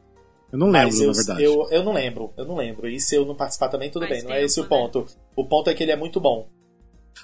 [0.52, 1.42] Eu não Mas lembro, eu, na verdade.
[1.42, 2.88] Eu, eu não lembro, eu não lembro.
[2.88, 4.28] E se eu não participar também, tudo Faz bem.
[4.30, 4.68] Não é esse o né?
[4.68, 5.06] ponto.
[5.34, 6.48] O ponto é que ele é muito bom.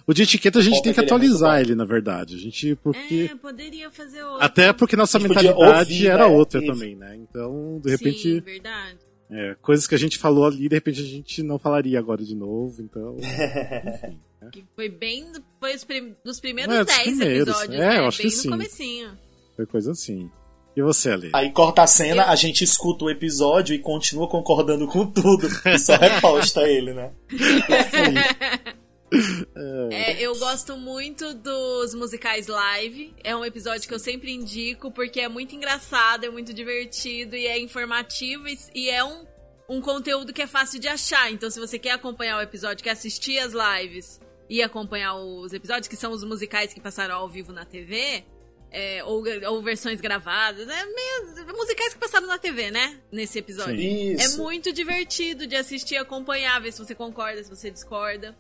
[0.07, 1.61] O de etiqueta a gente Ponto tem que é que ele é atualizar bom.
[1.61, 2.35] ele, na verdade.
[2.37, 3.29] A gente, porque.
[3.33, 4.43] É, poderia fazer outro.
[4.45, 6.35] Até porque nossa mentalidade ouvir, era né?
[6.37, 7.17] outra E- também, né?
[7.17, 8.99] Então, de Sim, repente, verdade.
[9.31, 12.35] É, coisas que a gente falou ali, de repente a gente não falaria agora de
[12.35, 13.17] novo, então.
[13.21, 14.49] enfim, né?
[14.53, 15.27] Que foi bem.
[15.59, 17.49] Foi prim- dos primeiros É, dos 10 primeiros.
[17.49, 17.99] episódios, É, né?
[17.99, 18.51] eu acho bem que no sim.
[18.51, 19.11] comecinho.
[19.57, 20.31] Foi coisa assim.
[20.77, 21.31] E você, Ale?
[21.35, 25.49] Aí corta a cena, a gente escuta o episódio e continua concordando com tudo.
[25.67, 27.11] E só reposta ele, né?
[29.93, 33.15] É, eu gosto muito dos musicais live.
[33.23, 37.47] É um episódio que eu sempre indico porque é muito engraçado, é muito divertido e
[37.47, 39.27] é informativo e, e é um,
[39.69, 41.31] um conteúdo que é fácil de achar.
[41.31, 45.87] Então, se você quer acompanhar o episódio, quer assistir as lives e acompanhar os episódios,
[45.87, 48.25] que são os musicais que passaram ao vivo na TV,
[48.73, 50.69] é, ou, ou versões gravadas.
[50.69, 53.01] É meio, musicais que passaram na TV, né?
[53.13, 53.77] Nesse episódio.
[53.77, 54.17] Sim.
[54.19, 58.37] É muito divertido de assistir e acompanhar, ver se você concorda, se você discorda.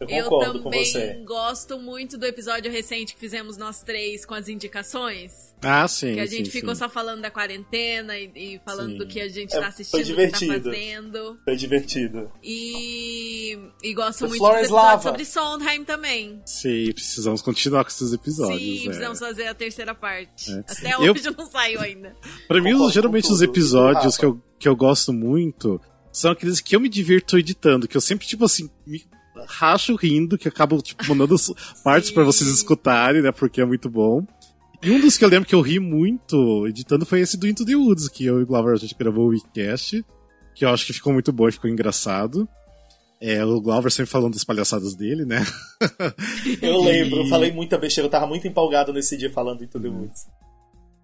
[0.00, 1.22] Eu com também você.
[1.24, 5.54] gosto muito do episódio recente que fizemos nós três com as indicações.
[5.62, 6.14] Ah, sim.
[6.14, 6.80] que a sim, gente ficou sim.
[6.80, 8.98] só falando da quarentena e, e falando Sim.
[8.98, 11.38] do que a gente É, tá foi assistindo, do que tá fazendo.
[11.44, 12.30] Foi divertido.
[12.42, 15.02] E, e gosto The muito Floor dos is episódios Lava.
[15.02, 16.42] sobre Sondheim também.
[16.44, 18.60] Sim, precisamos continuar com esses episódios.
[18.60, 18.84] Sim, é.
[18.84, 20.50] precisamos fazer a terceira parte.
[20.52, 20.58] É.
[20.68, 22.14] Até Eu- hoje não saiu ainda.
[22.46, 25.80] Pra mim, Concordo geralmente os episódios que eu, que eu gosto muito
[26.12, 29.02] são aqueles que eu me divirto editando, que eu sempre, tipo assim, me
[29.46, 31.36] racho rindo, que eu acabo, tipo, mandando
[31.82, 34.26] partes pra vocês escutarem, né, porque é muito bom.
[34.82, 37.64] E um dos que eu lembro que eu ri muito editando foi esse do Into
[37.64, 40.04] the Woods, que eu e o Glover a gente gravou o Weekcast,
[40.54, 42.46] que eu acho que ficou muito bom e ficou engraçado.
[43.20, 45.42] É, o Glover sempre falando das palhaçadas dele, né?
[46.60, 49.78] Eu lembro, eu falei muita besteira, eu tava muito empolgado nesse dia falando em The
[49.88, 50.26] Woods.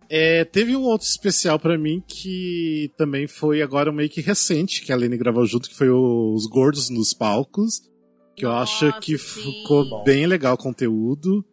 [0.08, 4.92] É, teve um outro especial pra mim que também foi agora meio que recente, que
[4.92, 7.80] a Lene gravou junto, que foi o- os Gordos nos Palcos.
[8.36, 10.04] Que eu acho que ficou Bom.
[10.04, 11.44] bem legal o conteúdo.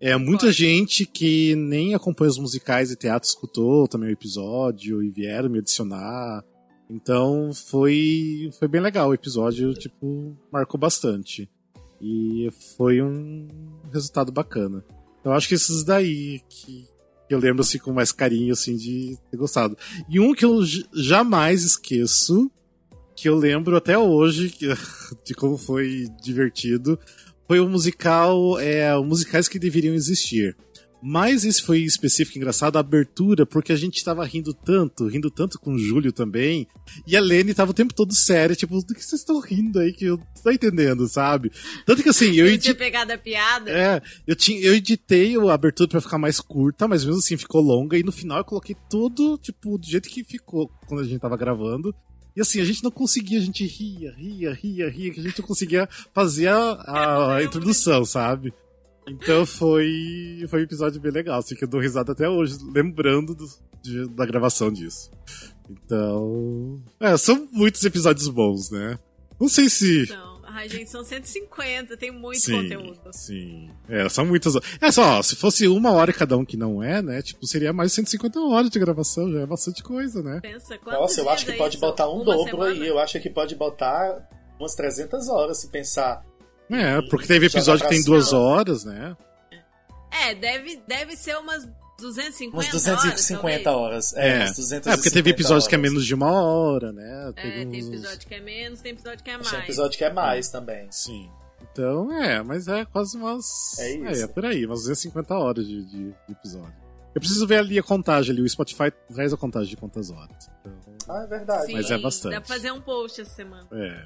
[0.00, 5.08] É, muita gente que nem acompanha os musicais e teatro escutou também o episódio e
[5.08, 6.44] vieram me adicionar.
[6.90, 11.48] Então foi, foi bem legal o episódio, tipo, marcou bastante.
[12.00, 13.48] E foi um
[13.90, 14.84] resultado bacana.
[15.24, 16.86] Eu acho que esses daí que,
[17.26, 19.76] que eu lembro assim com mais carinho assim de ter gostado.
[20.08, 20.60] E um que eu
[20.92, 22.50] jamais esqueço,
[23.16, 24.52] que eu lembro até hoje
[25.24, 26.98] de como foi divertido,
[27.46, 30.56] foi o musical, é, os musicais que deveriam existir.
[31.06, 35.60] Mas esse foi específico, engraçado, a abertura, porque a gente tava rindo tanto, rindo tanto
[35.60, 36.66] com o Júlio também,
[37.06, 39.92] e a Lene tava o tempo todo séria, tipo, do que vocês estão rindo aí
[39.92, 41.52] que eu não tô entendendo, sabe?
[41.84, 43.70] Tanto que assim, eu Eu edi- tinha pegado a piada.
[43.70, 47.60] é, eu, tinha, eu editei a abertura pra ficar mais curta, mas mesmo assim ficou
[47.60, 47.98] longa.
[47.98, 51.36] E no final eu coloquei tudo, tipo, do jeito que ficou quando a gente tava
[51.36, 51.94] gravando.
[52.36, 55.40] E assim, a gente não conseguia, a gente ria, ria, ria, ria, que a gente
[55.40, 58.52] não conseguia fazer a, a introdução, sabe?
[59.06, 63.34] Então foi, foi um episódio bem legal, assim, que eu dou risada até hoje, lembrando
[63.34, 63.46] do-
[63.82, 65.10] de- da gravação disso.
[65.70, 66.82] Então.
[67.00, 68.98] É, são muitos episódios bons, né?
[69.40, 70.06] Não sei se.
[70.10, 70.33] Não.
[70.56, 73.00] Ai, gente, são 150, tem muito Sim, conteúdo.
[73.10, 73.68] Sim.
[73.88, 74.54] É, são muitas.
[74.80, 77.20] É só, se fosse uma hora cada um que não é, né?
[77.22, 80.38] Tipo, seria mais 150 horas de gravação, já é bastante coisa, né?
[80.40, 81.84] Pensa, Nossa, eu acho que é pode isso?
[81.84, 82.70] botar um Uma dobro semana?
[82.70, 82.86] aí.
[82.86, 86.24] Eu acho que pode botar umas 300 horas se pensar.
[86.70, 89.16] É, porque teve episódio que tem duas horas, né?
[90.12, 91.68] É, deve, deve ser umas
[91.98, 94.12] 250 Umas 250 horas.
[94.12, 94.14] horas.
[94.14, 95.90] É, umas 250 É, porque teve episódios que é horas.
[95.90, 97.32] menos de uma hora, né?
[97.36, 99.50] É, Teve tem uns- episódio que é menos, tem episódio que é mais.
[99.50, 100.86] Tem episódio que é mais também.
[100.90, 101.30] Sim.
[101.72, 103.78] Então, é, mas é quase umas.
[103.78, 104.24] É isso.
[104.24, 106.74] É, por aí, umas 250 horas de, de, de episódio.
[107.14, 110.50] Eu preciso ver ali a contagem ali, o Spotify traz a contagem de quantas horas.
[110.60, 110.72] Então,
[111.08, 111.72] Ah, é verdade.
[111.72, 112.32] Mas é bastante.
[112.32, 113.66] Dá pra fazer um post essa semana.
[113.72, 114.02] é.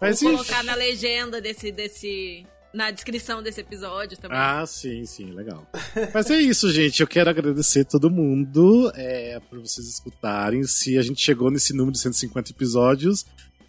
[0.00, 2.46] Vou Mas colocar na legenda desse, desse.
[2.72, 4.36] Na descrição desse episódio também.
[4.38, 5.66] Ah, sim, sim, legal.
[6.12, 7.00] Mas é isso, gente.
[7.00, 10.62] Eu quero agradecer todo mundo é, por vocês escutarem.
[10.64, 13.24] Se a gente chegou nesse número de 150 episódios,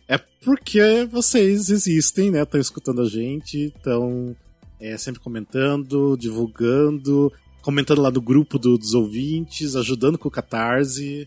[0.07, 2.43] é porque vocês existem, né?
[2.43, 4.35] Estão escutando a gente, estão
[4.79, 7.31] é, sempre comentando, divulgando,
[7.61, 11.25] comentando lá no grupo do- dos ouvintes, ajudando com o Catarse.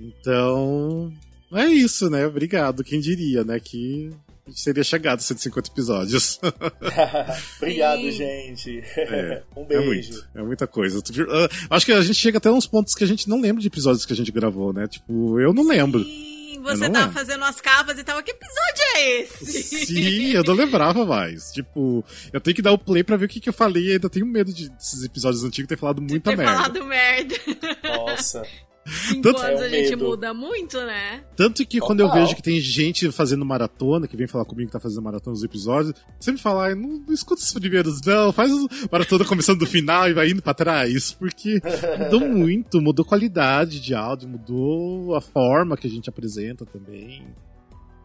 [0.00, 1.12] Então,
[1.52, 2.26] é isso, né?
[2.26, 2.82] Obrigado.
[2.84, 3.60] Quem diria, né?
[3.60, 4.10] Que
[4.46, 6.38] a gente teria chegado a 150 episódios.
[7.58, 8.12] Obrigado, Sim.
[8.12, 8.82] gente.
[8.96, 9.84] É, um É, beijo.
[10.12, 11.00] muito, é muita coisa.
[11.28, 13.68] Ah, Acho que a gente chega até uns pontos que a gente não lembra de
[13.68, 14.86] episódios que a gente gravou, né?
[14.86, 16.04] Tipo, eu não lembro.
[16.04, 17.12] Sim, Eu você tava lembro.
[17.12, 19.62] fazendo as capas e tava, que episódio é esse?
[19.86, 21.50] Sim, eu não lembrava mais.
[21.52, 23.92] Tipo, eu tenho que dar o play pra ver o que, que eu falei e
[23.92, 26.52] ainda tenho medo de, desses episódios antigos ter falado muita Ter merda.
[26.54, 27.34] falado merda.
[27.82, 28.42] Nossa.
[28.86, 30.04] Cinco Tanto- anos É um a gente medo.
[30.04, 31.24] muda muito, né?
[31.36, 32.22] Tanto que quando eu Total.
[32.22, 35.42] vejo que tem gente fazendo maratona, que vem falar comigo que tá fazendo maratona dos
[35.42, 39.66] episódios, sempre fala, "Ai, não, não escuta os primeiros, não, faz o maratona começando do
[39.66, 41.60] final e vai indo pra trás, porque
[41.98, 47.26] mudou muito, mudou qualidade de áudio, mudou a forma que a gente apresenta também.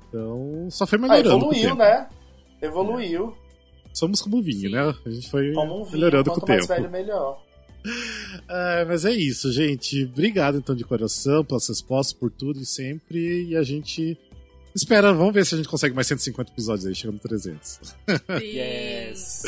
[0.08, 1.30] Então, só foi Ah, melhorando.
[1.30, 1.78] com o evoluiu, tempo.
[1.78, 2.08] né?
[2.62, 3.34] Evoluiu.
[3.94, 4.94] Somos como vinho, né?
[5.06, 6.80] A gente foi um vinho, melhorando com o quanto mais tempo.
[6.82, 7.42] velho, melhor.
[8.48, 10.04] É, mas é isso, gente.
[10.06, 13.50] Obrigado então de coração pelas respostas, por tudo e sempre.
[13.50, 14.18] E a gente
[14.76, 17.80] espera, vamos ver se a gente consegue mais 150 episódios aí, chegando a 300.
[18.42, 19.44] Yes.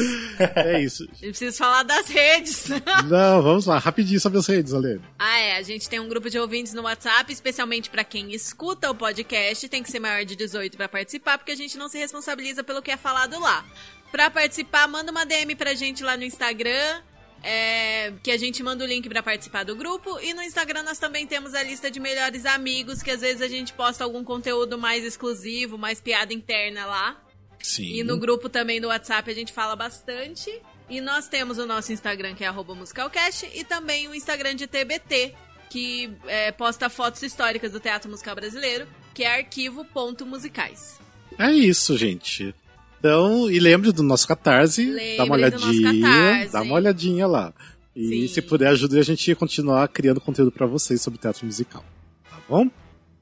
[0.55, 1.03] é isso.
[1.21, 2.67] Eu preciso falar das redes.
[3.09, 5.01] Não, vamos lá, rapidinho sobre as redes, Alene.
[5.17, 5.57] Ah, é.
[5.57, 9.67] A gente tem um grupo de ouvintes no WhatsApp, especialmente pra quem escuta o podcast.
[9.69, 12.81] Tem que ser maior de 18 pra participar, porque a gente não se responsabiliza pelo
[12.81, 13.65] que é falado lá.
[14.11, 17.01] Pra participar, manda uma DM pra gente lá no Instagram.
[17.43, 20.19] É, que a gente manda o link para participar do grupo.
[20.19, 23.47] E no Instagram nós também temos a lista de melhores amigos, que às vezes a
[23.47, 27.21] gente posta algum conteúdo mais exclusivo, mais piada interna lá.
[27.61, 27.93] Sim.
[27.93, 30.51] E no grupo também do WhatsApp a gente fala bastante.
[30.89, 34.67] E nós temos o nosso Instagram, que é arroba musicalcast, e também o Instagram de
[34.67, 35.33] TBT,
[35.69, 40.99] que é, posta fotos históricas do teatro musical brasileiro, que é arquivo.musicais.
[41.39, 42.53] É isso, gente.
[43.01, 46.53] Então, e lembre do nosso Catarse, Lembre dá uma olhadinha, Catarse.
[46.53, 47.51] dá uma olhadinha lá.
[47.95, 51.83] E se puder ajuda a gente a continuar criando conteúdo pra vocês sobre teatro musical,
[52.29, 52.67] tá bom?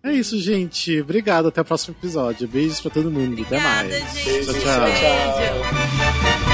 [0.04, 1.00] É isso, gente.
[1.00, 2.48] Obrigado, até o próximo episódio.
[2.48, 3.42] Beijos pra todo mundo.
[3.42, 3.90] até mais.
[4.14, 4.46] gente.
[4.46, 4.82] Tchau, tchau.
[4.86, 6.49] Beijo.